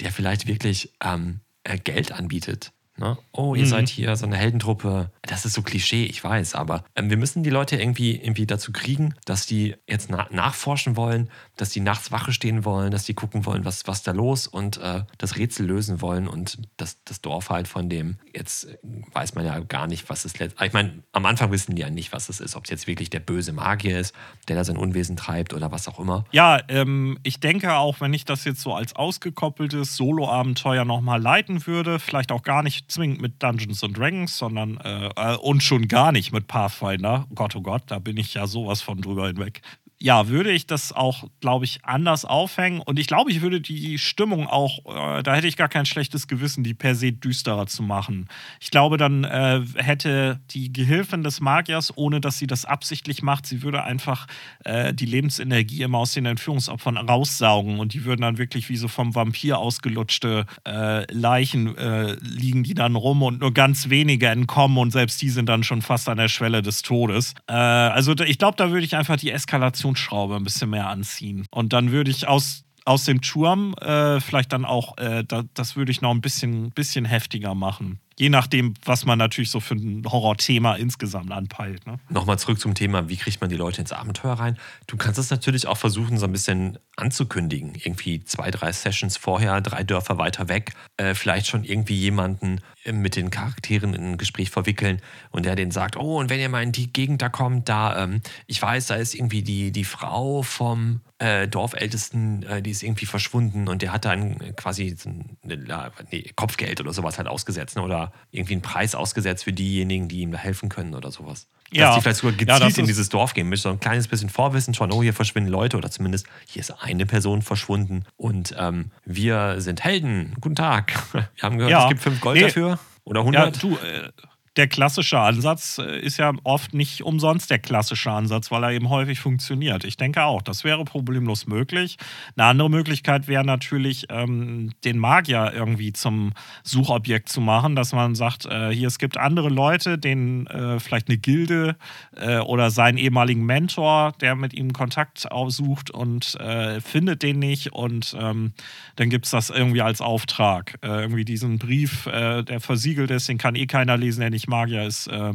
der 0.00 0.12
vielleicht 0.12 0.46
wirklich 0.46 0.92
ähm, 1.02 1.40
äh, 1.64 1.78
Geld 1.78 2.12
anbietet 2.12 2.72
Ne? 2.98 3.16
Oh, 3.32 3.54
ihr 3.54 3.64
mhm. 3.64 3.68
seid 3.68 3.88
hier 3.88 4.16
so 4.16 4.26
eine 4.26 4.36
Heldentruppe. 4.36 5.12
Das 5.22 5.44
ist 5.44 5.54
so 5.54 5.62
Klischee, 5.62 6.04
ich 6.04 6.22
weiß, 6.22 6.54
aber 6.54 6.84
ähm, 6.96 7.10
wir 7.10 7.16
müssen 7.16 7.42
die 7.44 7.50
Leute 7.50 7.76
irgendwie, 7.76 8.16
irgendwie 8.16 8.46
dazu 8.46 8.72
kriegen, 8.72 9.14
dass 9.24 9.46
die 9.46 9.76
jetzt 9.86 10.10
na 10.10 10.26
nachforschen 10.30 10.96
wollen, 10.96 11.30
dass 11.56 11.70
die 11.70 11.80
nachts 11.80 12.10
Wache 12.10 12.32
stehen 12.32 12.64
wollen, 12.64 12.90
dass 12.90 13.04
die 13.04 13.14
gucken 13.14 13.46
wollen, 13.46 13.64
was, 13.64 13.86
was 13.86 14.02
da 14.02 14.10
los 14.10 14.46
und 14.46 14.78
äh, 14.78 15.02
das 15.16 15.36
Rätsel 15.36 15.66
lösen 15.66 16.00
wollen 16.00 16.26
und 16.26 16.58
das, 16.76 17.02
das 17.04 17.20
Dorf 17.20 17.50
halt 17.50 17.68
von 17.68 17.88
dem, 17.88 18.16
jetzt 18.34 18.66
weiß 19.12 19.34
man 19.34 19.44
ja 19.44 19.60
gar 19.60 19.86
nicht, 19.86 20.10
was 20.10 20.24
es 20.24 20.38
letztendlich. 20.38 20.68
Ich 20.68 20.72
meine, 20.72 21.02
am 21.12 21.26
Anfang 21.26 21.52
wissen 21.52 21.76
die 21.76 21.82
ja 21.82 21.90
nicht, 21.90 22.12
was 22.12 22.28
es 22.28 22.40
ist, 22.40 22.56
ob 22.56 22.64
es 22.64 22.70
jetzt 22.70 22.86
wirklich 22.86 23.10
der 23.10 23.20
böse 23.20 23.52
Magier 23.52 24.00
ist, 24.00 24.14
der 24.48 24.56
da 24.56 24.64
sein 24.64 24.76
Unwesen 24.76 25.16
treibt 25.16 25.54
oder 25.54 25.70
was 25.70 25.86
auch 25.86 26.00
immer. 26.00 26.24
Ja, 26.32 26.60
ähm, 26.68 27.18
ich 27.22 27.38
denke 27.38 27.74
auch, 27.74 28.00
wenn 28.00 28.12
ich 28.12 28.24
das 28.24 28.44
jetzt 28.44 28.60
so 28.60 28.74
als 28.74 28.96
ausgekoppeltes 28.96 29.96
Solo-Abenteuer 29.96 30.84
nochmal 30.84 31.22
leiten 31.22 31.66
würde, 31.66 31.98
vielleicht 31.98 32.32
auch 32.32 32.42
gar 32.42 32.62
nicht 32.62 32.87
zwingend 32.88 33.20
mit 33.20 33.42
Dungeons 33.42 33.84
and 33.84 33.96
Dragons, 33.96 34.36
sondern 34.36 34.78
äh, 34.78 35.08
äh, 35.16 35.36
und 35.36 35.62
schon 35.62 35.88
gar 35.88 36.12
nicht 36.12 36.32
mit 36.32 36.46
Pathfinder. 36.46 37.26
Gott, 37.34 37.54
oh 37.56 37.62
Gott, 37.62 37.82
da 37.86 37.98
bin 37.98 38.16
ich 38.16 38.34
ja 38.34 38.46
sowas 38.46 38.82
von 38.82 39.00
drüber 39.00 39.26
hinweg 39.28 39.62
ja, 40.00 40.28
würde 40.28 40.52
ich 40.52 40.66
das 40.66 40.92
auch, 40.92 41.24
glaube 41.40 41.64
ich, 41.64 41.84
anders 41.84 42.24
aufhängen. 42.24 42.80
Und 42.80 42.98
ich 42.98 43.08
glaube, 43.08 43.30
ich 43.30 43.42
würde 43.42 43.60
die 43.60 43.98
Stimmung 43.98 44.46
auch, 44.46 44.78
äh, 44.86 45.22
da 45.22 45.34
hätte 45.34 45.48
ich 45.48 45.56
gar 45.56 45.68
kein 45.68 45.86
schlechtes 45.86 46.28
Gewissen, 46.28 46.62
die 46.62 46.74
per 46.74 46.94
se 46.94 47.12
düsterer 47.12 47.66
zu 47.66 47.82
machen. 47.82 48.28
Ich 48.60 48.70
glaube, 48.70 48.96
dann 48.96 49.24
äh, 49.24 49.62
hätte 49.76 50.40
die 50.50 50.72
Gehilfin 50.72 51.24
des 51.24 51.40
Magiers, 51.40 51.96
ohne 51.96 52.20
dass 52.20 52.38
sie 52.38 52.46
das 52.46 52.64
absichtlich 52.64 53.22
macht, 53.22 53.46
sie 53.46 53.62
würde 53.62 53.82
einfach 53.82 54.26
äh, 54.64 54.94
die 54.94 55.06
Lebensenergie 55.06 55.82
immer 55.82 55.98
aus 55.98 56.12
den 56.12 56.26
Entführungsopfern 56.26 56.96
raussaugen. 56.96 57.80
Und 57.80 57.92
die 57.94 58.04
würden 58.04 58.22
dann 58.22 58.38
wirklich 58.38 58.68
wie 58.68 58.76
so 58.76 58.86
vom 58.86 59.14
Vampir 59.16 59.58
ausgelutschte 59.58 60.46
äh, 60.64 61.12
Leichen 61.12 61.76
äh, 61.76 62.16
liegen 62.20 62.62
die 62.62 62.74
dann 62.74 62.94
rum 62.94 63.22
und 63.22 63.40
nur 63.40 63.52
ganz 63.52 63.88
wenige 63.88 64.28
entkommen 64.28 64.78
und 64.78 64.90
selbst 64.90 65.20
die 65.22 65.30
sind 65.30 65.48
dann 65.48 65.64
schon 65.64 65.82
fast 65.82 66.08
an 66.08 66.18
der 66.18 66.28
Schwelle 66.28 66.62
des 66.62 66.82
Todes. 66.82 67.34
Äh, 67.48 67.52
also 67.52 68.14
ich 68.18 68.38
glaube, 68.38 68.56
da 68.56 68.70
würde 68.70 68.84
ich 68.84 68.94
einfach 68.94 69.16
die 69.16 69.30
Eskalation 69.30 69.87
Aktionsschraube 69.88 70.36
ein 70.36 70.44
bisschen 70.44 70.70
mehr 70.70 70.88
anziehen. 70.88 71.46
Und 71.50 71.72
dann 71.72 71.90
würde 71.92 72.10
ich 72.10 72.28
aus 72.28 72.64
aus 72.88 73.04
dem 73.04 73.20
Turm 73.20 73.74
äh, 73.74 74.18
vielleicht 74.18 74.52
dann 74.52 74.64
auch, 74.64 74.96
äh, 74.96 75.22
da, 75.22 75.44
das 75.52 75.76
würde 75.76 75.92
ich 75.92 76.00
noch 76.00 76.10
ein 76.10 76.22
bisschen, 76.22 76.70
bisschen 76.70 77.04
heftiger 77.04 77.54
machen. 77.54 78.00
Je 78.18 78.30
nachdem, 78.30 78.74
was 78.84 79.04
man 79.04 79.18
natürlich 79.18 79.50
so 79.50 79.60
für 79.60 79.74
ein 79.74 80.04
Horrorthema 80.04 80.74
insgesamt 80.74 81.30
anpeilt. 81.30 81.86
Ne? 81.86 82.00
Nochmal 82.08 82.38
zurück 82.38 82.58
zum 82.58 82.74
Thema, 82.74 83.08
wie 83.08 83.16
kriegt 83.16 83.40
man 83.42 83.50
die 83.50 83.56
Leute 83.56 83.82
ins 83.82 83.92
Abenteuer 83.92 84.32
rein? 84.32 84.58
Du 84.86 84.96
kannst 84.96 85.20
es 85.20 85.30
natürlich 85.30 85.66
auch 85.68 85.76
versuchen, 85.76 86.18
so 86.18 86.24
ein 86.24 86.32
bisschen 86.32 86.78
anzukündigen. 86.96 87.74
Irgendwie 87.74 88.24
zwei, 88.24 88.50
drei 88.50 88.72
Sessions 88.72 89.18
vorher, 89.18 89.60
drei 89.60 89.84
Dörfer 89.84 90.16
weiter 90.16 90.48
weg. 90.48 90.72
Äh, 90.96 91.14
vielleicht 91.14 91.46
schon 91.46 91.64
irgendwie 91.64 91.94
jemanden 91.94 92.60
äh, 92.84 92.92
mit 92.92 93.16
den 93.16 93.30
Charakteren 93.30 93.92
in 93.92 94.12
ein 94.12 94.18
Gespräch 94.18 94.50
verwickeln 94.50 95.00
und 95.30 95.44
der 95.44 95.54
den 95.56 95.70
sagt, 95.70 95.96
oh, 95.96 96.18
und 96.18 96.30
wenn 96.30 96.40
ihr 96.40 96.48
mal 96.48 96.62
in 96.62 96.72
die 96.72 96.90
Gegend 96.92 97.20
da 97.20 97.28
kommt, 97.28 97.68
da, 97.68 98.02
ähm, 98.02 98.22
ich 98.46 98.60
weiß, 98.60 98.86
da 98.86 98.94
ist 98.94 99.14
irgendwie 99.14 99.42
die, 99.42 99.70
die 99.72 99.84
Frau 99.84 100.42
vom 100.42 101.02
äh, 101.18 101.48
Dorfältesten, 101.48 102.44
äh, 102.44 102.62
die 102.62 102.70
ist 102.70 102.82
irgendwie 102.82 103.06
verschwunden 103.06 103.68
und 103.68 103.82
der 103.82 103.92
hat 103.92 104.04
dann 104.04 104.54
quasi 104.56 104.96
eine, 105.42 105.90
nee, 106.10 106.30
Kopfgeld 106.36 106.80
oder 106.80 106.92
sowas 106.92 107.18
halt 107.18 107.26
ausgesetzt 107.26 107.76
ne? 107.76 107.82
oder 107.82 108.12
irgendwie 108.30 108.54
einen 108.54 108.62
Preis 108.62 108.94
ausgesetzt 108.94 109.44
für 109.44 109.52
diejenigen, 109.52 110.08
die 110.08 110.20
ihm 110.20 110.30
da 110.30 110.38
helfen 110.38 110.68
können 110.68 110.94
oder 110.94 111.10
sowas. 111.10 111.48
Ja. 111.72 111.88
Dass 111.88 111.96
die 111.96 112.02
vielleicht 112.02 112.20
sogar 112.20 112.36
gezielt 112.36 112.76
ja, 112.76 112.78
in 112.78 112.86
dieses 112.86 113.08
Dorf 113.08 113.34
gehen 113.34 113.48
müssen, 113.48 113.62
so 113.62 113.68
ein 113.70 113.80
kleines 113.80 114.08
bisschen 114.08 114.30
Vorwissen 114.30 114.74
schon, 114.74 114.92
oh, 114.92 115.02
hier 115.02 115.12
verschwinden 115.12 115.50
Leute 115.50 115.76
oder 115.76 115.90
zumindest 115.90 116.26
hier 116.46 116.60
ist 116.60 116.70
eine 116.82 117.04
Person 117.04 117.42
verschwunden 117.42 118.04
und 118.16 118.54
ähm, 118.56 118.90
wir 119.04 119.60
sind 119.60 119.84
Helden. 119.84 120.36
Guten 120.40 120.56
Tag. 120.56 120.94
Wir 121.12 121.42
haben 121.42 121.58
gehört, 121.58 121.70
ja. 121.70 121.82
es 121.84 121.88
gibt 121.88 122.02
fünf 122.02 122.20
Gold 122.20 122.36
nee. 122.36 122.46
dafür 122.46 122.78
oder 123.04 123.20
100. 123.20 123.56
Ja, 123.56 123.60
du, 123.60 123.76
äh, 123.76 124.10
der 124.58 124.66
klassische 124.66 125.20
Ansatz 125.20 125.78
äh, 125.78 126.00
ist 126.00 126.18
ja 126.18 126.32
oft 126.42 126.74
nicht 126.74 127.02
umsonst 127.02 127.48
der 127.48 127.60
klassische 127.60 128.10
Ansatz, 128.10 128.50
weil 128.50 128.64
er 128.64 128.72
eben 128.72 128.88
häufig 128.88 129.20
funktioniert. 129.20 129.84
Ich 129.84 129.96
denke 129.96 130.24
auch, 130.24 130.42
das 130.42 130.64
wäre 130.64 130.84
problemlos 130.84 131.46
möglich. 131.46 131.96
Eine 132.36 132.48
andere 132.48 132.68
Möglichkeit 132.68 133.28
wäre 133.28 133.44
natürlich, 133.44 134.06
ähm, 134.10 134.72
den 134.84 134.98
Magier 134.98 135.52
irgendwie 135.54 135.92
zum 135.92 136.32
Suchobjekt 136.64 137.28
zu 137.28 137.40
machen, 137.40 137.76
dass 137.76 137.92
man 137.92 138.16
sagt, 138.16 138.46
äh, 138.46 138.70
hier 138.70 138.88
es 138.88 138.98
gibt 138.98 139.16
andere 139.16 139.48
Leute, 139.48 139.96
denen 139.96 140.48
äh, 140.48 140.80
vielleicht 140.80 141.08
eine 141.08 141.18
Gilde 141.18 141.76
äh, 142.16 142.38
oder 142.38 142.70
seinen 142.70 142.98
ehemaligen 142.98 143.46
Mentor, 143.46 144.12
der 144.20 144.34
mit 144.34 144.54
ihm 144.54 144.72
Kontakt 144.72 145.30
aufsucht 145.30 145.92
und 145.92 146.34
äh, 146.40 146.80
findet 146.80 147.22
den 147.22 147.38
nicht 147.38 147.72
und 147.72 148.16
ähm, 148.18 148.52
dann 148.96 149.08
gibt 149.08 149.26
es 149.26 149.30
das 149.30 149.50
irgendwie 149.50 149.82
als 149.82 150.00
Auftrag. 150.00 150.78
Äh, 150.82 151.02
irgendwie 151.02 151.24
diesen 151.24 151.58
Brief, 151.58 152.08
der 152.08 152.60
versiegelt 152.60 153.10
ist, 153.10 153.28
den 153.28 153.38
kann 153.38 153.54
eh 153.54 153.66
keiner 153.66 153.96
lesen, 153.96 154.20
der 154.20 154.30
nicht 154.30 154.47
Magier 154.48 154.84
ist, 154.84 155.06
äh, 155.06 155.32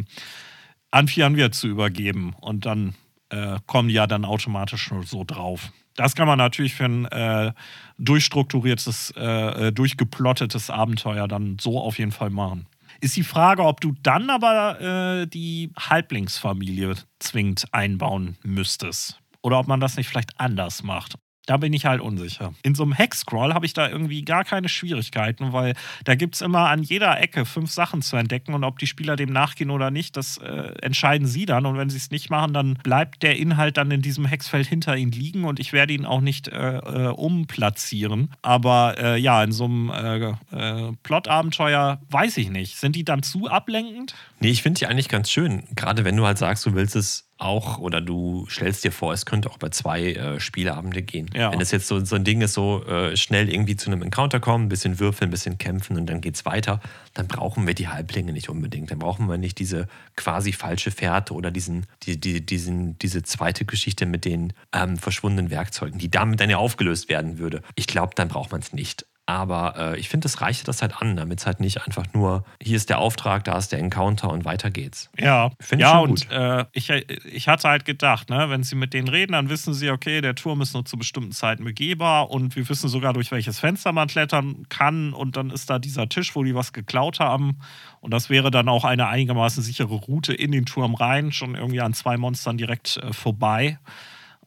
an 0.91 1.07
Fianvia 1.07 1.51
zu 1.51 1.67
übergeben. 1.67 2.35
Und 2.41 2.65
dann 2.65 2.95
äh, 3.29 3.59
kommen 3.65 3.87
die 3.87 3.95
ja 3.95 4.07
dann 4.07 4.25
automatisch 4.25 4.91
so 5.05 5.23
drauf. 5.23 5.71
Das 5.95 6.15
kann 6.15 6.27
man 6.27 6.37
natürlich 6.37 6.73
für 6.73 6.85
ein 6.85 7.05
äh, 7.05 7.53
durchstrukturiertes, 7.97 9.13
äh, 9.15 9.67
äh, 9.67 9.71
durchgeplottetes 9.71 10.69
Abenteuer 10.69 11.27
dann 11.27 11.57
so 11.59 11.79
auf 11.79 11.99
jeden 11.99 12.11
Fall 12.11 12.29
machen. 12.29 12.67
Ist 13.01 13.15
die 13.15 13.23
Frage, 13.23 13.63
ob 13.63 13.81
du 13.81 13.93
dann 14.01 14.29
aber 14.29 14.81
äh, 15.21 15.27
die 15.27 15.71
Halblingsfamilie 15.77 16.95
zwingend 17.19 17.65
einbauen 17.71 18.37
müsstest. 18.43 19.19
Oder 19.41 19.59
ob 19.59 19.67
man 19.67 19.79
das 19.79 19.97
nicht 19.97 20.07
vielleicht 20.07 20.39
anders 20.39 20.83
macht. 20.83 21.15
Da 21.45 21.57
bin 21.57 21.73
ich 21.73 21.85
halt 21.85 21.99
unsicher. 21.99 22.53
In 22.63 22.73
so 22.73 22.83
einem 22.83 22.93
Hexcrawl 22.93 23.53
habe 23.53 23.65
ich 23.65 23.73
da 23.73 23.89
irgendwie 23.89 24.23
gar 24.23 24.45
keine 24.45 24.69
Schwierigkeiten, 24.69 25.51
weil 25.51 25.73
da 26.05 26.15
gibt 26.15 26.35
es 26.35 26.41
immer 26.41 26.69
an 26.69 26.83
jeder 26.83 27.19
Ecke 27.19 27.45
fünf 27.45 27.69
Sachen 27.69 28.01
zu 28.01 28.15
entdecken 28.15 28.53
und 28.53 28.63
ob 28.63 28.79
die 28.79 28.87
Spieler 28.87 29.17
dem 29.17 29.31
nachgehen 29.31 29.69
oder 29.69 29.91
nicht, 29.91 30.15
das 30.15 30.37
äh, 30.37 30.73
entscheiden 30.81 31.27
sie 31.27 31.45
dann. 31.45 31.65
Und 31.65 31.77
wenn 31.77 31.89
sie 31.89 31.97
es 31.97 32.11
nicht 32.11 32.29
machen, 32.29 32.53
dann 32.53 32.75
bleibt 32.75 33.23
der 33.23 33.37
Inhalt 33.37 33.75
dann 33.75 33.91
in 33.91 34.01
diesem 34.01 34.25
Hexfeld 34.25 34.67
hinter 34.67 34.95
ihnen 34.95 35.11
liegen 35.11 35.43
und 35.43 35.59
ich 35.59 35.73
werde 35.73 35.93
ihn 35.93 36.05
auch 36.05 36.21
nicht 36.21 36.47
äh, 36.47 36.77
äh, 36.77 37.07
umplatzieren. 37.09 38.31
Aber 38.41 38.95
äh, 38.97 39.19
ja, 39.19 39.43
in 39.43 39.51
so 39.51 39.65
einem 39.65 39.89
äh, 39.89 40.29
äh, 40.51 40.93
Plot-Abenteuer 41.03 41.99
weiß 42.09 42.37
ich 42.37 42.49
nicht. 42.49 42.77
Sind 42.77 42.95
die 42.95 43.03
dann 43.03 43.21
zu 43.21 43.49
ablenkend? 43.49 44.15
Nee, 44.39 44.51
ich 44.51 44.61
finde 44.61 44.79
die 44.79 44.87
eigentlich 44.87 45.09
ganz 45.09 45.29
schön. 45.29 45.63
Gerade 45.75 46.05
wenn 46.05 46.15
du 46.15 46.25
halt 46.25 46.37
sagst, 46.37 46.65
du 46.65 46.73
willst 46.73 46.95
es 46.95 47.27
auch 47.43 47.77
oder 47.77 48.01
du 48.01 48.47
stellst 48.49 48.83
dir 48.83 48.91
vor, 48.91 49.13
es 49.13 49.25
könnte 49.25 49.49
auch 49.49 49.57
bei 49.57 49.69
zwei 49.69 50.13
äh, 50.13 50.39
Spieleabende 50.39 51.01
gehen. 51.01 51.29
Ja. 51.35 51.51
Wenn 51.51 51.61
es 51.61 51.71
jetzt 51.71 51.87
so, 51.87 52.03
so 52.03 52.15
ein 52.15 52.23
Ding 52.23 52.41
ist, 52.41 52.53
so 52.53 52.85
äh, 52.85 53.15
schnell 53.17 53.49
irgendwie 53.51 53.75
zu 53.75 53.91
einem 53.91 54.01
Encounter 54.01 54.39
kommen, 54.39 54.65
ein 54.65 54.69
bisschen 54.69 54.99
würfeln, 54.99 55.29
ein 55.29 55.31
bisschen 55.31 55.57
kämpfen 55.57 55.97
und 55.97 56.07
dann 56.07 56.21
geht 56.21 56.35
es 56.35 56.45
weiter, 56.45 56.79
dann 57.13 57.27
brauchen 57.27 57.67
wir 57.67 57.73
die 57.73 57.87
Halblinge 57.87 58.33
nicht 58.33 58.49
unbedingt. 58.49 58.91
Dann 58.91 58.99
brauchen 58.99 59.27
wir 59.27 59.37
nicht 59.37 59.59
diese 59.59 59.87
quasi 60.15 60.53
falsche 60.53 60.91
Fährte 60.91 61.33
oder 61.33 61.51
diesen, 61.51 61.85
die, 62.03 62.19
die, 62.19 62.45
diesen, 62.45 62.97
diese 62.99 63.23
zweite 63.23 63.65
Geschichte 63.65 64.05
mit 64.05 64.25
den 64.25 64.53
ähm, 64.73 64.97
verschwundenen 64.97 65.51
Werkzeugen, 65.51 65.99
die 65.99 66.09
damit 66.09 66.39
dann 66.39 66.49
ja 66.49 66.57
aufgelöst 66.57 67.09
werden 67.09 67.37
würde. 67.37 67.61
Ich 67.75 67.87
glaube, 67.87 68.13
dann 68.15 68.27
braucht 68.27 68.51
man 68.51 68.61
es 68.61 68.73
nicht. 68.73 69.05
Aber 69.25 69.75
äh, 69.77 69.99
ich 69.99 70.09
finde, 70.09 70.25
das 70.25 70.41
reicht 70.41 70.67
das 70.67 70.81
halt 70.81 71.01
an, 71.01 71.15
damit 71.15 71.39
es 71.39 71.45
halt 71.45 71.61
nicht 71.61 71.85
einfach 71.85 72.05
nur, 72.13 72.43
hier 72.61 72.75
ist 72.75 72.89
der 72.89 72.99
Auftrag, 72.99 73.45
da 73.45 73.57
ist 73.57 73.71
der 73.71 73.79
Encounter 73.79 74.29
und 74.29 74.43
weiter 74.43 74.69
geht's. 74.69 75.09
Ja, 75.17 75.51
finde 75.61 75.83
ja, 75.83 75.99
und 75.99 76.29
äh, 76.29 76.65
ich, 76.73 76.89
ich 76.89 77.47
hatte 77.47 77.69
halt 77.69 77.85
gedacht, 77.85 78.29
ne, 78.29 78.49
wenn 78.49 78.63
sie 78.63 78.75
mit 78.75 78.93
denen 78.93 79.07
reden, 79.07 79.31
dann 79.31 79.47
wissen 79.47 79.73
sie, 79.73 79.89
okay, 79.91 80.19
der 80.19 80.35
Turm 80.35 80.61
ist 80.61 80.73
nur 80.73 80.83
zu 80.83 80.97
bestimmten 80.97 81.31
Zeiten 81.31 81.63
begehbar 81.63 82.31
und 82.31 82.57
wir 82.57 82.67
wissen 82.67 82.89
sogar, 82.89 83.13
durch 83.13 83.31
welches 83.31 83.59
Fenster 83.59 83.93
man 83.93 84.09
klettern 84.09 84.65
kann 84.67 85.13
und 85.13 85.37
dann 85.37 85.51
ist 85.51 85.69
da 85.69 85.79
dieser 85.79 86.09
Tisch, 86.09 86.35
wo 86.35 86.43
die 86.43 86.53
was 86.53 86.73
geklaut 86.73 87.21
haben 87.21 87.59
und 88.01 88.11
das 88.11 88.29
wäre 88.29 88.51
dann 88.51 88.67
auch 88.67 88.83
eine 88.83 89.07
einigermaßen 89.07 89.63
sichere 89.63 89.95
Route 89.95 90.33
in 90.33 90.51
den 90.51 90.65
Turm 90.65 90.95
rein, 90.95 91.31
schon 91.31 91.55
irgendwie 91.55 91.79
an 91.79 91.93
zwei 91.93 92.17
Monstern 92.17 92.57
direkt 92.57 92.97
äh, 92.97 93.13
vorbei. 93.13 93.79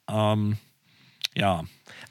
Ähm, 0.06 0.58
ja, 1.34 1.64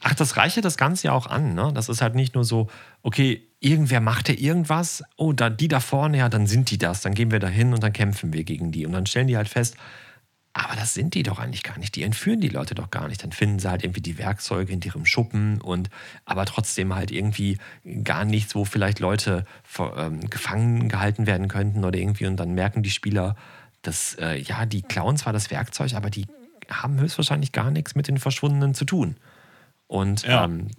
Ach, 0.08 0.14
das 0.14 0.38
reiche 0.38 0.62
das 0.62 0.78
Ganze 0.78 1.08
ja 1.08 1.14
auch 1.14 1.26
an. 1.26 1.56
Ne? 1.56 1.72
Das 1.74 1.90
ist 1.90 2.00
halt 2.00 2.14
nicht 2.14 2.36
nur 2.36 2.44
so, 2.44 2.70
okay, 3.02 3.42
irgendwer 3.60 4.02
macht 4.02 4.30
ja 4.30 4.36
irgendwas, 4.36 5.04
oh, 5.18 5.34
da, 5.34 5.50
die 5.50 5.68
da 5.68 5.80
vorne, 5.80 6.20
ja, 6.20 6.30
dann 6.30 6.46
sind 6.46 6.70
die 6.70 6.78
das. 6.78 7.02
Dann 7.02 7.16
gehen 7.16 7.32
wir 7.32 7.40
da 7.40 7.48
hin 7.48 7.74
und 7.74 7.82
dann 7.82 7.92
kämpfen 7.92 8.32
wir 8.32 8.44
gegen 8.44 8.72
die. 8.72 8.86
Und 8.86 8.92
dann 8.92 9.08
stellen 9.08 9.26
die 9.26 9.36
halt 9.36 9.50
fest, 9.50 9.78
aber 10.54 10.76
das 10.76 10.94
sind 10.94 11.16
die 11.16 11.24
doch 11.24 11.40
eigentlich 11.40 11.64
gar 11.64 11.80
nicht. 11.80 11.96
Die 11.96 12.04
entführen 12.04 12.40
die 12.40 12.50
Leute 12.50 12.76
doch 12.76 12.92
gar 12.92 13.08
nicht. 13.08 13.24
Dann 13.24 13.32
finden 13.32 13.58
sie 13.58 13.68
halt 13.68 13.84
irgendwie 13.84 14.02
die 14.02 14.20
Werkzeuge 14.20 14.72
in 14.72 14.80
ihrem 14.80 15.08
Schuppen 15.08 15.60
und 15.60 15.90
aber 16.24 16.46
trotzdem 16.46 16.94
halt 16.94 17.10
irgendwie 17.10 17.58
gar 18.04 18.26
nichts, 18.26 18.54
wo 18.54 18.64
vielleicht 18.64 19.00
Leute 19.00 19.44
ähm, 19.98 20.30
gefangen 20.30 20.88
gehalten 20.88 21.26
werden 21.26 21.48
könnten 21.48 21.84
oder 21.84 21.98
irgendwie. 21.98 22.28
Und 22.28 22.36
dann 22.36 22.54
merken 22.54 22.84
die 22.84 22.92
Spieler, 22.92 23.36
dass 23.82 24.14
äh, 24.22 24.40
ja, 24.40 24.68
die 24.68 24.84
klauen 24.84 25.18
zwar 25.18 25.34
das 25.34 25.50
Werkzeug, 25.50 25.96
aber 25.96 26.12
die 26.12 26.28
haben 26.70 27.00
höchstwahrscheinlich 27.00 27.52
gar 27.52 27.72
nichts 27.72 27.96
mit 27.96 28.08
den 28.08 28.20
Verschwundenen 28.20 28.76
zu 28.76 28.86
tun. 28.86 29.16
Und 29.88 30.24
ja. 30.24 30.46
ähm, 30.46 30.70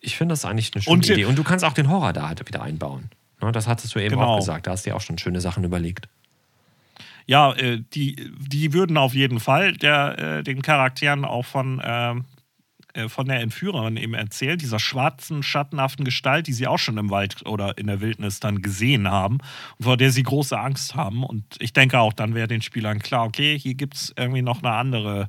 ich 0.00 0.16
finde 0.16 0.32
das 0.32 0.44
eigentlich 0.44 0.72
eine 0.74 0.82
schöne 0.82 0.94
und, 0.94 1.08
Idee. 1.08 1.24
Und 1.24 1.36
du 1.36 1.44
kannst 1.44 1.64
auch 1.64 1.72
den 1.72 1.88
Horror 1.88 2.12
da 2.12 2.28
halt 2.28 2.46
wieder 2.46 2.62
einbauen. 2.62 3.10
Ne, 3.40 3.52
das 3.52 3.66
hattest 3.66 3.94
du 3.94 3.98
eben 3.98 4.16
genau. 4.16 4.34
auch 4.34 4.38
gesagt. 4.38 4.66
Da 4.66 4.72
hast 4.72 4.86
du 4.86 4.90
ja 4.90 4.96
auch 4.96 5.00
schon 5.00 5.18
schöne 5.18 5.40
Sachen 5.40 5.64
überlegt. 5.64 6.08
Ja, 7.26 7.52
äh, 7.54 7.82
die, 7.94 8.30
die 8.38 8.72
würden 8.72 8.96
auf 8.96 9.14
jeden 9.14 9.40
Fall 9.40 9.72
der, 9.72 10.18
äh, 10.18 10.42
den 10.42 10.62
Charakteren 10.62 11.24
auch 11.24 11.44
von, 11.44 11.80
ähm, 11.84 12.24
äh, 12.94 13.08
von 13.08 13.26
der 13.26 13.40
Entführerin 13.40 13.96
eben 13.96 14.14
erzählen, 14.14 14.58
dieser 14.58 14.78
schwarzen, 14.78 15.42
schattenhaften 15.42 16.04
Gestalt, 16.04 16.46
die 16.46 16.52
sie 16.52 16.66
auch 16.66 16.78
schon 16.78 16.98
im 16.98 17.10
Wald 17.10 17.46
oder 17.46 17.78
in 17.78 17.86
der 17.86 18.00
Wildnis 18.00 18.40
dann 18.40 18.60
gesehen 18.60 19.08
haben 19.08 19.38
und 19.78 19.84
vor 19.84 19.96
der 19.96 20.10
sie 20.10 20.24
große 20.24 20.58
Angst 20.58 20.94
haben. 20.94 21.24
Und 21.24 21.44
ich 21.58 21.72
denke 21.72 21.98
auch, 22.00 22.12
dann 22.12 22.34
wäre 22.34 22.48
den 22.48 22.62
Spielern 22.62 22.98
klar, 22.98 23.24
okay, 23.24 23.58
hier 23.58 23.74
gibt 23.74 23.94
es 23.94 24.12
irgendwie 24.16 24.42
noch 24.42 24.62
eine 24.62 24.72
andere 24.72 25.28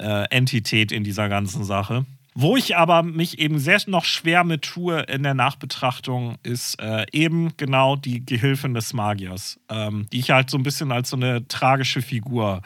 äh, 0.00 0.28
Entität 0.30 0.92
in 0.92 1.04
dieser 1.04 1.28
ganzen 1.28 1.64
Sache. 1.64 2.06
Wo 2.36 2.56
ich 2.56 2.76
aber 2.76 3.04
mich 3.04 3.38
eben 3.38 3.60
sehr 3.60 3.78
noch 3.86 4.04
schwer 4.04 4.42
mit 4.42 4.62
tue 4.62 5.00
in 5.02 5.22
der 5.22 5.34
Nachbetrachtung, 5.34 6.36
ist 6.42 6.80
äh, 6.80 7.06
eben 7.12 7.56
genau 7.56 7.94
die 7.94 8.26
Gehilfin 8.26 8.74
des 8.74 8.92
Magiers, 8.92 9.60
ähm, 9.68 10.08
die 10.12 10.18
ich 10.18 10.30
halt 10.30 10.50
so 10.50 10.58
ein 10.58 10.64
bisschen 10.64 10.90
als 10.90 11.10
so 11.10 11.16
eine 11.16 11.46
tragische 11.46 12.02
Figur 12.02 12.62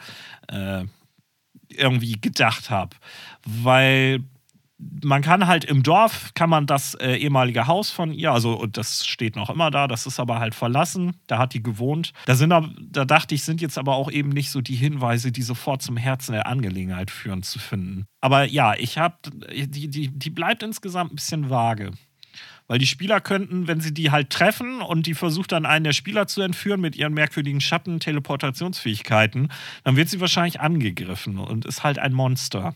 äh, 0.47 0.85
irgendwie 1.67 2.19
gedacht 2.19 2.71
habe. 2.71 2.95
Weil 3.45 4.23
man 4.79 5.21
kann 5.21 5.45
halt 5.45 5.65
im 5.65 5.83
Dorf, 5.83 6.31
kann 6.35 6.49
man 6.49 6.65
das 6.65 6.95
äh, 6.95 7.15
ehemalige 7.15 7.67
Haus 7.67 7.91
von 7.91 8.13
ihr, 8.13 8.31
also 8.31 8.65
das 8.65 9.05
steht 9.05 9.35
noch 9.35 9.49
immer 9.49 9.71
da, 9.71 9.87
das 9.87 10.05
ist 10.05 10.19
aber 10.19 10.39
halt 10.39 10.55
verlassen, 10.55 11.17
da 11.27 11.37
hat 11.37 11.53
die 11.53 11.61
gewohnt. 11.61 12.13
Da, 12.25 12.35
sind, 12.35 12.49
da 12.49 13.05
dachte 13.05 13.35
ich, 13.35 13.43
sind 13.43 13.59
jetzt 13.61 13.77
aber 13.77 13.95
auch 13.95 14.09
eben 14.09 14.29
nicht 14.29 14.51
so 14.51 14.61
die 14.61 14.75
Hinweise, 14.75 15.31
die 15.33 15.41
sofort 15.41 15.81
zum 15.81 15.97
Herzen 15.97 16.31
der 16.31 16.47
Angelegenheit 16.47 17.11
führen, 17.11 17.43
zu 17.43 17.59
finden. 17.59 18.05
Aber 18.21 18.45
ja, 18.45 18.73
ich 18.75 18.97
habe, 18.97 19.15
die, 19.51 19.89
die, 19.89 20.07
die 20.07 20.29
bleibt 20.29 20.63
insgesamt 20.63 21.11
ein 21.11 21.15
bisschen 21.15 21.49
vage. 21.49 21.91
Weil 22.67 22.77
die 22.77 22.87
Spieler 22.87 23.19
könnten, 23.19 23.67
wenn 23.67 23.81
sie 23.81 23.93
die 23.93 24.11
halt 24.11 24.29
treffen 24.29 24.81
und 24.81 25.07
die 25.07 25.15
versucht 25.15 25.51
dann 25.51 25.65
einen 25.65 25.83
der 25.83 25.93
Spieler 25.93 26.27
zu 26.27 26.41
entführen 26.41 26.79
mit 26.79 26.95
ihren 26.95 27.15
merkwürdigen 27.15 27.61
Schatten-Teleportationsfähigkeiten, 27.61 29.49
dann 29.83 29.95
wird 29.95 30.07
sie 30.07 30.21
wahrscheinlich 30.21 30.61
angegriffen 30.61 31.39
und 31.39 31.65
ist 31.65 31.83
halt 31.83 31.97
ein 31.97 32.13
Monster. 32.13 32.75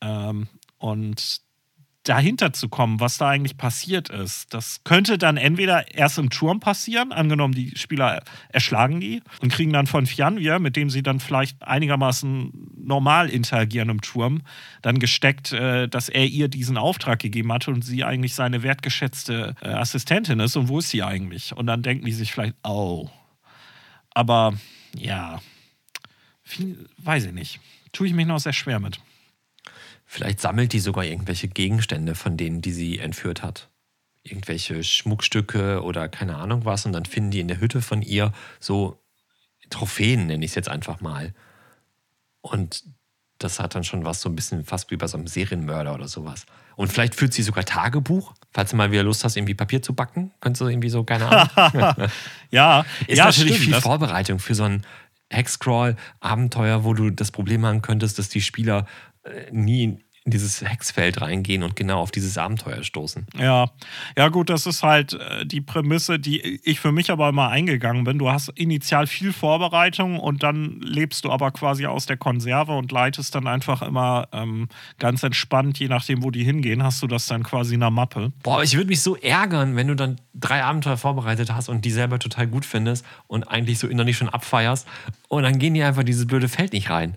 Ähm, 0.00 0.48
und 0.78 1.42
dahinter 2.04 2.52
zu 2.52 2.68
kommen, 2.68 2.98
was 2.98 3.18
da 3.18 3.28
eigentlich 3.28 3.58
passiert 3.58 4.08
ist. 4.08 4.54
Das 4.54 4.82
könnte 4.84 5.18
dann 5.18 5.36
entweder 5.36 5.94
erst 5.94 6.18
im 6.18 6.30
Turm 6.30 6.58
passieren, 6.58 7.12
angenommen 7.12 7.54
die 7.54 7.76
Spieler 7.76 8.22
erschlagen 8.48 9.00
die 9.00 9.22
und 9.42 9.52
kriegen 9.52 9.72
dann 9.72 9.86
von 9.86 10.06
Fianvia, 10.06 10.58
mit 10.58 10.76
dem 10.76 10.88
sie 10.88 11.02
dann 11.02 11.20
vielleicht 11.20 11.62
einigermaßen 11.62 12.52
normal 12.76 13.28
interagierendem 13.28 14.00
Turm 14.00 14.42
dann 14.80 14.98
gesteckt, 14.98 15.52
äh, 15.52 15.88
dass 15.88 16.08
er 16.08 16.26
ihr 16.26 16.48
diesen 16.48 16.78
Auftrag 16.78 17.18
gegeben 17.18 17.52
hatte 17.52 17.70
und 17.70 17.84
sie 17.84 18.02
eigentlich 18.02 18.34
seine 18.34 18.62
wertgeschätzte 18.62 19.54
äh, 19.60 19.68
Assistentin 19.68 20.40
ist. 20.40 20.56
Und 20.56 20.68
wo 20.68 20.78
ist 20.78 20.88
sie 20.88 21.02
eigentlich? 21.02 21.54
Und 21.54 21.66
dann 21.66 21.82
denken 21.82 22.06
die 22.06 22.12
sich 22.12 22.32
vielleicht, 22.32 22.54
oh. 22.64 23.10
Aber 24.14 24.54
ja, 24.96 25.40
viel, 26.42 26.88
weiß 26.98 27.26
ich 27.26 27.32
nicht. 27.32 27.60
Tue 27.92 28.06
ich 28.06 28.14
mich 28.14 28.26
noch 28.26 28.40
sehr 28.40 28.52
schwer 28.52 28.80
mit. 28.80 29.00
Vielleicht 30.12 30.40
sammelt 30.40 30.72
die 30.72 30.80
sogar 30.80 31.04
irgendwelche 31.04 31.46
Gegenstände 31.46 32.16
von 32.16 32.36
denen, 32.36 32.62
die 32.62 32.72
sie 32.72 32.98
entführt 32.98 33.44
hat. 33.44 33.68
Irgendwelche 34.24 34.82
Schmuckstücke 34.82 35.84
oder 35.84 36.08
keine 36.08 36.34
Ahnung 36.34 36.64
was. 36.64 36.84
Und 36.84 36.94
dann 36.94 37.04
finden 37.04 37.30
die 37.30 37.38
in 37.38 37.46
der 37.46 37.60
Hütte 37.60 37.80
von 37.80 38.02
ihr 38.02 38.32
so 38.58 38.98
Trophäen, 39.70 40.26
nenne 40.26 40.44
ich 40.44 40.50
es 40.50 40.56
jetzt 40.56 40.68
einfach 40.68 41.00
mal. 41.00 41.32
Und 42.40 42.82
das 43.38 43.60
hat 43.60 43.76
dann 43.76 43.84
schon 43.84 44.04
was 44.04 44.20
so 44.20 44.28
ein 44.28 44.34
bisschen 44.34 44.64
fast 44.64 44.90
wie 44.90 44.96
bei 44.96 45.06
so 45.06 45.16
einem 45.16 45.28
Serienmörder 45.28 45.94
oder 45.94 46.08
sowas. 46.08 46.44
Und 46.74 46.92
vielleicht 46.92 47.14
führt 47.14 47.32
sie 47.32 47.42
sogar 47.42 47.64
Tagebuch, 47.64 48.34
falls 48.50 48.70
du 48.70 48.76
mal 48.76 48.90
wieder 48.90 49.04
Lust 49.04 49.22
hast, 49.22 49.36
irgendwie 49.36 49.54
Papier 49.54 49.80
zu 49.80 49.94
backen. 49.94 50.32
Könntest 50.40 50.62
du 50.62 50.66
irgendwie 50.66 50.90
so, 50.90 51.04
keine 51.04 51.28
Ahnung. 51.28 52.10
ja, 52.50 52.84
ist 53.06 53.18
ja, 53.18 53.26
natürlich 53.26 53.58
stimmt, 53.58 53.74
viel 53.76 53.80
Vorbereitung 53.80 54.40
für 54.40 54.56
so 54.56 54.64
ein 54.64 54.84
Hexcrawl-Abenteuer, 55.32 56.82
wo 56.82 56.94
du 56.94 57.10
das 57.10 57.30
Problem 57.30 57.64
haben 57.64 57.80
könntest, 57.80 58.18
dass 58.18 58.28
die 58.28 58.40
Spieler 58.40 58.86
nie 59.50 59.84
in 59.84 60.32
dieses 60.32 60.60
Hexfeld 60.62 61.22
reingehen 61.22 61.62
und 61.62 61.76
genau 61.76 62.00
auf 62.00 62.10
dieses 62.10 62.36
Abenteuer 62.36 62.82
stoßen. 62.82 63.26
Ja, 63.38 63.70
ja 64.18 64.28
gut, 64.28 64.50
das 64.50 64.66
ist 64.66 64.82
halt 64.82 65.14
äh, 65.14 65.46
die 65.46 65.62
Prämisse, 65.62 66.18
die 66.18 66.60
ich 66.62 66.78
für 66.78 66.92
mich 66.92 67.10
aber 67.10 67.30
immer 67.30 67.48
eingegangen 67.48 68.04
bin. 68.04 68.18
Du 68.18 68.30
hast 68.30 68.50
initial 68.50 69.06
viel 69.06 69.32
Vorbereitung 69.32 70.20
und 70.20 70.42
dann 70.42 70.78
lebst 70.80 71.24
du 71.24 71.30
aber 71.30 71.52
quasi 71.52 71.86
aus 71.86 72.04
der 72.04 72.18
Konserve 72.18 72.76
und 72.76 72.92
leitest 72.92 73.34
dann 73.34 73.46
einfach 73.46 73.80
immer 73.80 74.28
ähm, 74.32 74.68
ganz 74.98 75.22
entspannt, 75.22 75.78
je 75.78 75.88
nachdem, 75.88 76.22
wo 76.22 76.30
die 76.30 76.44
hingehen, 76.44 76.82
hast 76.82 77.02
du 77.02 77.06
das 77.06 77.26
dann 77.26 77.42
quasi 77.42 77.74
in 77.74 77.80
der 77.80 77.90
Mappe. 77.90 78.32
Boah, 78.42 78.62
ich 78.62 78.76
würde 78.76 78.88
mich 78.88 79.00
so 79.00 79.16
ärgern, 79.16 79.74
wenn 79.74 79.88
du 79.88 79.96
dann 79.96 80.20
drei 80.34 80.62
Abenteuer 80.62 80.98
vorbereitet 80.98 81.50
hast 81.54 81.70
und 81.70 81.86
die 81.86 81.90
selber 81.90 82.18
total 82.18 82.46
gut 82.46 82.66
findest 82.66 83.06
und 83.26 83.44
eigentlich 83.44 83.78
so 83.78 83.88
innerlich 83.88 84.18
schon 84.18 84.28
abfeierst 84.28 84.86
und 85.28 85.44
dann 85.44 85.58
gehen 85.58 85.72
die 85.72 85.82
einfach 85.82 86.02
dieses 86.02 86.26
blöde 86.26 86.48
Feld 86.48 86.74
nicht 86.74 86.90
rein. 86.90 87.16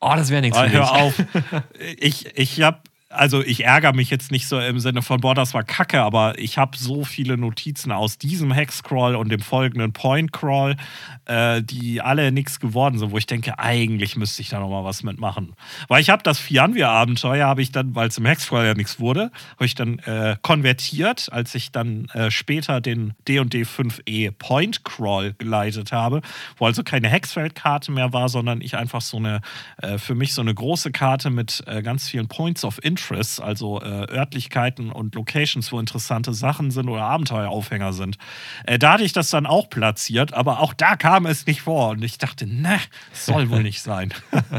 Oh, 0.00 0.12
das 0.16 0.30
wäre 0.30 0.40
nichts 0.40 0.56
Ah, 0.56 0.66
hör 0.66 0.92
auf. 0.92 1.14
Ich, 1.98 2.36
ich 2.36 2.62
habe, 2.62 2.80
also 3.10 3.42
ich 3.42 3.64
ärgere 3.64 3.92
mich 3.92 4.08
jetzt 4.08 4.30
nicht 4.30 4.46
so 4.46 4.58
im 4.60 4.78
Sinne 4.78 5.02
von, 5.02 5.20
boah, 5.20 5.34
das 5.34 5.52
war 5.52 5.64
kacke, 5.64 6.00
aber 6.00 6.38
ich 6.38 6.58
habe 6.58 6.78
so 6.78 7.04
viele 7.04 7.36
Notizen 7.36 7.90
aus 7.90 8.18
diesem 8.18 8.52
Hexcrawl 8.52 9.16
und 9.16 9.30
dem 9.30 9.40
folgenden 9.40 9.92
Point 9.92 10.32
Crawl, 10.32 10.76
äh, 11.24 11.60
die 11.60 12.00
alle 12.00 12.30
nichts 12.30 12.60
geworden 12.60 12.98
sind, 12.98 13.10
wo 13.10 13.18
ich 13.18 13.26
denke, 13.26 13.58
eigentlich 13.58 14.14
müsste 14.16 14.42
ich 14.42 14.48
da 14.48 14.60
nochmal 14.60 14.84
was 14.84 15.02
mitmachen. 15.02 15.54
Weil 15.88 16.00
ich 16.00 16.08
habe 16.08 16.22
das 16.22 16.38
Fianvia-Abenteuer, 16.38 17.46
habe 17.48 17.62
ich 17.62 17.72
dann, 17.72 17.96
weil 17.96 18.08
es 18.08 18.16
im 18.16 18.26
Hexcrawl 18.26 18.64
ja 18.64 18.74
nichts 18.74 19.00
wurde, 19.00 19.32
habe 19.56 19.66
ich 19.66 19.74
dann 19.74 19.98
äh, 20.00 20.36
konvertiert, 20.40 21.30
als 21.32 21.56
ich 21.56 21.72
dann 21.72 22.06
äh, 22.14 22.30
später 22.30 22.80
den 22.80 23.14
D&D 23.26 23.62
5e 23.62 24.30
Point 24.30 24.84
Crawl 24.84 25.34
geleitet 25.36 25.90
habe, 25.90 26.22
wo 26.58 26.66
also 26.66 26.84
keine 26.84 27.08
Hexfeldkarte 27.08 27.90
mehr 27.90 28.12
war, 28.12 28.28
sondern 28.28 28.60
ich 28.60 28.76
einfach 28.76 29.00
so 29.00 29.16
eine, 29.16 29.40
äh, 29.82 29.98
für 29.98 30.14
mich 30.14 30.32
so 30.32 30.42
eine 30.42 30.54
große 30.54 30.92
Karte 30.92 31.30
mit 31.30 31.64
äh, 31.66 31.82
ganz 31.82 32.08
vielen 32.08 32.28
Points 32.28 32.64
of 32.64 32.78
Interest, 32.84 32.99
also 33.40 33.80
äh, 33.80 34.10
Örtlichkeiten 34.10 34.90
und 34.90 35.14
Locations, 35.14 35.70
wo 35.72 35.78
interessante 35.80 36.32
Sachen 36.32 36.70
sind 36.70 36.88
oder 36.88 37.02
Abenteueraufhänger 37.02 37.92
sind. 37.92 38.18
Äh, 38.66 38.78
da 38.78 38.94
hatte 38.94 39.04
ich 39.04 39.12
das 39.12 39.30
dann 39.30 39.46
auch 39.46 39.70
platziert, 39.70 40.34
aber 40.34 40.60
auch 40.60 40.74
da 40.74 40.96
kam 40.96 41.26
es 41.26 41.46
nicht 41.46 41.62
vor 41.62 41.90
und 41.90 42.02
ich 42.02 42.18
dachte, 42.18 42.46
ne, 42.46 42.78
soll 43.12 43.50
wohl 43.50 43.62
nicht 43.62 43.82
sein. 43.82 44.12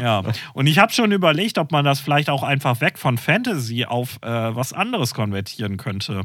Ja, 0.00 0.22
und 0.54 0.66
ich 0.66 0.78
habe 0.78 0.92
schon 0.92 1.12
überlegt, 1.12 1.58
ob 1.58 1.72
man 1.72 1.84
das 1.84 2.00
vielleicht 2.00 2.30
auch 2.30 2.42
einfach 2.42 2.80
weg 2.80 2.98
von 2.98 3.18
Fantasy 3.18 3.84
auf 3.84 4.18
äh, 4.22 4.28
was 4.28 4.72
anderes 4.72 5.14
konvertieren 5.14 5.76
könnte. 5.76 6.22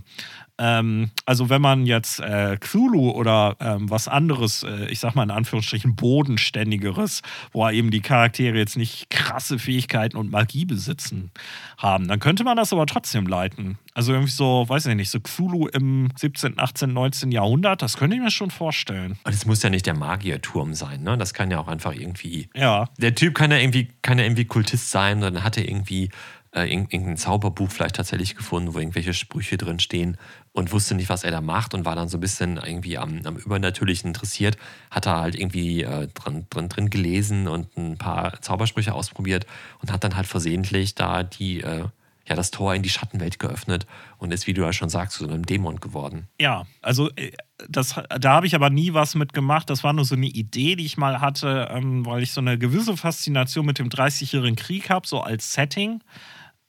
Ähm, 0.60 1.12
also 1.26 1.50
wenn 1.50 1.62
man 1.62 1.86
jetzt 1.86 2.20
äh, 2.20 2.58
Cthulhu 2.60 3.12
oder 3.12 3.56
ähm, 3.60 3.90
was 3.90 4.08
anderes, 4.08 4.64
äh, 4.64 4.88
ich 4.90 5.00
sag 5.00 5.16
mal 5.16 5.24
in 5.24 5.32
Anführungsstrichen 5.32 5.96
bodenständigeres, 5.96 7.22
wo 7.52 7.68
eben 7.70 7.92
die 7.92 8.02
Charaktere 8.02 8.58
jetzt 8.58 8.78
nicht 8.78 9.10
krasse 9.10 9.60
Fähigkeiten 9.60 10.18
und 10.18 10.32
Magie 10.32 10.66
besitzen 10.66 11.32
haben, 11.78 12.08
dann 12.08 12.20
könnte 12.20 12.44
man 12.44 12.58
das 12.58 12.74
aber 12.74 12.86
trotzdem 12.86 13.28
leiten. 13.28 13.78
Also 13.94 14.14
irgendwie 14.14 14.32
so, 14.32 14.66
weiß 14.68 14.88
ich 14.88 14.96
nicht, 14.96 15.10
so 15.10 15.20
Cthulhu 15.20 15.68
im 15.68 16.10
17., 16.16 16.60
18., 16.60 16.94
19. 16.94 17.32
Jahrhundert, 17.32 17.82
das 17.82 17.98
könnte 17.98 18.16
ich 18.16 18.22
mir 18.22 18.32
schon 18.32 18.52
vorstellen. 18.52 19.18
Und 19.24 19.34
es 19.34 19.46
muss 19.46 19.64
ja 19.64 19.70
nicht 19.70 19.86
der 19.86 19.96
Magierturm 19.96 20.74
sein, 20.74 21.02
ne? 21.02 21.18
Das 21.18 21.34
kann 21.34 21.50
ja 21.50 21.60
auch 21.60 21.68
einfach 21.68 21.94
irgendwie. 21.94 22.50
Ja. 22.56 22.90
Der 22.98 23.16
Typ 23.16 23.36
kann 23.36 23.52
ja 23.52 23.58
irgendwie, 23.58 23.90
kann 24.02 24.20
ja 24.20 24.26
irgendwie 24.26 24.46
Kultist 24.46 24.92
sein, 24.92 25.22
dann 25.22 25.44
hat 25.44 25.58
er 25.58 25.68
irgendwie 25.68 26.10
äh, 26.52 26.62
irg- 26.62 26.92
irgendein 26.92 27.18
Zauberbuch 27.18 27.70
vielleicht 27.70 27.96
tatsächlich 27.98 28.36
gefunden, 28.36 28.74
wo 28.74 28.80
irgendwelche 28.80 29.14
Sprüche 29.14 29.58
drin 29.58 29.80
stehen 29.80 30.18
und 30.54 30.72
wusste 30.72 30.96
nicht, 30.96 31.10
was 31.10 31.24
er 31.24 31.32
da 31.32 31.42
macht 31.42 31.74
und 31.74 31.86
war 31.86 31.96
dann 31.96 32.08
so 32.10 32.18
ein 32.18 32.22
bisschen 32.22 32.58
irgendwie 32.58 32.98
am, 32.98 33.22
am 33.26 33.36
Übernatürlichen 33.38 34.08
interessiert. 34.08 34.58
Hat 34.90 35.06
er 35.06 35.18
halt 35.22 35.36
irgendwie 35.36 35.84
äh, 35.84 36.08
drin, 36.14 36.46
drin, 36.50 36.70
drin 36.70 36.90
gelesen 36.90 37.48
und 37.48 37.76
ein 37.78 37.98
paar 37.98 38.42
Zaubersprüche 38.42 38.94
ausprobiert 38.94 39.46
und 39.82 39.92
hat 39.92 40.04
dann 40.04 40.16
halt 40.16 40.28
versehentlich 40.28 40.96
da 40.96 41.24
die, 41.24 41.62
äh, 41.62 41.86
ja, 42.30 42.36
das 42.36 42.52
Tor 42.52 42.76
in 42.76 42.84
die 42.84 42.90
Schattenwelt 42.90 43.40
geöffnet 43.40 43.86
und 44.18 44.34
ist, 44.34 44.48
wie 44.48 44.54
du 44.54 44.62
ja 44.62 44.74
schon 44.74 44.90
sagst, 44.90 45.18
zu 45.18 45.26
so 45.26 45.34
einem 45.34 45.46
Dämon 45.46 45.80
geworden. 45.80 46.28
Ja, 46.42 46.66
also 46.82 47.10
äh, 47.16 47.32
das, 47.70 47.96
da 48.20 48.34
habe 48.34 48.46
ich 48.48 48.54
aber 48.56 48.70
nie 48.70 48.94
was 48.94 49.16
mit 49.16 49.32
gemacht. 49.34 49.70
Das 49.70 49.84
war 49.84 49.94
nur 49.94 50.06
so 50.06 50.16
eine 50.16 50.26
Idee, 50.28 50.76
die 50.76 50.86
ich 50.86 50.98
mal 50.98 51.22
hatte, 51.22 51.70
ähm, 51.72 52.06
weil 52.06 52.22
ich 52.24 52.32
so 52.34 52.42
eine 52.42 52.58
gewisse 52.58 52.98
Faszination 52.98 53.66
mit 53.66 53.80
dem 53.80 53.90
30-jährigen 53.90 54.56
Krieg 54.58 54.90
habe, 54.90 55.08
so 55.08 55.22
als 55.22 55.54
Setting, 55.54 56.02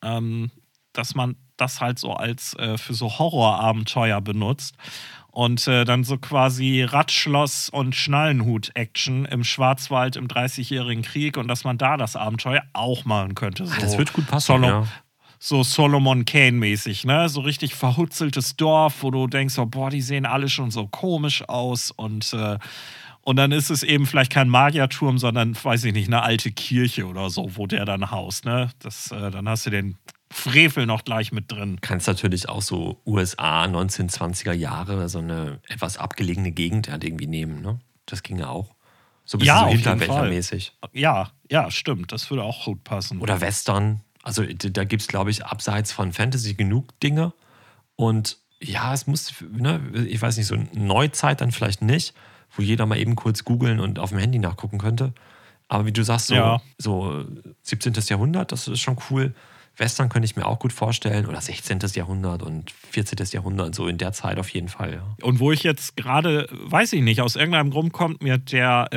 ähm, 0.03 0.51
dass 0.93 1.15
man 1.15 1.37
das 1.57 1.81
halt 1.81 1.99
so 1.99 2.13
als 2.13 2.55
äh, 2.55 2.79
für 2.79 2.95
so 2.95 3.19
Horrorabenteuer 3.19 4.21
benutzt. 4.21 4.77
Und 5.31 5.69
äh, 5.69 5.85
dann 5.85 6.03
so 6.03 6.19
quasi 6.19 6.83
Radschloss 6.83 7.69
und 7.69 7.95
Schnallenhut-Action 7.95 9.25
im 9.27 9.45
Schwarzwald 9.45 10.17
im 10.17 10.27
30-jährigen 10.27 11.05
Krieg 11.05 11.37
und 11.37 11.47
dass 11.47 11.63
man 11.65 11.79
da 11.79 11.97
das 11.97 12.17
Abenteuer 12.17 12.63
auch 12.73 13.05
machen 13.05 13.35
könnte. 13.35 13.67
So 13.67 13.73
Ah, 13.73 13.81
das 13.81 13.99
wird 13.99 14.13
gut 14.13 14.27
passen, 14.27 14.47
Solo 14.47 14.67
ja. 14.67 14.87
so 15.39 15.63
Solomon 15.63 16.25
Kane-mäßig, 16.25 17.05
ne? 17.05 17.29
So 17.29 17.43
richtig 17.43 17.75
verhutzeltes 17.77 18.57
Dorf, 18.57 19.03
wo 19.03 19.13
du 19.13 19.29
denkst, 19.29 19.59
oh, 19.59 19.67
boah, 19.67 19.91
die 19.91 20.01
sehen 20.01 20.27
alle 20.27 20.49
schon 20.49 20.73
so 20.73 20.89
komisch 20.89 21.49
aus 21.49 21.93
und, 21.93 22.33
äh, 22.33 22.59
und 23.23 23.37
dann 23.37 23.53
ist 23.53 23.71
es 23.71 23.83
eben 23.83 24.07
vielleicht 24.07 24.33
kein 24.33 24.49
Magierturm, 24.49 25.19
sondern, 25.19 25.57
weiß 25.63 25.85
ich 25.85 25.93
nicht, 25.93 26.09
eine 26.09 26.23
alte 26.23 26.51
Kirche 26.51 27.07
oder 27.07 27.31
so, 27.31 27.57
wo 27.57 27.67
der 27.67 27.85
dann 27.85 28.11
haust, 28.11 28.45
ne? 28.45 28.71
Das, 28.79 29.11
äh, 29.11 29.31
dann 29.31 29.49
hast 29.49 29.67
du 29.67 29.71
den 29.71 29.97
Frevel 30.31 30.87
noch 30.87 31.05
gleich 31.05 31.33
mit 31.33 31.51
drin. 31.51 31.79
kannst 31.81 32.07
natürlich 32.07 32.49
auch 32.49 32.63
so 32.63 33.01
USA 33.07 33.65
1920er 33.65 34.53
Jahre, 34.53 35.09
so 35.09 35.19
eine 35.19 35.61
etwas 35.69 35.99
abgelegene 35.99 36.53
Gegend 36.53 36.91
halt 36.91 37.05
irgendwie 37.05 37.27
nehmen, 37.27 37.63
ne? 37.63 37.81
Das 38.07 38.23
ginge 38.23 38.49
auch. 38.49 38.75
So 39.25 39.37
ein 39.37 39.41
bisschen 39.41 39.55
Ja, 39.55 39.65
so. 39.65 39.69
Hinterwäldlermäßig. 39.69 40.73
Ja, 40.93 41.31
ja, 41.51 41.71
stimmt. 41.71 42.13
Das 42.13 42.31
würde 42.31 42.43
auch 42.43 42.65
gut 42.65 42.83
passen. 42.85 43.21
Oder 43.21 43.41
Western. 43.43 44.01
Also 44.23 44.43
da 44.45 44.85
gibt 44.85 45.03
es, 45.03 45.09
glaube 45.09 45.31
ich, 45.31 45.45
abseits 45.45 45.93
von 45.93 46.13
Fantasy 46.13 46.55
genug 46.55 46.99
Dinge. 47.01 47.33
Und 47.95 48.39
ja, 48.61 48.95
es 48.95 49.07
muss, 49.07 49.35
ne, 49.51 49.81
ich 50.09 50.21
weiß 50.21 50.37
nicht, 50.37 50.47
so 50.47 50.55
eine 50.55 50.69
Neuzeit 50.73 51.41
dann 51.41 51.53
vielleicht 51.53 51.83
nicht, 51.83 52.15
wo 52.57 52.63
jeder 52.63 52.87
mal 52.87 52.99
eben 52.99 53.15
kurz 53.17 53.45
googeln 53.45 53.81
und 53.81 53.99
auf 53.99 54.11
dem 54.11 54.19
Handy 54.19 54.39
nachgucken 54.39 54.79
könnte. 54.79 55.13
Aber 55.69 55.85
wie 55.87 55.93
du 55.93 56.03
sagst, 56.03 56.29
so, 56.29 56.35
Ja. 56.35 56.61
so 56.79 57.25
17. 57.63 57.93
Jahrhundert, 58.09 58.53
das 58.53 58.69
ist 58.69 58.81
schon 58.81 58.97
cool. 59.11 59.35
Western 59.79 60.09
könnte 60.09 60.27
ich 60.27 60.37
mir 60.37 60.47
auch 60.47 60.59
gut 60.59 60.73
vorstellen. 60.73 61.27
Oder 61.27 61.41
16. 61.41 61.79
Jahrhundert 61.95 62.43
und 62.43 62.71
14. 62.91 63.19
Jahrhundert, 63.33 63.75
so 63.75 63.87
in 63.87 63.99
der 63.99 64.13
Zeit 64.13 64.39
auf 64.39 64.49
jeden 64.51 64.69
Fall. 64.69 64.95
Ja. 64.95 65.27
Und 65.27 65.41
wo 65.41 65.53
ich 65.53 65.63
jetzt 65.63 65.97
gerade, 65.97 66.49
weiß 66.51 66.93
ich 66.93 67.03
nicht, 67.03 67.21
aus 67.21 67.37
irgendeinem 67.37 67.71
Grund 67.71 67.93
kommt 67.93 68.23
mir 68.23 68.39
der, 68.39 68.89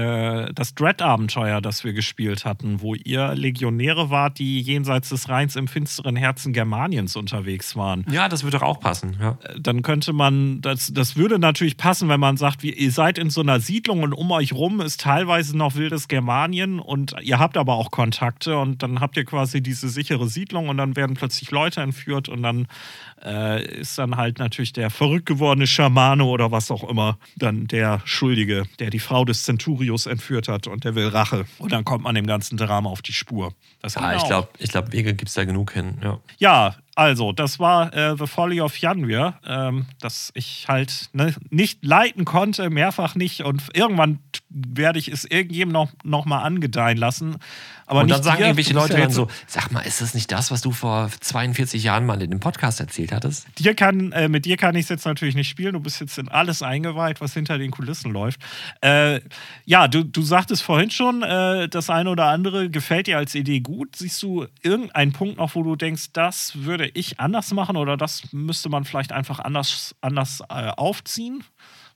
äh, 0.50 0.54
das 0.54 0.74
Dread-Abenteuer, 0.76 1.62
das 1.62 1.84
wir 1.84 1.94
gespielt 1.94 2.46
hatten, 2.46 2.82
wo 2.82 2.96
ihr 2.96 3.36
Legionäre 3.36 4.10
wart, 4.10 4.40
die 4.40 4.62
jenseits 4.62 5.10
des 5.10 5.30
Rheins 5.30 5.56
im 5.56 5.68
finsteren 5.68 6.16
Herzen 6.16 6.54
Germaniens 6.54 7.16
unterwegs 7.16 7.76
waren. 7.76 8.06
ja, 8.12 8.30
das 8.30 8.44
würde 8.44 8.62
auch 8.62 8.80
passen. 8.80 9.18
Ja. 9.20 9.38
Dann 9.60 9.82
könnte 9.82 10.14
man, 10.14 10.62
das, 10.62 10.92
das 10.94 11.16
würde 11.16 11.40
natürlich 11.40 11.78
passen, 11.78 12.10
wenn 12.10 12.20
man 12.20 12.38
sagt, 12.38 12.64
wie, 12.64 12.74
ihr 12.74 12.92
seid 12.92 13.18
in 13.18 13.30
so 13.30 13.42
einer 13.42 13.60
Siedlung 13.60 14.04
und 14.04 14.14
um 14.14 14.32
euch 14.32 14.54
rum 14.54 14.82
ist 14.82 15.02
teilweise 15.02 15.56
noch 15.58 15.76
wildes 15.76 16.08
Germanien 16.08 16.80
und 16.80 17.16
ihr 17.22 17.40
habt 17.40 17.58
aber 17.58 17.76
auch 17.76 17.92
Kontakte 17.92 18.58
und 18.58 18.82
dann 18.84 19.00
habt 19.00 19.18
ihr 19.18 19.26
quasi 19.26 19.62
diese 19.62 19.90
sichere 19.90 20.28
Siedlung 20.28 20.71
und 20.72 20.78
dann 20.78 20.96
werden 20.96 21.16
plötzlich 21.16 21.52
Leute 21.52 21.82
entführt 21.82 22.28
und 22.28 22.42
dann 22.42 22.68
äh, 23.24 23.64
ist 23.80 23.98
dann 24.00 24.18
halt 24.18 24.40
natürlich 24.40 24.74
der 24.74 24.90
verrückt 24.90 25.28
gewordene 25.28 25.68
Schamane 25.68 26.24
oder 26.24 26.52
was 26.52 26.72
auch 26.72 26.88
immer 26.90 27.18
dann 27.36 27.68
der 27.68 28.02
Schuldige, 28.06 28.64
der 28.80 28.90
die 28.90 29.00
Frau 29.00 29.24
des 29.26 29.44
Centurios 29.44 30.08
entführt 30.08 30.48
hat 30.48 30.66
und 30.68 30.84
der 30.84 30.96
will 30.96 31.08
Rache. 31.10 31.46
Und 31.60 31.72
dann 31.72 31.86
kommt 31.86 32.04
man 32.04 32.16
dem 32.16 32.26
ganzen 32.26 32.58
Drama 32.58 32.90
auf 32.90 33.02
die 33.04 33.14
Spur. 33.14 33.54
Das 33.82 33.96
Ja, 33.96 34.02
ging 34.10 34.18
ich 34.18 34.24
auch. 34.24 34.28
glaube, 34.28 34.50
ich 34.58 34.72
glaub, 34.72 34.92
Wege 34.92 35.14
gibt 35.14 35.30
es 35.30 35.36
da 35.36 35.46
genug 35.46 35.74
hin. 35.74 35.98
Ja. 36.02 36.20
Ja, 36.40 36.76
also, 36.96 37.32
das 37.32 37.60
war 37.60 37.94
äh, 37.94 38.18
The 38.18 38.28
Folly 38.28 38.62
of 38.62 38.78
Janvier, 38.78 39.36
ähm, 39.46 39.86
das 40.00 40.32
ich 40.34 40.66
halt 40.68 41.10
ne, 41.14 41.34
nicht 41.50 41.84
leiten 41.86 42.26
konnte, 42.26 42.70
mehrfach 42.70 43.16
nicht. 43.16 43.42
Und 43.42 43.64
irgendwann 43.74 44.20
werde 44.50 45.00
ich 45.00 45.08
es 45.08 45.24
irgendjemandem 45.24 45.72
noch, 45.72 45.92
noch 46.04 46.26
mal 46.26 46.42
angedeihen 46.42 46.98
lassen. 46.98 47.38
Aber 47.92 48.02
und 48.02 48.06
nicht 48.06 48.18
dann 48.18 48.24
sagen 48.24 48.38
dir. 48.38 48.46
irgendwelche 48.46 48.74
Leute 48.74 48.96
dann 48.96 49.12
so, 49.12 49.28
sag 49.48 49.72
mal, 49.72 49.82
ist 49.82 50.00
das 50.00 50.14
nicht 50.14 50.32
das, 50.32 50.50
was 50.50 50.62
du 50.62 50.72
vor 50.72 51.10
42 51.20 51.84
Jahren 51.84 52.06
mal 52.06 52.22
in 52.22 52.32
dem 52.32 52.40
Podcast 52.40 52.80
erzählt 52.80 53.12
hattest? 53.12 53.48
dir 53.60 53.76
kann, 53.76 54.14
äh, 54.14 54.30
mit 54.30 54.46
dir 54.46 54.56
kann 54.56 54.76
ich 54.76 54.84
es 54.84 54.90
jetzt 54.90 55.06
natürlich 55.06 55.36
nicht 55.36 55.50
spielen. 55.50 55.74
Du 55.74 55.82
bist 55.82 56.00
jetzt 56.00 56.18
in 56.18 56.30
alles 56.30 56.62
eingeweiht, 56.62 57.20
was 57.20 57.34
hinter 57.34 57.58
den 57.58 57.72
Kulissen 57.72 58.12
läuft. 58.12 58.40
Äh, 58.82 59.20
ja, 59.66 59.90
du, 59.90 60.04
du 60.04 60.22
sagtest 60.22 60.64
vorhin 60.64 60.90
schon, 60.90 61.22
äh, 61.22 61.68
das 61.68 61.90
eine 61.90 62.10
oder 62.10 62.28
andere 62.28 62.70
gefällt 62.70 63.08
dir 63.08 63.18
als 63.18 63.36
Idee 63.36 63.60
gut. 63.60 63.98
Siehst 63.98 64.24
du 64.24 64.46
irgendeinen 64.62 65.12
Punkt 65.12 65.38
noch, 65.38 65.56
wo 65.56 65.64
du 65.64 65.76
denkst, 65.76 66.14
das 66.14 66.64
würde 66.64 66.81
ich 66.88 67.20
anders 67.20 67.52
machen 67.54 67.78
oder 67.78 67.98
das 67.98 68.24
müsste 68.32 68.70
man 68.70 68.86
vielleicht 68.86 69.12
einfach 69.12 69.40
anders, 69.40 69.96
anders 70.02 70.42
äh, 70.50 70.70
aufziehen? 70.70 71.44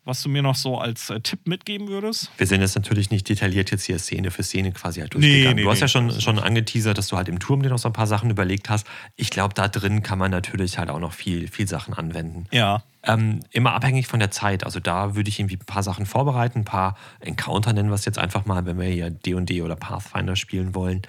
Was 0.08 0.22
du 0.22 0.30
mir 0.30 0.44
noch 0.44 0.54
so 0.54 0.78
als 0.78 1.10
äh, 1.10 1.20
Tipp 1.20 1.48
mitgeben 1.48 1.88
würdest? 1.88 2.30
Wir 2.38 2.46
sind 2.46 2.62
jetzt 2.62 2.76
natürlich 2.76 3.10
nicht 3.10 3.28
detailliert 3.28 3.72
jetzt 3.72 3.86
hier 3.86 3.98
Szene 3.98 4.30
für 4.30 4.44
Szene 4.44 4.72
quasi 4.72 5.00
halt 5.00 5.16
Nee, 5.16 5.20
durchgegangen. 5.22 5.56
nee, 5.56 5.64
du 5.64 5.70
hast 5.72 5.78
nee, 5.80 5.82
ja 5.82 5.88
schon, 5.88 6.22
schon 6.22 6.38
angeteasert, 6.38 6.96
dass 6.96 7.08
du 7.08 7.18
halt 7.18 7.28
im 7.28 7.40
Turm 7.40 7.64
dir 7.64 7.70
noch 7.70 7.80
so 7.80 7.90
ein 7.90 7.94
paar 7.94 8.06
Sachen 8.06 8.30
überlegt 8.30 8.70
hast. 8.70 8.86
Ich 9.16 9.32
glaube, 9.32 9.56
da 9.56 9.68
drin 9.68 10.04
kann 10.04 10.20
man 10.20 10.30
natürlich 10.30 10.78
halt 10.78 10.92
auch 10.92 11.00
noch 11.00 11.12
viel, 11.14 11.48
viel 11.48 11.68
Sachen 11.68 11.96
anwenden. 11.96 12.46
Ja. 12.52 12.84
Ähm, 13.02 13.40
immer 13.50 13.74
abhängig 13.74 14.06
von 14.06 14.20
der 14.20 14.30
Zeit. 14.30 14.64
Also 14.64 14.80
da 14.80 15.16
würde 15.16 15.28
ich 15.30 15.40
irgendwie 15.40 15.56
ein 15.56 15.66
paar 15.66 15.82
Sachen 15.82 16.06
vorbereiten, 16.06 16.60
ein 16.60 16.66
paar 16.66 16.96
Encounter 17.20 17.74
nennen 17.74 17.90
wir 17.90 17.96
es 17.96 18.06
jetzt 18.06 18.20
einfach 18.20 18.46
mal, 18.46 18.68
wenn 18.68 18.80
wir 18.80 18.88
hier 18.88 19.10
D&D 19.10 19.64
oder 19.64 19.76
Pathfinder 19.76 20.36
spielen 20.36 20.76
wollen. 20.76 21.02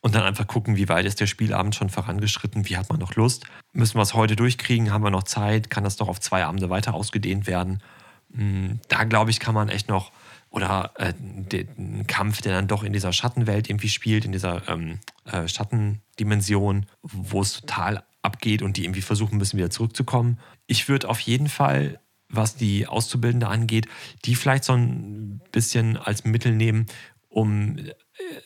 Und 0.00 0.14
dann 0.14 0.22
einfach 0.22 0.46
gucken, 0.46 0.76
wie 0.76 0.88
weit 0.88 1.06
ist 1.06 1.20
der 1.20 1.26
Spielabend 1.26 1.74
schon 1.74 1.90
vorangeschritten, 1.90 2.68
wie 2.68 2.76
hat 2.76 2.88
man 2.88 3.00
noch 3.00 3.16
Lust. 3.16 3.44
Müssen 3.72 3.96
wir 3.96 4.02
es 4.02 4.14
heute 4.14 4.36
durchkriegen, 4.36 4.92
haben 4.92 5.02
wir 5.02 5.10
noch 5.10 5.24
Zeit, 5.24 5.70
kann 5.70 5.84
das 5.84 5.98
noch 5.98 6.08
auf 6.08 6.20
zwei 6.20 6.44
Abende 6.44 6.70
weiter 6.70 6.94
ausgedehnt 6.94 7.46
werden. 7.46 7.82
Mm, 8.30 8.74
Da 8.88 9.04
glaube 9.04 9.30
ich, 9.30 9.40
kann 9.40 9.54
man 9.54 9.68
echt 9.68 9.88
noch, 9.88 10.12
oder 10.50 10.92
äh, 10.96 11.12
den 11.18 12.06
Kampf, 12.06 12.40
der 12.42 12.52
dann 12.52 12.68
doch 12.68 12.84
in 12.84 12.92
dieser 12.92 13.12
Schattenwelt 13.12 13.68
irgendwie 13.68 13.88
spielt, 13.88 14.24
in 14.24 14.32
dieser 14.32 14.68
ähm, 14.68 15.00
äh, 15.24 15.48
Schattendimension, 15.48 16.86
wo 17.02 17.42
es 17.42 17.60
total 17.60 18.04
abgeht 18.22 18.62
und 18.62 18.76
die 18.76 18.84
irgendwie 18.84 19.02
versuchen 19.02 19.38
müssen, 19.38 19.58
wieder 19.58 19.70
zurückzukommen. 19.70 20.38
Ich 20.66 20.88
würde 20.88 21.08
auf 21.08 21.20
jeden 21.20 21.48
Fall, 21.48 22.00
was 22.28 22.56
die 22.56 22.86
Auszubildende 22.86 23.48
angeht, 23.48 23.88
die 24.24 24.34
vielleicht 24.34 24.64
so 24.64 24.74
ein 24.74 25.40
bisschen 25.50 25.96
als 25.96 26.24
Mittel 26.24 26.54
nehmen, 26.54 26.86
um, 27.28 27.76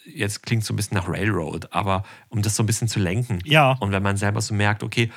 jetzt 0.06 0.42
klingt 0.42 0.64
so 0.64 0.72
ein 0.72 0.76
bisschen 0.76 0.96
nach 0.96 1.08
Railroad, 1.08 1.72
aber 1.72 2.04
um 2.28 2.42
das 2.42 2.56
so 2.56 2.62
ein 2.62 2.66
bisschen 2.66 2.88
zu 2.88 3.00
lenken. 3.00 3.40
Ja. 3.44 3.72
Und 3.80 3.92
wenn 3.92 4.02
man 4.02 4.16
selber 4.16 4.40
so 4.40 4.54
merkt, 4.54 4.82
okay, 4.82 5.10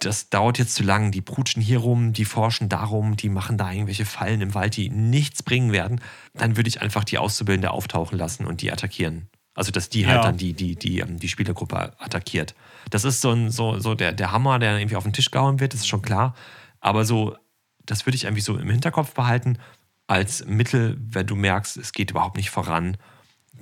das 0.00 0.28
dauert 0.30 0.58
jetzt 0.58 0.74
zu 0.74 0.82
lang, 0.82 1.10
die 1.12 1.20
prutschen 1.20 1.62
hier 1.62 1.78
rum, 1.78 2.12
die 2.12 2.24
forschen 2.24 2.68
darum, 2.68 3.16
die 3.16 3.28
machen 3.28 3.56
da 3.58 3.70
irgendwelche 3.72 4.04
Fallen 4.04 4.40
im 4.40 4.54
Wald, 4.54 4.76
die 4.76 4.90
nichts 4.90 5.42
bringen 5.42 5.72
werden, 5.72 6.00
dann 6.34 6.56
würde 6.56 6.68
ich 6.68 6.80
einfach 6.82 7.04
die 7.04 7.18
Auszubildende 7.18 7.70
auftauchen 7.70 8.18
lassen 8.18 8.46
und 8.46 8.62
die 8.62 8.72
attackieren. 8.72 9.28
Also, 9.54 9.70
dass 9.70 9.90
die 9.90 10.06
halt 10.06 10.16
Ja. 10.16 10.22
dann 10.22 10.38
die, 10.38 10.54
die, 10.54 10.76
die, 10.76 11.00
ähm, 11.00 11.18
die 11.18 11.28
Spielergruppe 11.28 11.92
attackiert. 12.00 12.54
Das 12.90 13.04
ist 13.04 13.20
so, 13.20 13.32
ein, 13.32 13.50
so, 13.50 13.78
so 13.78 13.94
der, 13.94 14.12
der 14.12 14.32
Hammer, 14.32 14.58
der 14.58 14.78
irgendwie 14.78 14.96
auf 14.96 15.04
den 15.04 15.12
Tisch 15.12 15.30
gehauen 15.30 15.60
wird, 15.60 15.74
das 15.74 15.80
ist 15.80 15.88
schon 15.88 16.00
klar. 16.02 16.34
Aber 16.80 17.04
so, 17.04 17.36
das 17.84 18.06
würde 18.06 18.16
ich 18.16 18.24
irgendwie 18.24 18.40
so 18.40 18.56
im 18.56 18.70
Hinterkopf 18.70 19.12
behalten, 19.12 19.58
als 20.06 20.44
Mittel, 20.46 20.96
wenn 21.00 21.26
du 21.26 21.36
merkst, 21.36 21.76
es 21.76 21.92
geht 21.92 22.10
überhaupt 22.10 22.36
nicht 22.36 22.50
voran, 22.50 22.96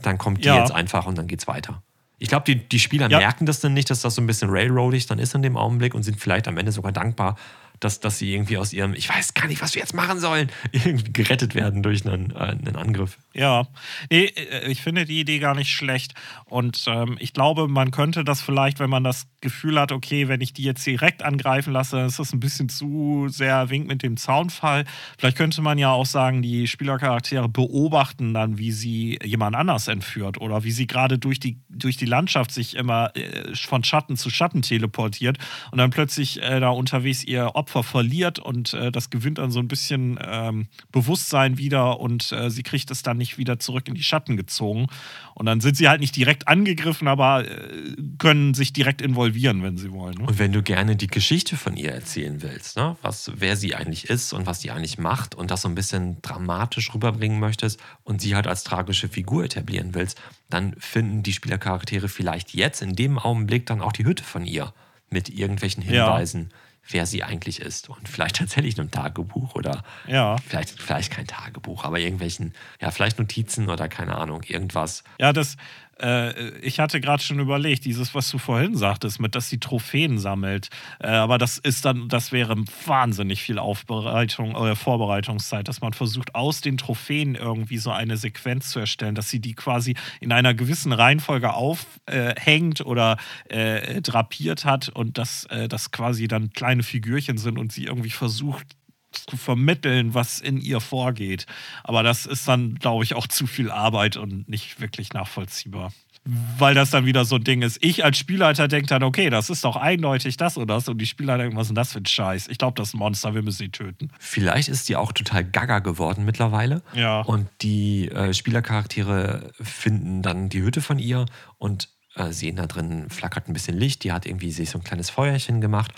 dann 0.03 0.19
kommt 0.19 0.45
die 0.45 0.49
Ja. 0.49 0.59
jetzt 0.59 0.73
einfach 0.73 1.07
und 1.07 1.17
dann 1.19 1.27
geht's 1.27 1.47
weiter. 1.47 1.83
Ich 2.19 2.29
glaube, 2.29 2.45
die, 2.45 2.69
die 2.69 2.79
Spieler 2.79 3.09
Ja. 3.11 3.19
merken 3.19 3.47
das 3.47 3.61
dann 3.61 3.73
nicht, 3.73 3.89
dass 3.89 4.03
das 4.03 4.15
so 4.15 4.21
ein 4.23 4.27
bisschen 4.27 4.51
railroadig 4.51 5.07
dann 5.07 5.19
ist 5.19 5.35
in 5.35 5.43
dem 5.43 5.57
Augenblick 5.57 5.95
und 5.95 6.03
sind 6.03 6.21
vielleicht 6.21 6.49
am 6.49 6.59
Ende 6.59 6.71
sogar 6.73 6.93
dankbar, 6.93 7.37
dass, 7.81 7.99
dass 7.99 8.19
sie 8.19 8.33
irgendwie 8.33 8.59
aus 8.59 8.73
ihrem, 8.73 8.95
ich 8.95 9.09
weiß 9.09 9.35
gar 9.35 9.47
nicht, 9.47 9.63
was 9.63 9.75
wir 9.75 9.81
jetzt 9.81 9.95
machen 9.95 10.21
sollen, 10.21 10.51
irgendwie 10.73 11.13
gerettet 11.13 11.55
werden 11.55 11.83
durch 11.83 12.07
einen, 12.07 12.31
äh, 12.33 12.39
einen 12.39 12.77
Angriff. 12.77 13.19
Ja, 13.33 13.67
nee, 14.11 14.27
äh, 14.27 14.71
ich 14.71 14.83
finde 14.83 15.07
die 15.07 15.21
Idee 15.21 15.39
gar 15.39 15.55
nicht 15.55 15.71
schlecht. 15.71 16.15
Und 16.45 16.85
ähm, 16.87 17.17
ich 17.19 17.33
glaube, 17.33 17.69
man 17.69 17.91
könnte 17.91 18.23
das 18.23 18.43
vielleicht, 18.43 18.79
wenn 18.81 18.91
man 18.91 19.03
das 19.03 19.27
Gefühl 19.41 19.81
hat, 19.81 19.93
okay, 19.93 20.29
wenn 20.29 20.43
ich 20.43 20.53
die 20.53 20.63
jetzt 20.63 20.85
direkt 20.85 21.23
angreifen 21.23 21.73
lasse, 21.73 22.01
ist 22.01 22.19
das 22.19 22.33
ein 22.35 22.41
bisschen 22.41 22.69
zu 22.69 23.29
sehr 23.29 23.71
Wink 23.71 23.87
mit 23.87 24.03
dem 24.03 24.19
Zaunfall. 24.19 24.85
Vielleicht 25.19 25.39
könnte 25.39 25.63
man 25.63 25.79
ja 25.79 25.91
auch 25.91 26.07
sagen, 26.07 26.43
die 26.43 26.67
Spielercharaktere 26.67 27.49
beobachten 27.49 28.35
dann, 28.35 28.59
wie 28.59 28.73
sie 28.73 29.19
jemand 29.25 29.57
anders 29.57 29.89
entführt 29.89 30.39
oder 30.39 30.65
wie 30.65 30.73
sie 30.73 30.87
gerade 30.87 31.19
durch 31.19 31.41
die, 31.41 31.59
durch 31.71 31.97
die 31.97 32.05
Landschaft 32.05 32.53
sich 32.53 32.77
immer 32.77 33.17
äh, 33.17 33.55
von 33.55 33.85
Schatten 33.85 34.19
zu 34.19 34.29
Schatten 34.29 34.61
teleportiert 34.61 35.39
und 35.71 35.79
dann 35.79 35.91
plötzlich 35.91 36.43
äh, 36.43 36.61
da 36.61 36.69
unterwegs 36.69 37.25
ihr 37.25 37.55
Opfer 37.55 37.70
verliert 37.71 38.39
und 38.39 38.75
äh, 38.75 38.93
das 38.93 39.11
gewinnt 39.11 39.39
dann 39.39 39.51
so 39.51 39.59
ein 39.59 39.69
bisschen 39.69 40.19
ähm, 40.23 40.69
Bewusstsein 40.93 41.59
wieder 41.59 42.01
und 42.01 42.33
äh, 42.33 42.51
sie 42.51 42.63
kriegt 42.63 42.91
es 42.91 43.03
dann 43.03 43.17
nicht 43.17 43.39
wieder 43.39 43.59
zurück 43.59 43.89
in 43.89 43.95
die 43.95 44.03
Schatten 44.03 44.37
gezogen. 44.37 44.87
Und 45.35 45.47
dann 45.47 45.61
sind 45.61 45.77
sie 45.77 45.89
halt 45.89 46.01
nicht 46.01 46.17
direkt 46.17 46.49
angegriffen, 46.49 47.09
aber 47.09 47.49
äh, 47.49 47.97
können 48.19 48.55
sich 48.55 48.73
direkt 48.73 49.01
involvieren, 49.01 49.63
wenn 49.63 49.77
sie 49.77 49.93
wollen. 49.93 50.17
Ne? 50.17 50.27
Und 50.27 50.39
wenn 50.39 50.53
du 50.53 50.63
gerne 50.63 50.97
die 50.97 51.07
Geschichte 51.07 51.57
von 51.57 51.77
ihr 51.77 51.93
erzählen 51.93 52.43
willst, 52.43 52.77
ne? 52.77 52.97
was, 53.03 53.31
wer 53.37 53.57
sie 53.57 53.75
eigentlich 53.75 54.11
ist 54.11 54.33
und 54.33 54.47
was 54.47 54.61
sie 54.61 54.71
eigentlich 54.71 54.99
macht 54.99 55.35
und 55.35 55.51
das 55.51 55.63
so 55.63 55.69
ein 55.69 55.75
bisschen 55.75 56.21
dramatisch 56.23 56.93
rüberbringen 56.95 57.41
möchtest 57.41 57.81
und 58.05 58.21
sie 58.21 58.35
halt 58.35 58.47
als 58.47 58.65
tragische 58.65 59.09
Figur 59.09 59.45
etablieren 59.45 59.95
willst, 59.95 60.21
dann 60.49 60.75
finden 60.79 61.23
die 61.23 61.33
Spielercharaktere 61.33 62.09
vielleicht 62.09 62.55
jetzt 62.55 62.83
in 62.83 62.95
dem 62.95 63.19
Augenblick 63.19 63.67
dann 63.67 63.81
auch 63.81 63.93
die 63.93 64.05
Hütte 64.05 64.25
von 64.25 64.45
ihr 64.45 64.75
mit 65.11 65.29
irgendwelchen 65.29 65.83
Ja. 65.83 66.51
Wer 66.89 67.07
sie 67.07 67.23
eigentlich 67.23 67.61
ist. 67.61 67.89
Und 67.89 68.09
vielleicht 68.09 68.37
tatsächlich 68.37 68.79
einem 68.79 68.91
Tagebuch 68.91 69.55
oder 69.55 69.83
Ja. 70.07 70.37
vielleicht, 70.39 70.71
vielleicht 70.81 71.13
kein 71.13 71.27
Tagebuch, 71.27 71.85
aber 71.85 71.99
irgendwelchen, 72.01 72.55
ja, 72.81 72.91
vielleicht 72.91 73.19
Notizen 73.19 73.69
oder 73.69 73.89
keine 73.89 74.17
Ahnung, 74.17 74.43
irgendwas. 74.45 75.05
Ja, 75.21 75.33
das, 75.33 75.57
äh, 76.01 76.51
ich 76.59 76.81
hatte 76.81 77.01
gerade 77.01 77.23
schon 77.23 77.39
überlegt, 77.39 77.85
dieses, 77.85 78.15
was 78.15 78.31
du 78.31 78.39
vorhin 78.39 78.77
sagtest, 78.77 79.21
mit, 79.21 79.35
dass 79.35 79.49
sie 79.49 79.59
Trophäen 79.59 80.19
sammelt. 80.19 80.69
Äh, 80.99 81.09
aber 81.09 81.39
das 81.39 81.59
ist 81.59 81.85
dann, 81.85 82.09
das 82.09 82.33
wäre 82.33 82.57
wahnsinnig 82.87 83.43
viel 83.43 83.59
Aufbereitung, 83.59 84.55
äh, 84.55 84.75
Vorbereitungszeit, 84.75 85.69
dass 85.69 85.81
man 85.81 85.93
versucht, 85.93 86.35
aus 86.35 86.61
den 86.61 86.77
Trophäen 86.77 87.35
irgendwie 87.35 87.79
so 87.79 87.91
eine 87.91 88.17
Sequenz 88.17 88.71
zu 88.71 88.81
erstellen, 88.81 89.15
dass 89.15 89.31
sie 89.31 89.41
die 89.41 89.55
quasi 89.55 89.95
in 90.21 90.33
einer 90.33 90.55
gewissen 90.55 90.93
Reihenfolge 90.93 91.53
aufhängt 91.53 92.81
oder 92.81 93.17
äh, 93.49 94.01
drapiert 94.01 94.65
hat 94.65 94.89
und 94.89 95.19
dass 95.19 95.45
äh, 95.47 95.69
das 95.69 95.91
quasi 95.91 96.29
dann 96.29 96.51
kleine 96.51 96.83
Figürchen 96.83 97.39
sind 97.39 97.59
und 97.59 97.73
sie 97.73 97.85
irgendwie 97.85 98.11
versucht, 98.11 98.77
zu 99.13 99.37
vermitteln, 99.37 100.15
was 100.15 100.41
in 100.41 100.61
ihr 100.61 100.81
vorgeht. 100.81 101.47
Aber 101.85 102.03
das 102.03 102.27
ist 102.27 102.47
dann, 102.49 102.77
glaube 102.77 103.05
ich, 103.05 103.15
auch 103.15 103.27
zu 103.27 103.47
viel 103.47 103.71
Arbeit 103.71 104.17
und 104.17 104.49
nicht 104.49 104.81
wirklich 104.81 105.13
nachvollziehbar. 105.13 105.93
Weil 106.25 106.75
das 106.75 106.91
dann 106.91 107.07
wieder 107.07 107.25
so 107.25 107.37
ein 107.37 107.45
Ding 107.45 107.63
ist. 107.63 107.83
Ich 107.83 108.05
als 108.05 108.19
Spielleiter 108.19 108.69
denke 108.69 108.89
dann, 108.89 109.03
okay, 109.03 109.31
das 109.31 109.49
ist 109.49 109.65
doch 109.65 109.77
eindeutig 109.77 110.37
das 110.37 110.59
oder 110.59 110.75
das. 110.75 110.87
Und 110.87 110.99
die 110.99 111.07
Spielleiter 111.07 111.45
denken, 111.45 111.57
was 111.57 111.65
ist 111.65 111.69
denn 111.69 111.77
das 111.77 111.93
für 111.93 111.99
ein 111.99 112.07
Scheiß? 112.07 112.49
Ich 112.49 112.59
glaube, 112.59 112.75
das 112.77 112.89
ist 112.89 112.95
ein 112.95 112.99
Monster, 112.99 113.35
wir 113.35 113.43
müssen 113.43 113.59
sie 113.59 113.71
töten. 113.71 114.11
Vielleicht 114.19 114.69
ist 114.69 114.89
die 114.91 114.97
auch 114.97 115.13
total 115.13 115.45
gaga 115.45 115.79
geworden 115.79 116.27
mittlerweile. 116.27 116.83
Ja. 116.93 117.23
Und 117.23 117.49
die 117.63 118.11
äh, 118.11 118.35
Spielercharaktere 118.35 119.51
finden 119.61 120.21
dann 120.21 120.51
die 120.51 120.61
Hütte 120.61 120.83
von 120.83 120.99
ihr 120.99 121.25
und 121.57 121.89
äh, 122.17 122.33
sehen 122.33 122.57
da 122.57 122.67
drin 122.67 123.09
flackert 123.09 123.49
ein 123.49 123.55
bisschen 123.55 123.79
Licht. 123.79 124.05
Die 124.05 124.13
hat 124.13 124.27
irgendwie 124.27 124.51
sich 124.51 124.69
so 124.69 124.79
ein 124.79 124.85
kleines 124.85 125.09
Feuerchen 125.09 125.63
gemacht. 125.63 125.93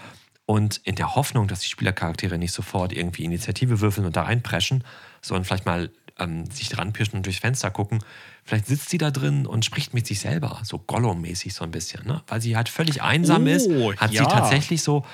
Und 0.44 0.80
in 0.84 0.96
der 0.96 1.14
Hoffnung, 1.14 1.48
dass 1.48 1.60
die 1.60 1.68
Spielercharaktere 1.68 2.36
nicht 2.36 2.52
sofort 2.52 2.92
irgendwie 2.92 3.24
Initiative 3.24 3.80
würfeln 3.80 4.06
und 4.06 4.16
da 4.16 4.22
reinpreschen, 4.22 4.84
sondern 5.20 5.44
vielleicht 5.44 5.66
mal 5.66 5.90
ähm, 6.18 6.46
sich 6.50 6.68
dran 6.68 6.92
pirschen 6.92 7.16
und 7.16 7.26
durchs 7.26 7.38
Fenster 7.38 7.70
gucken, 7.70 8.02
vielleicht 8.44 8.66
sitzt 8.66 8.90
sie 8.90 8.98
da 8.98 9.10
drin 9.10 9.46
und 9.46 9.64
spricht 9.64 9.94
mit 9.94 10.06
sich 10.06 10.20
selber, 10.20 10.60
so 10.64 10.78
Gollum-mäßig 10.78 11.54
so 11.54 11.64
ein 11.64 11.70
bisschen. 11.70 12.06
Ne? 12.06 12.22
Weil 12.26 12.40
sie 12.40 12.56
halt 12.56 12.68
völlig 12.68 13.02
einsam 13.02 13.44
Oh, 13.44 13.46
ist, 13.46 13.70
hat 14.00 14.12
ja. 14.12 14.24
sie 14.24 14.30
tatsächlich 14.30 14.82
so 14.82 15.04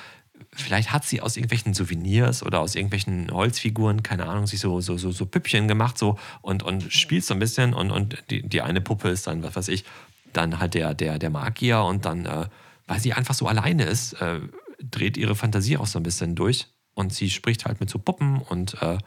Vielleicht 0.53 0.93
hat 0.93 1.05
sie 1.05 1.21
aus 1.21 1.37
irgendwelchen 1.37 1.75
Souvenirs 1.75 2.43
oder 2.45 2.61
aus 2.61 2.75
irgendwelchen 2.75 3.31
Holzfiguren, 3.31 4.03
keine 4.03 4.27
Ahnung, 4.27 4.47
sich 4.47 4.61
so, 4.61 4.81
so, 4.81 4.97
so, 4.97 5.11
so 5.11 5.27
Püppchen 5.27 5.67
gemacht 5.67 5.99
so 5.99 6.17
und, 6.43 6.63
und 6.63 6.93
spielt 6.93 7.25
so 7.25 7.35
ein 7.35 7.41
bisschen 7.41 7.75
und, 7.75 7.91
und 7.91 8.23
die, 8.31 8.43
die 8.49 8.63
eine 8.63 8.81
Puppe 8.81 9.09
ist 9.09 9.27
dann, 9.27 9.43
was 9.43 9.57
weiß 9.57 9.69
ich, 9.69 9.85
dann 10.33 10.59
halt 10.59 10.75
der, 10.75 10.95
der, 10.95 11.19
der 11.19 11.31
Magier 11.31 11.83
und 11.83 12.05
dann, 12.05 12.25
äh, 12.25 12.47
weil 12.87 13.01
sie 13.01 13.13
einfach 13.13 13.35
so 13.35 13.47
alleine 13.47 13.85
ist, 13.85 14.15
äh, 14.15 14.41
dreht 14.83 15.17
ihre 15.17 15.35
Fantasie 15.35 15.77
auch 15.77 15.87
so 15.87 15.99
ein 15.99 16.03
bisschen 16.03 16.35
durch 16.35 16.69
und 16.95 17.13
sie 17.13 17.31
spricht 17.31 17.65
halt 17.65 17.81
mit 17.81 17.91
so 17.91 17.99
Puppen 17.99 18.41
und, 18.41 18.81
äh, 18.83 18.99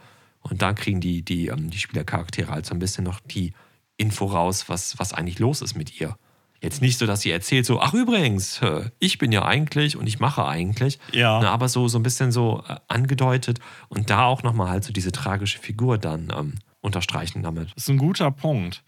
und 0.42 0.62
da 0.62 0.74
kriegen 0.74 1.02
die, 1.02 1.24
die, 1.24 1.48
ähm, 1.48 1.70
die 1.70 1.78
Spielercharaktere 1.78 2.52
halt 2.52 2.66
so 2.66 2.74
ein 2.74 2.80
bisschen 2.80 3.04
noch 3.04 3.20
die 3.20 3.54
Info 3.98 4.26
raus, 4.26 4.68
was, 4.68 4.98
was 4.98 5.14
eigentlich 5.14 5.40
los 5.40 5.62
ist 5.62 5.76
mit 5.76 6.00
ihr. 6.00 6.18
Jetzt 6.62 6.82
nicht 6.82 7.00
so, 7.00 7.08
dass 7.08 7.22
sie 7.22 7.32
erzählt, 7.32 7.66
so, 7.66 7.82
ach 7.82 7.94
übrigens, 7.94 8.62
äh, 8.62 8.90
ich 9.00 9.18
bin 9.18 9.32
ja 9.32 9.46
eigentlich 9.46 9.98
und 9.98 10.08
ich 10.08 10.20
mache 10.20 10.46
eigentlich. 10.46 11.00
Ja. 11.12 11.40
Ne, 11.42 11.50
aber 11.50 11.68
so, 11.68 11.88
so 11.88 11.98
ein 11.98 12.04
bisschen 12.04 12.32
so 12.32 12.64
äh, 12.68 12.76
angedeutet 12.88 13.60
und 13.90 14.10
da 14.10 14.26
auch 14.26 14.44
nochmal 14.44 14.70
halt 14.70 14.84
so 14.84 14.94
diese 14.94 15.12
tragische 15.12 15.58
Figur 15.58 15.98
dann 15.98 16.32
ähm, 16.36 16.54
unterstreichen 16.80 17.42
damit. 17.42 17.70
Das 17.76 17.84
ist 17.84 17.90
ein 17.90 17.98
guter 17.98 18.30
Punkt. 18.32 18.84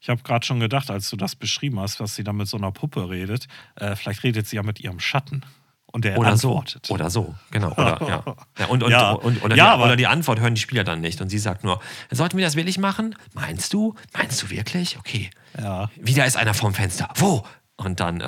Ich 0.00 0.10
habe 0.10 0.22
gerade 0.22 0.44
schon 0.44 0.60
gedacht, 0.60 0.90
als 0.90 1.08
du 1.08 1.16
das 1.16 1.34
beschrieben 1.34 1.80
hast, 1.80 1.98
was 1.98 2.14
sie 2.14 2.24
da 2.24 2.34
mit 2.34 2.46
so 2.46 2.58
einer 2.58 2.72
Puppe 2.72 3.08
redet, 3.08 3.48
äh, 3.76 3.96
vielleicht 3.96 4.22
redet 4.22 4.46
sie 4.46 4.56
ja 4.56 4.62
mit 4.62 4.80
ihrem 4.80 5.00
Schatten. 5.00 5.46
Und 5.94 6.04
der 6.04 6.18
Oder 6.18 6.30
antwortet. 6.32 6.86
so. 6.86 6.94
Oder 6.94 7.08
so, 7.08 7.36
genau. 7.52 7.70
Oder, 7.70 7.98
ja. 8.02 8.36
Ja, 8.58 8.66
und, 8.66 8.82
und, 8.82 8.90
Ja. 8.90 9.12
und, 9.12 9.40
oder, 9.44 9.54
Ja, 9.54 9.64
die, 9.66 9.70
aber- 9.70 9.84
oder 9.84 9.94
die 9.96 10.08
Antwort 10.08 10.40
hören 10.40 10.56
die 10.56 10.60
Spieler 10.60 10.82
dann 10.82 11.00
nicht. 11.00 11.20
Und 11.20 11.28
sie 11.28 11.38
sagt 11.38 11.62
nur, 11.62 11.80
sollten 12.10 12.36
wir 12.36 12.44
das 12.44 12.56
wirklich 12.56 12.78
machen? 12.78 13.14
Meinst 13.32 13.72
du? 13.72 13.94
Meinst 14.12 14.42
du 14.42 14.50
wirklich? 14.50 14.98
Okay. 14.98 15.30
Wieder 15.94 16.26
ist 16.26 16.36
einer 16.36 16.52
vorm 16.52 16.74
Fenster. 16.74 17.08
Wo? 17.14 17.44
Und 17.76 18.00
dann 18.00 18.20
äh, 18.20 18.24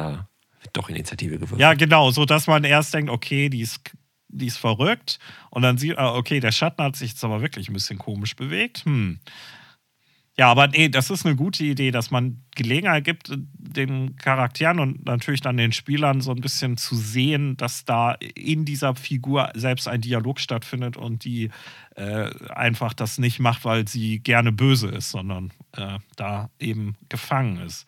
wird 0.62 0.74
doch 0.74 0.88
Initiative 0.88 1.34
gewürfelt. 1.34 1.60
Ja, 1.60 1.74
genau, 1.74 2.12
so 2.12 2.24
dass 2.24 2.46
man 2.46 2.62
erst 2.62 2.94
denkt, 2.94 3.10
okay, 3.10 3.48
die 3.48 3.62
ist, 3.62 3.80
die 4.28 4.46
ist 4.46 4.58
verrückt. 4.58 5.18
Und 5.50 5.62
dann 5.62 5.76
sieht, 5.76 5.98
ah, 5.98 6.14
okay, 6.14 6.38
der 6.38 6.52
Schatten 6.52 6.84
hat 6.84 6.94
sich 6.94 7.10
jetzt 7.10 7.24
aber 7.24 7.42
wirklich 7.42 7.68
ein 7.68 7.72
bisschen 7.72 7.98
komisch 7.98 8.36
bewegt. 8.36 8.84
Hm. 8.84 9.18
Ja, 10.38 10.50
aber 10.50 10.68
nee, 10.68 10.90
das 10.90 11.08
ist 11.08 11.24
eine 11.24 11.34
gute 11.34 11.64
Idee, 11.64 11.90
dass 11.90 12.10
man 12.10 12.42
Gelegenheit 12.54 13.04
gibt, 13.04 13.32
den 13.56 14.16
Charakteren 14.16 14.80
und 14.80 15.06
natürlich 15.06 15.40
dann 15.40 15.56
den 15.56 15.72
Spielern 15.72 16.20
so 16.20 16.30
ein 16.30 16.42
bisschen 16.42 16.76
zu 16.76 16.94
sehen, 16.94 17.56
dass 17.56 17.86
da 17.86 18.12
in 18.34 18.66
dieser 18.66 18.94
Figur 18.94 19.50
selbst 19.54 19.88
ein 19.88 20.02
Dialog 20.02 20.38
stattfindet 20.38 20.98
und 20.98 21.24
die 21.24 21.50
äh, 21.94 22.30
einfach 22.50 22.92
das 22.92 23.16
nicht 23.16 23.38
macht, 23.38 23.64
weil 23.64 23.88
sie 23.88 24.18
gerne 24.18 24.52
böse 24.52 24.88
ist, 24.88 25.10
sondern 25.10 25.52
äh, 25.72 25.98
da 26.16 26.50
eben 26.58 26.96
gefangen 27.08 27.56
ist. 27.58 27.86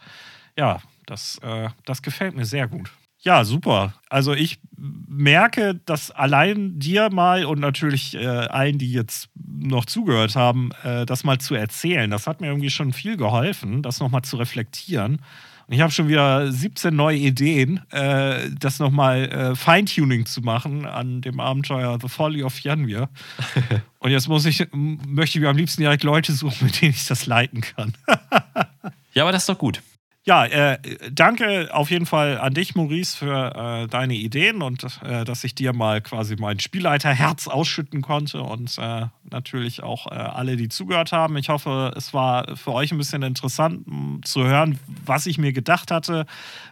Ja, 0.56 0.80
das, 1.04 1.38
äh, 1.42 1.68
das 1.84 2.00
gefällt 2.00 2.34
mir 2.34 2.46
sehr 2.46 2.66
gut. 2.66 2.90
Ja, 3.20 3.44
super. 3.44 3.94
Also 4.08 4.32
ich 4.32 4.60
merke, 4.76 5.80
dass 5.86 6.10
allein 6.10 6.78
dir 6.78 7.10
mal 7.10 7.44
und 7.44 7.58
natürlich 7.58 8.14
äh, 8.14 8.26
allen, 8.26 8.78
die 8.78 8.92
jetzt 8.92 9.28
noch 9.34 9.86
zugehört 9.86 10.36
haben, 10.36 10.70
äh, 10.84 11.04
das 11.04 11.24
mal 11.24 11.38
zu 11.38 11.54
erzählen, 11.54 12.10
das 12.10 12.28
hat 12.28 12.40
mir 12.40 12.46
irgendwie 12.46 12.70
schon 12.70 12.92
viel 12.92 13.16
geholfen, 13.16 13.82
das 13.82 13.98
nochmal 13.98 14.22
zu 14.22 14.36
reflektieren. 14.36 15.20
Und 15.66 15.74
ich 15.74 15.82
habe 15.82 15.92
schon 15.92 16.08
wieder 16.08 16.50
17 16.50 16.96
neue 16.96 17.18
Ideen, 17.18 17.82
äh, 17.90 18.48
das 18.58 18.78
nochmal 18.78 19.24
äh, 19.24 19.54
Feintuning 19.54 20.24
zu 20.24 20.40
machen 20.40 20.86
an 20.86 21.20
dem 21.20 21.40
Abenteuer 21.40 21.98
The 22.00 22.08
Folly 22.08 22.42
of 22.42 22.58
Janvier. 22.60 23.10
Und 23.98 24.10
jetzt 24.10 24.28
muss 24.28 24.46
ich, 24.46 24.66
möchte 24.72 25.36
ich 25.36 25.42
mir 25.42 25.50
am 25.50 25.58
liebsten 25.58 25.82
direkt 25.82 26.04
Leute 26.04 26.32
suchen, 26.32 26.66
mit 26.66 26.80
denen 26.80 26.92
ich 26.92 27.06
das 27.06 27.26
leiten 27.26 27.60
kann. 27.60 27.92
ja, 29.12 29.24
aber 29.24 29.32
das 29.32 29.42
ist 29.42 29.48
doch 29.50 29.58
gut. 29.58 29.82
Ja, 30.28 30.44
äh, 30.44 30.78
danke 31.10 31.70
auf 31.72 31.90
jeden 31.90 32.04
Fall 32.04 32.36
an 32.36 32.52
dich, 32.52 32.74
Maurice, 32.74 33.16
für 33.16 33.84
äh, 33.84 33.86
deine 33.86 34.12
Ideen 34.12 34.60
und 34.60 34.84
äh, 35.02 35.24
dass 35.24 35.42
ich 35.42 35.54
dir 35.54 35.72
mal 35.72 36.02
quasi 36.02 36.36
mein 36.38 36.60
Spielleiterherz 36.60 37.48
ausschütten 37.48 38.02
konnte 38.02 38.42
und 38.42 38.76
äh, 38.76 39.06
natürlich 39.30 39.82
auch 39.82 40.06
äh, 40.06 40.10
alle, 40.10 40.56
die 40.56 40.68
zugehört 40.68 41.12
haben. 41.12 41.38
Ich 41.38 41.48
hoffe, 41.48 41.94
es 41.96 42.12
war 42.12 42.58
für 42.58 42.74
euch 42.74 42.92
ein 42.92 42.98
bisschen 42.98 43.22
interessant 43.22 43.86
zu 44.22 44.44
hören, 44.44 44.78
was 45.06 45.24
ich 45.24 45.38
mir 45.38 45.54
gedacht 45.54 45.90
hatte, 45.90 46.26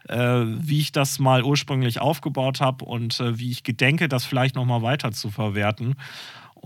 äh, 0.07 0.17
wie 0.19 0.81
ich 0.81 0.93
das 0.93 1.19
mal 1.19 1.43
ursprünglich 1.43 1.99
aufgebaut 1.99 2.61
habe 2.61 2.85
und 2.85 3.19
wie 3.39 3.51
ich 3.51 3.63
gedenke, 3.63 4.07
das 4.11 4.27
vielleicht 4.27 4.55
nochmal 4.55 4.83
weiter 4.83 5.13
zu 5.13 5.31
verwerten. 5.31 5.95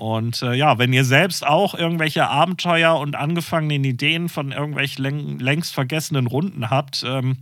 Und 0.01 0.41
äh, 0.41 0.55
ja, 0.55 0.79
wenn 0.79 0.95
ihr 0.95 1.05
selbst 1.05 1.47
auch 1.47 1.75
irgendwelche 1.75 2.27
Abenteuer 2.27 2.99
und 2.99 3.17
angefangenen 3.17 3.85
Ideen 3.85 4.31
von 4.31 4.51
irgendwelchen 4.51 5.05
läng 5.05 5.39
längst 5.39 5.75
vergessenen 5.75 6.27
Runden 6.27 6.71
habt, 6.71 7.05
ähm, 7.07 7.37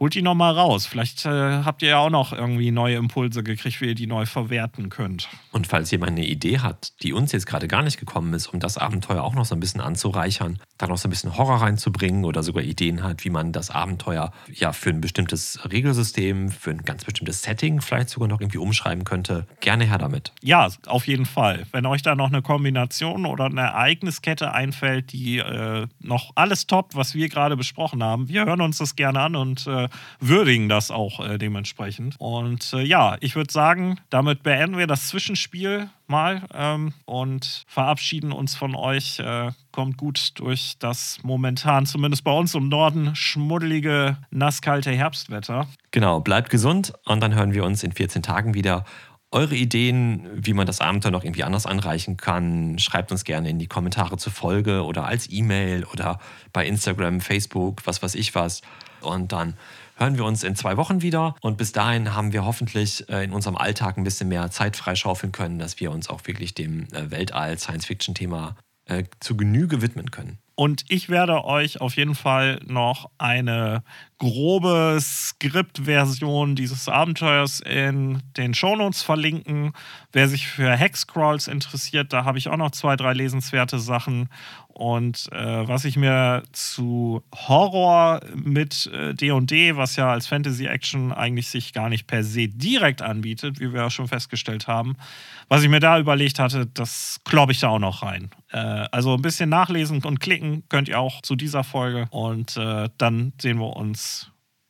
holt 0.00 0.14
die 0.14 0.22
nochmal 0.22 0.54
raus. 0.54 0.86
Vielleicht 0.86 1.26
äh, 1.26 1.28
habt 1.28 1.82
ihr 1.82 1.90
ja 1.90 1.98
auch 1.98 2.10
noch 2.10 2.32
irgendwie 2.32 2.70
neue 2.70 2.96
Impulse 2.96 3.44
gekriegt, 3.44 3.80
wie 3.82 3.88
ihr 3.88 3.94
die 3.94 4.06
neu 4.06 4.24
verwerten 4.24 4.88
könnt. 4.88 5.28
Und 5.52 5.66
falls 5.66 5.90
jemand 5.90 6.12
eine 6.12 6.26
Idee 6.26 6.60
hat, 6.60 6.94
die 7.02 7.12
uns 7.12 7.32
jetzt 7.32 7.46
gerade 7.46 7.68
gar 7.68 7.82
nicht 7.82 8.00
gekommen 8.00 8.32
ist, 8.32 8.46
um 8.46 8.60
das 8.60 8.78
Abenteuer 8.78 9.22
auch 9.22 9.34
noch 9.34 9.44
so 9.44 9.54
ein 9.54 9.60
bisschen 9.60 9.82
anzureichern, 9.82 10.58
da 10.78 10.86
noch 10.86 10.96
so 10.96 11.06
ein 11.06 11.10
bisschen 11.10 11.36
Horror 11.36 11.60
reinzubringen 11.60 12.24
oder 12.24 12.42
sogar 12.42 12.64
Ideen 12.64 13.02
hat, 13.02 13.24
wie 13.24 13.30
man 13.30 13.52
das 13.52 13.70
Abenteuer 13.70 14.32
ja 14.50 14.72
für 14.72 14.88
ein 14.88 15.02
bestimmtes 15.02 15.60
Regelsystem, 15.70 16.50
für 16.50 16.70
ein 16.70 16.82
ganz 16.82 17.04
bestimmtes 17.04 17.42
Setting 17.42 17.82
vielleicht 17.82 18.08
sogar 18.08 18.28
noch 18.28 18.40
irgendwie 18.40 18.58
umschreiben 18.58 19.04
könnte, 19.04 19.46
gerne 19.60 19.84
her 19.84 19.98
damit. 19.98 20.32
Ja, 20.42 20.68
auf 20.86 21.06
jeden 21.06 21.26
Fall. 21.26 21.66
Wenn 21.72 21.84
euch 21.84 22.00
da 22.00 22.14
noch 22.14 22.28
eine 22.28 22.40
Kombination 22.40 23.26
oder 23.26 23.44
eine 23.44 23.60
Ereigniskette 23.60 24.52
einfällt, 24.52 25.12
die 25.12 25.38
äh, 25.38 25.86
noch 26.00 26.30
alles 26.36 26.66
toppt, 26.66 26.96
was 26.96 27.14
wir 27.14 27.28
gerade 27.28 27.58
besprochen 27.58 28.02
haben, 28.02 28.28
wir 28.30 28.46
hören 28.46 28.62
uns 28.62 28.78
das 28.78 28.96
gerne 28.96 29.20
an 29.20 29.36
und 29.36 29.66
äh, 29.66 29.89
würdigen 30.20 30.68
das 30.68 30.90
auch 30.90 31.26
äh, 31.26 31.38
dementsprechend. 31.38 32.16
Und 32.18 32.72
äh, 32.72 32.82
ja, 32.82 33.16
ich 33.20 33.36
würde 33.36 33.52
sagen, 33.52 34.00
damit 34.10 34.42
beenden 34.42 34.78
wir 34.78 34.86
das 34.86 35.08
Zwischenspiel 35.08 35.88
mal 36.06 36.42
ähm, 36.52 36.92
und 37.06 37.64
verabschieden 37.66 38.32
uns 38.32 38.54
von 38.54 38.74
euch. 38.74 39.18
Äh, 39.20 39.52
kommt 39.72 39.96
gut 39.96 40.32
durch 40.34 40.74
das 40.78 41.18
momentan, 41.22 41.86
zumindest 41.86 42.24
bei 42.24 42.32
uns 42.32 42.54
im 42.54 42.68
Norden, 42.68 43.14
schmuddelige, 43.14 44.18
nasskalte 44.30 44.90
Herbstwetter. 44.90 45.68
Genau, 45.90 46.20
bleibt 46.20 46.50
gesund 46.50 46.92
und 47.06 47.20
dann 47.20 47.34
hören 47.34 47.54
wir 47.54 47.64
uns 47.64 47.82
in 47.82 47.92
14 47.92 48.22
Tagen 48.22 48.54
wieder. 48.54 48.84
Eure 49.32 49.54
Ideen, 49.54 50.28
wie 50.34 50.54
man 50.54 50.66
das 50.66 50.80
Abenteuer 50.80 51.12
noch 51.12 51.22
irgendwie 51.22 51.44
anders 51.44 51.64
anreichen 51.64 52.16
kann, 52.16 52.80
schreibt 52.80 53.12
uns 53.12 53.22
gerne 53.22 53.48
in 53.48 53.60
die 53.60 53.68
Kommentare 53.68 54.16
zur 54.16 54.32
Folge 54.32 54.84
oder 54.84 55.06
als 55.06 55.30
E-Mail 55.30 55.84
oder 55.84 56.18
bei 56.52 56.66
Instagram, 56.66 57.20
Facebook, 57.20 57.86
was 57.86 58.02
weiß 58.02 58.16
ich 58.16 58.34
was. 58.34 58.62
Und 59.00 59.30
dann 59.30 59.54
hören 60.00 60.16
wir 60.16 60.24
uns 60.24 60.42
in 60.42 60.56
zwei 60.56 60.76
Wochen 60.76 61.02
wieder. 61.02 61.34
Und 61.42 61.58
bis 61.58 61.72
dahin 61.72 62.14
haben 62.14 62.32
wir 62.32 62.44
hoffentlich 62.44 63.08
äh, 63.08 63.22
in 63.22 63.32
unserem 63.32 63.56
Alltag 63.56 63.98
ein 63.98 64.04
bisschen 64.04 64.28
mehr 64.28 64.50
Zeit 64.50 64.76
freischaufeln 64.76 65.30
können, 65.30 65.58
dass 65.58 65.78
wir 65.78 65.90
uns 65.90 66.08
auch 66.08 66.26
wirklich 66.26 66.54
dem 66.54 66.84
äh, 66.92 67.10
Weltall-Science-Fiction-Thema 67.10 68.56
äh, 68.86 69.04
zu 69.20 69.36
Genüge 69.36 69.82
widmen 69.82 70.10
können. 70.10 70.38
Und 70.54 70.84
ich 70.88 71.08
werde 71.08 71.44
euch 71.44 71.80
auf 71.80 71.96
jeden 71.96 72.14
Fall 72.14 72.60
noch 72.66 73.10
eine 73.18 73.82
grobe 74.20 74.98
Skriptversion 75.00 76.54
dieses 76.54 76.88
Abenteuers 76.88 77.60
in 77.60 78.22
den 78.36 78.52
Shownotes 78.52 79.02
verlinken. 79.02 79.72
Wer 80.12 80.28
sich 80.28 80.46
für 80.46 80.70
Hexcrawls 80.70 81.48
interessiert, 81.48 82.12
da 82.12 82.24
habe 82.24 82.36
ich 82.36 82.48
auch 82.48 82.58
noch 82.58 82.70
zwei, 82.70 82.96
drei 82.96 83.14
lesenswerte 83.14 83.78
Sachen. 83.78 84.28
Und 84.68 85.28
äh, 85.32 85.68
was 85.68 85.84
ich 85.84 85.96
mir 85.96 86.42
zu 86.52 87.22
Horror 87.34 88.20
mit 88.34 88.86
äh, 88.86 89.14
D&D, 89.14 89.76
was 89.76 89.96
ja 89.96 90.10
als 90.10 90.26
Fantasy-Action 90.26 91.12
eigentlich 91.12 91.48
sich 91.48 91.72
gar 91.72 91.88
nicht 91.88 92.06
per 92.06 92.22
se 92.22 92.48
direkt 92.48 93.02
anbietet, 93.02 93.60
wie 93.60 93.72
wir 93.72 93.82
ja 93.82 93.90
schon 93.90 94.08
festgestellt 94.08 94.68
haben, 94.68 94.96
was 95.48 95.62
ich 95.62 95.68
mir 95.68 95.80
da 95.80 95.98
überlegt 95.98 96.38
hatte, 96.38 96.66
das 96.66 97.20
kloppe 97.24 97.52
ich 97.52 97.60
da 97.60 97.68
auch 97.68 97.78
noch 97.78 98.02
rein. 98.02 98.30
Äh, 98.52 98.56
also 98.90 99.14
ein 99.14 99.22
bisschen 99.22 99.50
nachlesen 99.50 100.02
und 100.02 100.20
klicken 100.20 100.62
könnt 100.68 100.88
ihr 100.88 100.98
auch 100.98 101.20
zu 101.22 101.36
dieser 101.36 101.64
Folge. 101.64 102.06
Und 102.10 102.56
äh, 102.56 102.88
dann 102.98 103.32
sehen 103.40 103.58
wir 103.58 103.76
uns, 103.76 104.09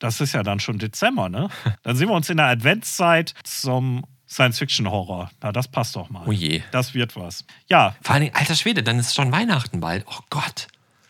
das 0.00 0.20
ist 0.20 0.32
ja 0.32 0.42
dann 0.42 0.58
schon 0.58 0.78
Dezember, 0.78 1.28
ne? 1.28 1.48
Dann 1.84 1.94
sehen 1.94 2.08
wir 2.08 2.14
uns 2.14 2.28
in 2.28 2.38
der 2.38 2.46
Adventszeit 2.46 3.34
zum 3.44 4.04
Science-Fiction-Horror. 4.28 5.30
Na, 5.42 5.52
das 5.52 5.68
passt 5.68 5.94
doch 5.96 6.10
mal. 6.10 6.22
Oh 6.26 6.32
je. 6.32 6.62
Das 6.72 6.94
wird 6.94 7.14
was. 7.16 7.44
Ja, 7.68 7.94
Vor 8.02 8.14
allen 8.14 8.24
Dingen, 8.24 8.34
alter 8.36 8.54
Schwede, 8.54 8.82
dann 8.82 8.98
ist 8.98 9.14
schon 9.14 9.30
Weihnachten 9.32 9.80
bald. 9.80 10.04
Oh 10.08 10.20
Gott. 10.30 10.66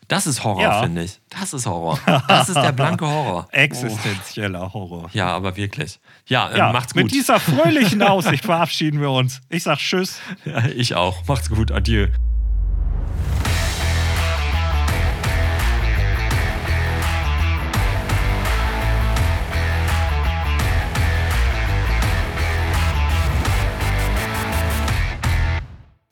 Das 0.08 0.26
ist 0.26 0.42
Horror, 0.42 0.62
Ja. 0.62 0.82
finde 0.82 1.04
ich. 1.04 1.20
Das 1.28 1.52
ist 1.52 1.66
Horror. 1.66 1.98
Das 2.26 2.48
ist 2.48 2.56
der 2.56 2.72
blanke 2.72 3.06
Horror. 3.06 3.46
existenzieller 3.52 4.72
Horror. 4.72 5.08
Ja, 5.12 5.28
aber 5.28 5.56
wirklich. 5.56 6.00
Ja, 6.26 6.50
äh, 6.50 6.58
Ja, 6.58 6.72
macht's 6.72 6.94
mit 6.96 7.04
gut. 7.04 7.12
dieser 7.12 7.38
fröhlichen 7.38 8.02
Aussicht 8.02 8.44
verabschieden 8.44 9.00
wir 9.00 9.10
uns. 9.10 9.40
Ich 9.50 9.62
sag 9.62 9.78
Tschüss. 9.78 10.18
Ja, 10.44 10.64
ich 10.66 10.96
auch. 10.96 11.24
Macht's 11.28 11.48
gut. 11.48 11.70
Adieu. 11.70 12.08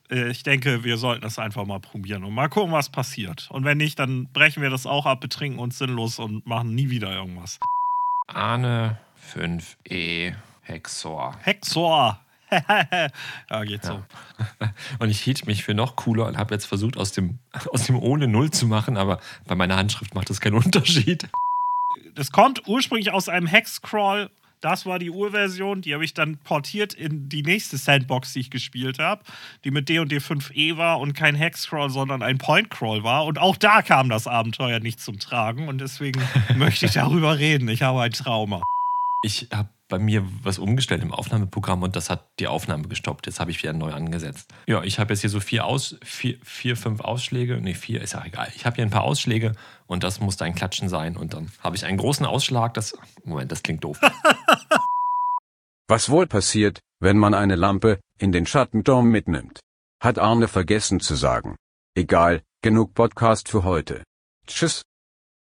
Ich 0.09 0.41
denke, 0.41 0.83
wir 0.83 0.97
sollten 0.97 1.23
es 1.25 1.37
einfach 1.37 1.65
mal 1.65 1.79
probieren 1.79 2.23
und 2.23 2.33
mal 2.33 2.49
gucken, 2.49 2.71
was 2.71 2.89
passiert. 2.89 3.47
Und 3.51 3.63
wenn 3.63 3.77
nicht, 3.77 3.99
dann 3.99 4.27
brechen 4.33 4.63
wir 4.63 4.71
das 4.71 4.87
auch 4.87 5.05
ab, 5.05 5.21
betrinken 5.21 5.59
uns 5.59 5.77
sinnlos 5.77 6.17
und 6.17 6.47
machen 6.47 6.73
nie 6.73 6.89
wieder 6.89 7.11
irgendwas. 7.11 7.59
Arne 8.27 8.97
5e 9.33 10.33
Hexor. 10.63 11.35
Hexor. 11.43 12.19
ja, 13.49 13.63
geht 13.63 13.83
so. 13.83 14.01
Und 14.97 15.09
ich 15.09 15.21
hielt 15.21 15.45
mich 15.45 15.63
für 15.63 15.75
noch 15.75 15.95
cooler 15.95 16.25
und 16.25 16.37
habe 16.37 16.55
jetzt 16.55 16.65
versucht, 16.65 16.97
aus 16.97 17.11
dem, 17.11 17.37
aus 17.71 17.85
dem 17.85 17.99
ohne 17.99 18.27
Null 18.27 18.49
zu 18.49 18.65
machen, 18.65 18.97
aber 18.97 19.19
bei 19.45 19.55
meiner 19.55 19.77
Handschrift 19.77 20.15
macht 20.15 20.29
das 20.29 20.41
keinen 20.41 20.55
Unterschied. 20.63 21.29
Das 22.15 22.31
kommt 22.31 22.67
ursprünglich 22.67 23.11
aus 23.11 23.29
einem 23.29 23.47
Hexcrawl. 23.47 24.31
Das 24.61 24.85
war 24.85 24.99
die 24.99 25.09
Urversion, 25.09 25.81
die 25.81 25.93
habe 25.93 26.03
ich 26.03 26.13
dann 26.13 26.37
portiert 26.37 26.93
in 26.93 27.29
die 27.29 27.43
nächste 27.43 27.77
Sandbox, 27.77 28.33
die 28.33 28.41
ich 28.41 28.51
gespielt 28.51 28.99
habe, 28.99 29.23
die 29.63 29.71
mit 29.71 29.87
D&D 29.87 30.17
5e 30.17 30.75
war 30.75 30.99
und 30.99 31.13
kein 31.13 31.35
Hexcrawl, 31.35 31.89
sondern 31.89 32.21
ein 32.21 32.37
Pointcrawl 32.37 33.03
war. 33.03 33.25
Und 33.25 33.39
auch 33.39 33.55
da 33.55 33.81
kam 33.81 34.09
das 34.09 34.27
Abenteuer 34.27 34.79
nicht 34.79 34.99
zum 34.99 35.17
Tragen 35.17 35.69
und 35.69 35.79
deswegen 35.79 36.21
möchte 36.57 36.87
ich 36.87 36.93
darüber 36.93 37.37
reden. 37.37 37.69
Ich 37.69 37.83
habe 37.83 38.01
ein 38.01 38.11
Trauma. 38.11 38.61
Ich 39.23 39.47
habe 39.53 39.69
bei 39.89 39.97
mir 39.97 40.23
was 40.43 40.59
umgestellt 40.59 41.01
im 41.01 41.11
Aufnahmeprogramm 41.11 41.81
und 41.81 41.95
das 41.95 42.09
hat 42.09 42.39
die 42.39 42.47
Aufnahme 42.47 42.87
gestoppt. 42.87 43.25
Jetzt 43.25 43.39
habe 43.39 43.51
ich 43.51 43.61
wieder 43.61 43.73
neu 43.73 43.91
angesetzt. 43.91 44.53
Ja, 44.67 44.83
ich 44.83 44.99
habe 44.99 45.11
jetzt 45.11 45.21
hier 45.21 45.29
so 45.29 45.39
vier, 45.39 45.65
Aus, 45.65 45.97
vier, 46.03 46.37
vier, 46.43 46.77
fünf 46.77 47.01
Ausschläge. 47.01 47.59
Nee, 47.59 47.73
vier 47.73 48.01
ist 48.01 48.13
ja 48.13 48.23
egal. 48.23 48.49
Ich 48.55 48.65
habe 48.65 48.75
hier 48.75 48.85
ein 48.85 48.91
paar 48.91 49.03
Ausschläge 49.03 49.53
und 49.87 50.03
das 50.03 50.19
muss 50.19 50.39
ein 50.41 50.53
Klatschen 50.53 50.87
sein. 50.89 51.17
Und 51.17 51.33
dann 51.33 51.51
habe 51.59 51.75
ich 51.75 51.85
einen 51.85 51.97
großen 51.97 52.25
Ausschlag. 52.25 52.75
Das, 52.75 52.95
Moment, 53.25 53.51
das 53.51 53.63
klingt 53.63 53.83
doof. 53.83 53.99
Was 55.89 56.11
wohl 56.11 56.27
passiert, 56.27 56.81
wenn 56.99 57.17
man 57.17 57.33
eine 57.33 57.55
Lampe 57.55 57.99
in 58.19 58.31
den 58.31 58.45
Schattenturm 58.45 59.09
mitnimmt? 59.09 59.59
Hat 59.99 60.19
Arne 60.19 60.47
vergessen 60.47 60.99
zu 60.99 61.15
sagen. 61.15 61.55
Egal, 61.95 62.43
genug 62.61 62.93
Podcast 62.93 63.49
für 63.49 63.63
heute. 63.63 64.03
Tschüss. 64.45 64.83